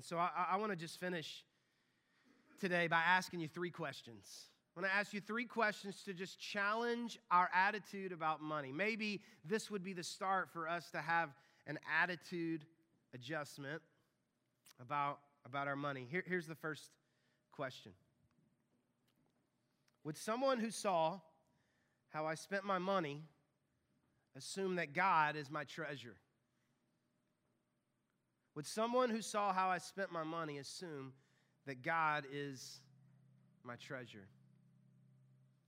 So 0.00 0.18
I, 0.18 0.28
I 0.52 0.56
want 0.58 0.70
to 0.70 0.76
just 0.76 1.00
finish 1.00 1.44
today 2.60 2.88
by 2.88 3.00
asking 3.00 3.40
you 3.40 3.48
three 3.48 3.70
questions. 3.70 4.50
I 4.76 4.80
want 4.80 4.92
to 4.92 4.96
ask 4.96 5.14
you 5.14 5.20
three 5.20 5.46
questions 5.46 6.02
to 6.04 6.12
just 6.12 6.38
challenge 6.38 7.18
our 7.30 7.48
attitude 7.54 8.12
about 8.12 8.42
money. 8.42 8.70
Maybe 8.70 9.22
this 9.44 9.70
would 9.70 9.82
be 9.82 9.94
the 9.94 10.02
start 10.02 10.50
for 10.52 10.68
us 10.68 10.90
to 10.90 10.98
have 10.98 11.30
an 11.66 11.78
attitude 12.02 12.66
adjustment 13.14 13.80
about, 14.78 15.20
about 15.46 15.68
our 15.68 15.76
money. 15.76 16.06
Here, 16.10 16.22
here's 16.26 16.46
the 16.46 16.54
first 16.54 16.90
question 17.52 17.92
Would 20.04 20.18
someone 20.18 20.58
who 20.58 20.70
saw 20.70 21.20
how 22.10 22.26
I 22.26 22.34
spent 22.34 22.64
my 22.64 22.78
money 22.78 23.22
assume 24.36 24.76
that 24.76 24.92
God 24.92 25.36
is 25.36 25.50
my 25.50 25.64
treasure? 25.64 26.16
Would 28.54 28.66
someone 28.66 29.10
who 29.10 29.20
saw 29.20 29.52
how 29.52 29.68
I 29.68 29.78
spent 29.78 30.12
my 30.12 30.22
money 30.22 30.58
assume 30.58 31.12
that 31.66 31.82
God 31.82 32.24
is 32.32 32.80
my 33.64 33.76
treasure? 33.76 34.28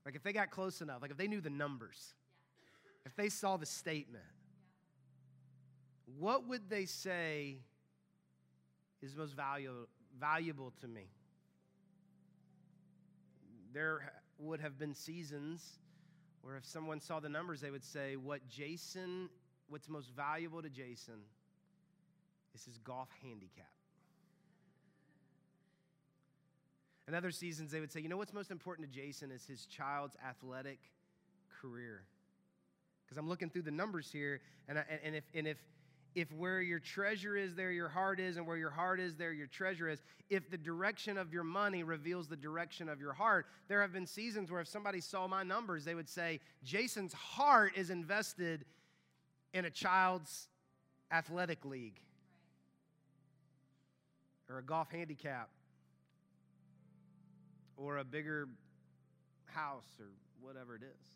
Like 0.05 0.15
if 0.15 0.23
they 0.23 0.33
got 0.33 0.51
close 0.51 0.81
enough, 0.81 1.03
like 1.03 1.11
if 1.11 1.17
they 1.17 1.27
knew 1.27 1.41
the 1.41 1.51
numbers, 1.51 2.15
if 3.05 3.17
they 3.17 3.29
saw 3.29 3.57
the 3.57 3.67
statement, 3.67 4.25
what 6.19 6.47
would 6.47 6.71
they 6.71 6.85
say 6.85 7.59
is 9.03 9.17
most 9.17 9.35
valuable, 9.35 9.89
valuable 10.19 10.73
to 10.81 10.87
me? 10.87 11.09
There 13.73 14.13
would 14.39 14.61
have 14.61 14.79
been 14.79 14.95
seasons 14.95 15.81
where 16.47 16.57
if 16.57 16.65
someone 16.65 17.01
saw 17.01 17.19
the 17.19 17.29
numbers, 17.29 17.61
they 17.61 17.73
would 17.73 17.83
say, 17.83 18.15
What 18.15 18.49
Jason, 18.49 19.29
what's 19.69 19.89
most 19.89 20.11
valuable 20.15 20.63
to 20.63 20.71
Jason 20.71 21.19
is 22.55 22.65
his 22.65 22.79
golf 22.79 23.09
handicap. 23.21 23.67
In 27.09 27.17
other 27.17 27.33
seasons, 27.33 27.73
they 27.73 27.81
would 27.81 27.91
say, 27.91 28.01
you 28.01 28.09
know 28.09 28.17
what's 28.17 28.33
most 28.33 28.53
important 28.53 28.89
to 28.89 28.97
Jason 28.97 29.33
is 29.33 29.45
his 29.45 29.67
child's 29.67 30.17
athletic 30.25 30.79
career. 31.61 32.05
Because 33.05 33.19
I'm 33.19 33.29
looking 33.29 33.51
through 33.51 33.63
the 33.63 33.73
numbers 33.73 34.11
here, 34.13 34.41
and, 34.69 34.79
I, 34.79 34.85
and, 35.05 35.17
if, 35.17 35.25
and 35.35 35.49
if, 35.49 35.59
if 36.17 36.33
where 36.33 36.63
your 36.63 36.79
treasure 36.79 37.37
is, 37.37 37.55
there 37.55 37.71
your 37.71 37.91
heart 37.91 38.19
is, 38.19 38.39
and 38.39 38.47
where 38.47 38.57
your 38.57 38.71
heart 38.71 38.99
is, 38.99 39.17
there 39.17 39.35
your 39.35 39.47
treasure 39.47 39.87
is, 39.87 40.03
if 40.31 40.51
the 40.51 40.57
direction 40.57 41.19
of 41.19 41.31
your 41.31 41.45
money 41.45 41.83
reveals 41.83 42.27
the 42.27 42.37
direction 42.37 42.89
of 42.89 42.99
your 42.99 43.13
heart, 43.13 43.47
there 43.69 43.83
have 43.83 43.93
been 43.93 44.07
seasons 44.07 44.51
where 44.51 44.63
if 44.63 44.67
somebody 44.67 44.99
saw 44.99 45.27
my 45.27 45.43
numbers, 45.43 45.85
they 45.85 45.95
would 45.95 46.09
say, 46.09 46.41
Jason's 46.65 47.13
heart 47.13 47.73
is 47.77 47.91
invested 47.91 48.65
in 49.53 49.67
a 49.67 49.71
child's 49.71 50.49
athletic 51.13 51.67
league 51.67 52.01
or 54.49 54.59
a 54.59 54.63
golf 54.63 54.91
handicap 54.91 55.51
or 57.77 57.99
a 57.99 58.05
bigger 58.05 58.49
house 59.45 60.01
or 60.01 60.07
whatever 60.41 60.77
it 60.77 60.83
is. 60.83 61.09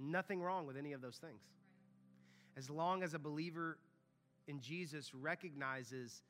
Nothing 0.00 0.42
wrong 0.42 0.66
with 0.66 0.76
any 0.76 0.92
of 0.92 1.00
those 1.00 1.18
things. 1.18 1.40
As 2.56 2.68
long 2.68 3.04
as 3.04 3.14
a 3.14 3.18
believer 3.20 3.78
in 4.48 4.60
Jesus 4.60 5.14
recognizes 5.14 6.22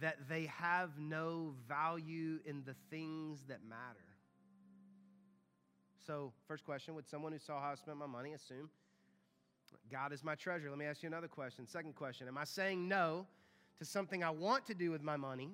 that 0.00 0.28
they 0.28 0.46
have 0.46 0.98
no 0.98 1.54
value 1.66 2.38
in 2.44 2.62
the 2.64 2.74
things 2.90 3.44
that 3.48 3.60
matter. 3.66 4.04
So, 6.06 6.32
first 6.46 6.64
question 6.64 6.94
Would 6.94 7.08
someone 7.08 7.32
who 7.32 7.38
saw 7.38 7.60
how 7.60 7.70
I 7.70 7.74
spent 7.76 7.96
my 7.96 8.06
money 8.06 8.32
assume 8.32 8.68
God 9.90 10.12
is 10.12 10.22
my 10.22 10.34
treasure? 10.34 10.68
Let 10.68 10.78
me 10.78 10.84
ask 10.84 11.02
you 11.02 11.06
another 11.06 11.28
question. 11.28 11.66
Second 11.66 11.94
question 11.94 12.28
Am 12.28 12.36
I 12.36 12.44
saying 12.44 12.86
no 12.86 13.26
to 13.78 13.84
something 13.84 14.22
I 14.22 14.30
want 14.30 14.66
to 14.66 14.74
do 14.74 14.90
with 14.90 15.02
my 15.02 15.16
money 15.16 15.52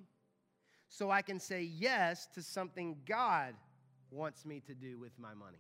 so 0.88 1.10
I 1.10 1.22
can 1.22 1.38
say 1.38 1.62
yes 1.62 2.26
to 2.34 2.42
something 2.42 2.96
God 3.06 3.54
wants 4.10 4.44
me 4.44 4.60
to 4.66 4.74
do 4.74 4.98
with 4.98 5.12
my 5.18 5.34
money. 5.34 5.58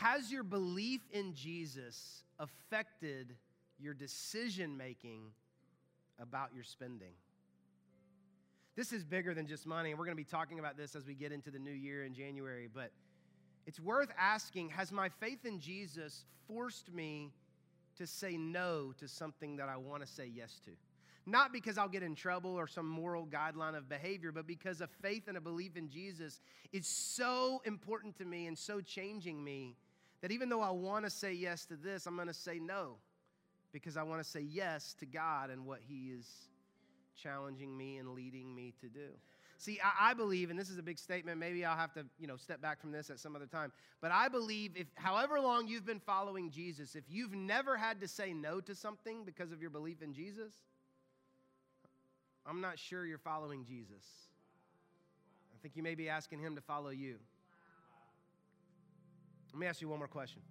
Has 0.00 0.32
your 0.32 0.44
belief 0.44 1.02
in 1.12 1.34
Jesus 1.34 2.22
affected 2.38 3.36
your 3.78 3.92
decision 3.92 4.74
making 4.78 5.24
about 6.18 6.54
your 6.54 6.64
spending? 6.64 7.12
This 8.76 8.94
is 8.94 9.04
bigger 9.04 9.34
than 9.34 9.46
just 9.46 9.66
money, 9.66 9.90
and 9.90 9.98
we're 9.98 10.06
going 10.06 10.16
to 10.16 10.22
be 10.22 10.24
talking 10.24 10.58
about 10.58 10.78
this 10.78 10.96
as 10.96 11.04
we 11.04 11.12
get 11.12 11.32
into 11.32 11.50
the 11.50 11.58
new 11.58 11.70
year 11.70 12.04
in 12.04 12.14
January, 12.14 12.66
but 12.72 12.92
it's 13.66 13.78
worth 13.78 14.08
asking 14.18 14.70
Has 14.70 14.90
my 14.90 15.10
faith 15.10 15.44
in 15.44 15.60
Jesus 15.60 16.24
forced 16.48 16.90
me 16.90 17.30
to 17.98 18.06
say 18.06 18.38
no 18.38 18.94
to 19.00 19.06
something 19.06 19.56
that 19.56 19.68
I 19.68 19.76
want 19.76 20.02
to 20.02 20.08
say 20.08 20.30
yes 20.34 20.62
to? 20.64 20.70
Not 21.26 21.52
because 21.52 21.76
I'll 21.76 21.90
get 21.90 22.02
in 22.02 22.14
trouble 22.14 22.58
or 22.58 22.66
some 22.66 22.88
moral 22.88 23.26
guideline 23.26 23.76
of 23.76 23.86
behavior, 23.86 24.32
but 24.32 24.46
because 24.46 24.80
a 24.80 24.86
faith 24.86 25.28
and 25.28 25.36
a 25.36 25.42
belief 25.42 25.76
in 25.76 25.90
Jesus 25.90 26.40
is 26.72 26.86
so 26.86 27.60
important 27.66 28.16
to 28.16 28.24
me 28.24 28.46
and 28.46 28.58
so 28.58 28.80
changing 28.80 29.44
me 29.44 29.76
that 30.22 30.32
even 30.32 30.48
though 30.48 30.60
I 30.60 30.70
want 30.70 31.04
to 31.04 31.10
say 31.10 31.32
yes 31.32 31.64
to 31.66 31.76
this, 31.76 32.06
I'm 32.06 32.16
going 32.16 32.28
to 32.28 32.34
say 32.34 32.58
no 32.58 32.96
because 33.72 33.96
I 33.96 34.02
want 34.02 34.22
to 34.22 34.28
say 34.28 34.40
yes 34.40 34.94
to 35.00 35.06
God 35.06 35.50
and 35.50 35.64
what 35.64 35.80
He 35.86 36.10
is 36.16 36.26
challenging 37.20 37.76
me 37.76 37.98
and 37.98 38.10
leading 38.10 38.54
me 38.54 38.74
to 38.80 38.88
do. 38.88 39.08
See, 39.58 39.78
I, 39.84 40.10
I, 40.10 40.14
believe, 40.14 40.48
and 40.48 40.58
this 40.58 40.70
is 40.70 40.78
a 40.78 40.82
big 40.82 40.98
statement, 40.98 41.38
maybe 41.38 41.66
I'll 41.66 41.76
have 41.76 41.92
to, 41.92 42.06
you 42.18 42.26
know, 42.26 42.36
step 42.36 42.62
back 42.62 42.80
from 42.80 42.92
this 42.92 43.10
at 43.10 43.20
some 43.20 43.36
other 43.36 43.46
time, 43.46 43.72
but 44.00 44.10
I 44.10 44.28
believe 44.28 44.72
if 44.74 44.86
however 44.94 45.38
long 45.38 45.68
you've 45.68 45.84
been 45.84 46.00
following 46.00 46.50
Jesus, 46.50 46.96
if 46.96 47.04
you've 47.10 47.34
never 47.34 47.76
had 47.76 48.00
to 48.00 48.08
say 48.08 48.32
no 48.32 48.60
to 48.62 48.74
something 48.74 49.24
because 49.24 49.52
of 49.52 49.60
your 49.60 49.68
belief 49.68 50.00
in 50.00 50.14
Jesus, 50.14 50.54
I'm 52.46 52.62
not 52.62 52.78
sure 52.78 53.04
you're 53.04 53.18
following 53.18 53.66
Jesus. 53.66 54.02
I 55.54 55.60
think 55.60 55.76
you 55.76 55.82
may 55.82 55.94
be 55.94 56.08
asking 56.08 56.40
him 56.40 56.54
to 56.54 56.62
follow 56.62 56.88
you. 56.88 57.16
Let 59.52 59.58
me 59.58 59.66
ask 59.66 59.80
you 59.80 59.88
one 59.88 59.98
more 59.98 60.08
question. 60.08 60.42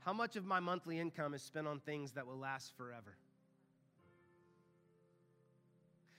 How 0.00 0.12
much 0.12 0.36
of 0.36 0.44
my 0.44 0.60
monthly 0.60 0.98
income 0.98 1.34
is 1.34 1.42
spent 1.42 1.66
on 1.66 1.80
things 1.80 2.12
that 2.12 2.26
will 2.26 2.38
last 2.38 2.76
forever? 2.76 3.16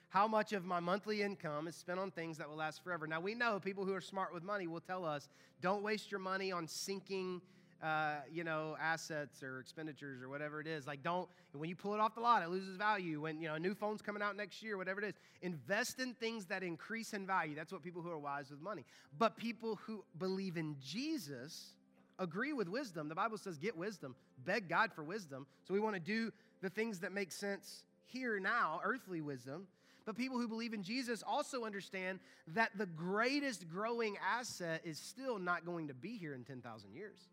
How 0.09 0.27
much 0.27 0.53
of 0.53 0.65
my 0.65 0.79
monthly 0.79 1.21
income 1.21 1.67
is 1.67 1.75
spent 1.75 1.99
on 1.99 2.09
things 2.09 2.39
that 2.39 2.49
will 2.49 2.55
last 2.55 2.83
forever? 2.83 3.05
Now, 3.05 3.19
we 3.19 3.35
know 3.35 3.59
people 3.59 3.85
who 3.85 3.93
are 3.93 4.01
smart 4.01 4.33
with 4.33 4.43
money 4.43 4.65
will 4.65 4.79
tell 4.79 5.05
us 5.05 5.29
don't 5.61 5.83
waste 5.83 6.09
your 6.11 6.19
money 6.19 6.51
on 6.51 6.67
sinking 6.67 7.41
uh, 7.81 8.15
you 8.31 8.43
know, 8.43 8.75
assets 8.81 9.41
or 9.41 9.59
expenditures 9.59 10.21
or 10.21 10.29
whatever 10.29 10.59
it 10.59 10.67
is. 10.67 10.85
Like, 10.85 11.01
don't, 11.01 11.29
when 11.53 11.69
you 11.69 11.75
pull 11.75 11.93
it 11.93 11.99
off 11.99 12.15
the 12.15 12.21
lot, 12.21 12.43
it 12.43 12.49
loses 12.49 12.75
value. 12.75 13.21
When, 13.21 13.39
you 13.39 13.47
know, 13.47 13.55
a 13.55 13.59
new 13.59 13.73
phone's 13.73 14.01
coming 14.01 14.21
out 14.21 14.35
next 14.35 14.61
year, 14.61 14.77
whatever 14.77 15.01
it 15.01 15.07
is, 15.07 15.13
invest 15.41 15.99
in 15.99 16.13
things 16.13 16.45
that 16.47 16.61
increase 16.61 17.13
in 17.13 17.25
value. 17.25 17.55
That's 17.55 17.71
what 17.71 17.81
people 17.81 18.01
who 18.01 18.09
are 18.09 18.19
wise 18.19 18.49
with 18.49 18.61
money. 18.61 18.85
But 19.17 19.37
people 19.37 19.79
who 19.85 20.03
believe 20.17 20.57
in 20.57 20.75
Jesus 20.83 21.75
agree 22.17 22.53
with 22.53 22.67
wisdom. 22.67 23.07
The 23.07 23.15
Bible 23.15 23.37
says, 23.37 23.57
get 23.57 23.77
wisdom, 23.77 24.15
beg 24.45 24.67
God 24.67 24.91
for 24.91 25.03
wisdom. 25.03 25.47
So 25.65 25.73
we 25.73 25.79
want 25.79 25.95
to 25.95 26.01
do 26.01 26.31
the 26.61 26.69
things 26.69 26.99
that 26.99 27.13
make 27.13 27.31
sense 27.31 27.83
here 28.05 28.39
now, 28.39 28.81
earthly 28.83 29.21
wisdom. 29.21 29.67
But 30.05 30.17
people 30.17 30.37
who 30.37 30.47
believe 30.47 30.73
in 30.73 30.83
Jesus 30.83 31.23
also 31.25 31.65
understand 31.65 32.19
that 32.47 32.71
the 32.77 32.87
greatest 32.87 33.69
growing 33.69 34.17
asset 34.27 34.81
is 34.83 34.97
still 34.97 35.39
not 35.39 35.65
going 35.65 35.87
to 35.87 35.93
be 35.93 36.17
here 36.17 36.33
in 36.33 36.43
10,000 36.43 36.93
years. 36.93 37.29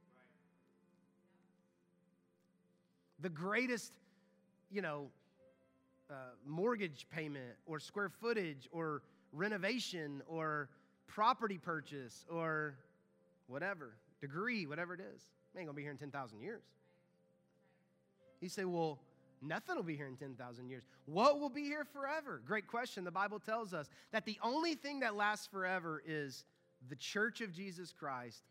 The 3.20 3.28
greatest, 3.28 3.92
you 4.70 4.82
know, 4.82 5.08
uh, 6.10 6.14
mortgage 6.46 7.06
payment 7.10 7.56
or 7.66 7.80
square 7.80 8.08
footage 8.08 8.68
or 8.70 9.02
renovation 9.32 10.22
or 10.26 10.68
property 11.06 11.58
purchase 11.58 12.24
or 12.30 12.76
whatever, 13.46 13.96
degree, 14.20 14.66
whatever 14.66 14.94
it 14.94 15.00
is. 15.00 15.22
I 15.54 15.60
ain't 15.60 15.66
gonna 15.66 15.76
be 15.76 15.82
here 15.82 15.90
in 15.90 15.98
10,000 15.98 16.40
years. 16.40 16.62
You 18.40 18.48
say, 18.48 18.64
well, 18.64 18.98
nothing 19.40 19.76
will 19.76 19.82
be 19.82 19.96
here 19.96 20.06
in 20.06 20.16
10,000 20.16 20.68
years. 20.68 20.84
What 21.06 21.40
will 21.40 21.48
be 21.48 21.62
here 21.62 21.84
forever? 21.84 22.42
Great 22.46 22.66
question. 22.66 23.04
The 23.04 23.10
Bible 23.10 23.38
tells 23.38 23.72
us 23.72 23.88
that 24.12 24.26
the 24.26 24.38
only 24.42 24.74
thing 24.74 25.00
that 25.00 25.16
lasts 25.16 25.46
forever 25.46 26.02
is 26.06 26.44
the 26.88 26.96
church 26.96 27.40
of 27.40 27.52
Jesus 27.52 27.92
Christ 27.92 28.42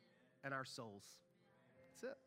and 0.43 0.53
our 0.53 0.65
souls. 0.65 1.03
That's 1.91 2.11
it. 2.11 2.17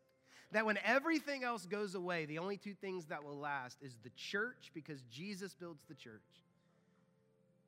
That 0.52 0.64
when 0.64 0.78
everything 0.84 1.44
else 1.44 1.66
goes 1.66 1.94
away, 1.94 2.24
the 2.24 2.38
only 2.38 2.56
two 2.56 2.74
things 2.74 3.06
that 3.06 3.22
will 3.22 3.36
last 3.38 3.78
is 3.82 3.96
the 4.02 4.10
church, 4.16 4.70
because 4.72 5.02
Jesus 5.10 5.54
builds 5.54 5.82
the 5.88 5.94
church, 5.94 6.22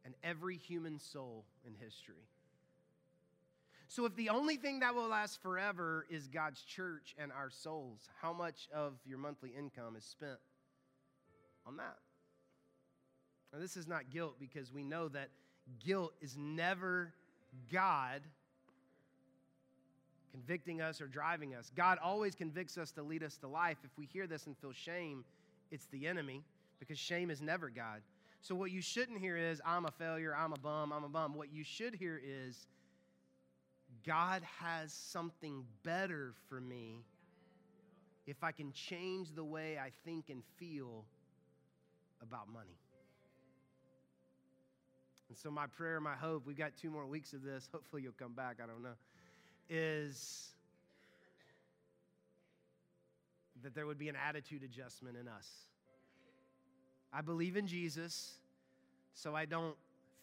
and 0.04 0.14
every 0.24 0.56
human 0.56 0.98
soul 0.98 1.44
in 1.66 1.74
history. 1.74 2.24
So, 3.88 4.06
if 4.06 4.14
the 4.14 4.28
only 4.28 4.56
thing 4.56 4.80
that 4.80 4.94
will 4.94 5.08
last 5.08 5.42
forever 5.42 6.06
is 6.08 6.28
God's 6.28 6.62
church 6.62 7.14
and 7.18 7.32
our 7.32 7.50
souls, 7.50 8.08
how 8.22 8.32
much 8.32 8.68
of 8.72 8.94
your 9.04 9.18
monthly 9.18 9.50
income 9.50 9.96
is 9.96 10.04
spent 10.04 10.38
on 11.66 11.76
that? 11.78 11.96
Now, 13.52 13.58
this 13.58 13.76
is 13.76 13.88
not 13.88 14.10
guilt 14.10 14.36
because 14.38 14.72
we 14.72 14.84
know 14.84 15.08
that 15.08 15.30
guilt 15.84 16.12
is 16.20 16.36
never 16.38 17.12
God 17.72 18.22
convicting 20.30 20.80
us 20.80 21.00
or 21.00 21.06
driving 21.06 21.54
us. 21.54 21.70
God 21.76 21.98
always 22.02 22.34
convicts 22.34 22.78
us 22.78 22.90
to 22.92 23.02
lead 23.02 23.22
us 23.22 23.36
to 23.38 23.48
life. 23.48 23.78
If 23.84 23.90
we 23.96 24.06
hear 24.06 24.26
this 24.26 24.46
and 24.46 24.56
feel 24.58 24.72
shame, 24.72 25.24
it's 25.70 25.86
the 25.86 26.06
enemy 26.06 26.42
because 26.78 26.98
shame 26.98 27.30
is 27.30 27.40
never 27.40 27.68
God. 27.68 28.00
So, 28.42 28.54
what 28.54 28.70
you 28.70 28.80
shouldn't 28.80 29.20
hear 29.20 29.36
is, 29.36 29.60
I'm 29.66 29.84
a 29.84 29.90
failure, 29.90 30.34
I'm 30.34 30.52
a 30.52 30.58
bum, 30.58 30.92
I'm 30.92 31.04
a 31.04 31.08
bum. 31.08 31.34
What 31.34 31.52
you 31.52 31.62
should 31.62 31.94
hear 31.94 32.20
is, 32.24 32.66
God 34.06 34.42
has 34.60 34.92
something 34.92 35.64
better 35.82 36.32
for 36.48 36.60
me 36.60 37.04
if 38.26 38.42
I 38.42 38.52
can 38.52 38.72
change 38.72 39.34
the 39.34 39.44
way 39.44 39.78
I 39.78 39.90
think 40.06 40.30
and 40.30 40.42
feel 40.58 41.04
about 42.22 42.48
money. 42.50 42.78
And 45.28 45.36
so, 45.36 45.50
my 45.50 45.66
prayer, 45.66 46.00
my 46.00 46.14
hope, 46.14 46.46
we've 46.46 46.56
got 46.56 46.72
two 46.80 46.90
more 46.90 47.06
weeks 47.06 47.34
of 47.34 47.42
this. 47.42 47.68
Hopefully, 47.72 48.02
you'll 48.02 48.12
come 48.12 48.32
back. 48.32 48.56
I 48.62 48.66
don't 48.66 48.82
know 48.82 48.96
is 49.70 50.48
that 53.62 53.74
there 53.74 53.86
would 53.86 53.98
be 53.98 54.08
an 54.08 54.16
attitude 54.16 54.62
adjustment 54.62 55.16
in 55.16 55.28
us. 55.28 55.48
I 57.12 57.20
believe 57.22 57.56
in 57.56 57.66
Jesus, 57.66 58.34
so 59.14 59.34
I 59.34 59.44
don't 59.44 59.76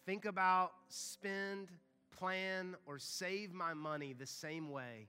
think 0.06 0.26
about, 0.26 0.72
spend, 0.90 1.70
plan, 2.18 2.76
or 2.86 3.00
save 3.00 3.54
my 3.54 3.74
money 3.74 4.14
the 4.14 4.26
same 4.26 4.70
way 4.70 5.08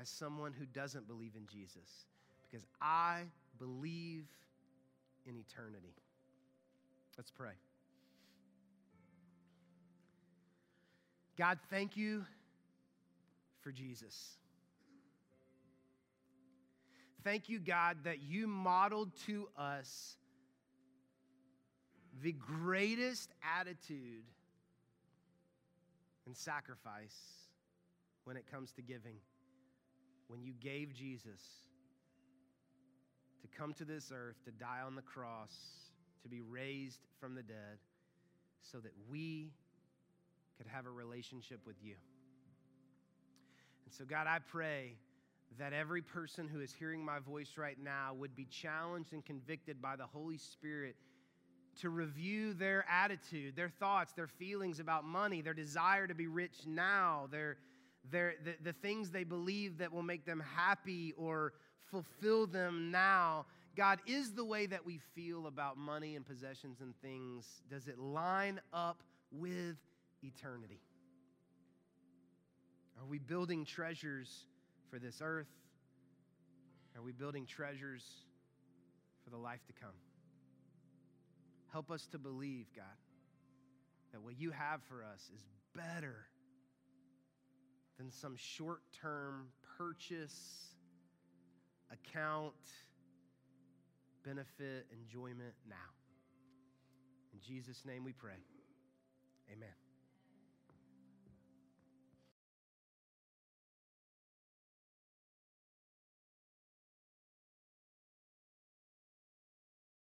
as 0.00 0.08
someone 0.08 0.52
who 0.52 0.66
doesn't 0.66 1.06
believe 1.06 1.32
in 1.36 1.46
Jesus, 1.46 2.06
because 2.48 2.66
I 2.80 3.22
believe 3.58 4.24
in 5.26 5.36
eternity. 5.36 5.94
Let's 7.16 7.30
pray. 7.30 7.52
God, 11.36 11.58
thank 11.70 11.96
you 11.96 12.24
for 13.62 13.72
Jesus. 13.72 14.38
Thank 17.22 17.48
you, 17.48 17.58
God, 17.58 17.98
that 18.04 18.22
you 18.22 18.46
modeled 18.46 19.10
to 19.26 19.48
us 19.56 20.16
the 22.22 22.32
greatest 22.32 23.30
attitude 23.58 24.24
and 26.26 26.36
sacrifice 26.36 27.16
when 28.24 28.36
it 28.36 28.44
comes 28.50 28.72
to 28.72 28.82
giving. 28.82 29.16
When 30.28 30.42
you 30.42 30.52
gave 30.60 30.94
Jesus 30.94 31.42
to 33.42 33.48
come 33.48 33.74
to 33.74 33.84
this 33.84 34.12
earth, 34.14 34.36
to 34.44 34.50
die 34.52 34.80
on 34.86 34.94
the 34.94 35.02
cross, 35.02 35.54
to 36.22 36.28
be 36.28 36.40
raised 36.40 37.00
from 37.18 37.34
the 37.34 37.42
dead, 37.42 37.78
so 38.62 38.78
that 38.78 38.92
we 39.10 39.50
could 40.56 40.66
have 40.66 40.86
a 40.86 40.90
relationship 40.90 41.60
with 41.66 41.76
you. 41.82 41.96
And 43.90 43.96
so, 43.96 44.04
God, 44.04 44.28
I 44.28 44.38
pray 44.38 44.94
that 45.58 45.72
every 45.72 46.00
person 46.00 46.46
who 46.46 46.60
is 46.60 46.72
hearing 46.72 47.04
my 47.04 47.18
voice 47.18 47.54
right 47.56 47.76
now 47.82 48.14
would 48.14 48.36
be 48.36 48.44
challenged 48.44 49.12
and 49.12 49.24
convicted 49.24 49.82
by 49.82 49.96
the 49.96 50.06
Holy 50.06 50.38
Spirit 50.38 50.94
to 51.80 51.90
review 51.90 52.54
their 52.54 52.84
attitude, 52.88 53.56
their 53.56 53.68
thoughts, 53.68 54.12
their 54.12 54.28
feelings 54.28 54.78
about 54.78 55.04
money, 55.04 55.40
their 55.40 55.54
desire 55.54 56.06
to 56.06 56.14
be 56.14 56.28
rich 56.28 56.58
now, 56.68 57.26
their, 57.32 57.56
their, 58.12 58.34
the, 58.44 58.54
the 58.62 58.72
things 58.74 59.10
they 59.10 59.24
believe 59.24 59.78
that 59.78 59.92
will 59.92 60.04
make 60.04 60.24
them 60.24 60.40
happy 60.54 61.12
or 61.16 61.54
fulfill 61.90 62.46
them 62.46 62.92
now. 62.92 63.44
God, 63.76 63.98
is 64.06 64.34
the 64.34 64.44
way 64.44 64.66
that 64.66 64.86
we 64.86 65.00
feel 65.16 65.48
about 65.48 65.76
money 65.76 66.14
and 66.14 66.24
possessions 66.24 66.80
and 66.80 66.94
things, 67.02 67.60
does 67.68 67.88
it 67.88 67.98
line 67.98 68.60
up 68.72 69.02
with 69.32 69.78
eternity? 70.22 70.78
Are 73.00 73.06
we 73.06 73.18
building 73.18 73.64
treasures 73.64 74.28
for 74.90 74.98
this 74.98 75.20
earth? 75.22 75.48
Are 76.96 77.02
we 77.02 77.12
building 77.12 77.46
treasures 77.46 78.04
for 79.24 79.30
the 79.30 79.38
life 79.38 79.64
to 79.68 79.72
come? 79.72 79.94
Help 81.72 81.90
us 81.90 82.06
to 82.12 82.18
believe, 82.18 82.66
God, 82.76 82.84
that 84.12 84.20
what 84.20 84.38
you 84.38 84.50
have 84.50 84.82
for 84.82 85.02
us 85.02 85.30
is 85.34 85.42
better 85.74 86.26
than 87.96 88.10
some 88.10 88.36
short 88.36 88.80
term 89.00 89.46
purchase, 89.78 90.74
account, 91.92 92.54
benefit, 94.24 94.86
enjoyment 94.92 95.54
now. 95.68 95.76
In 97.32 97.40
Jesus' 97.40 97.82
name 97.86 98.04
we 98.04 98.12
pray. 98.12 98.42
Amen. 99.52 99.79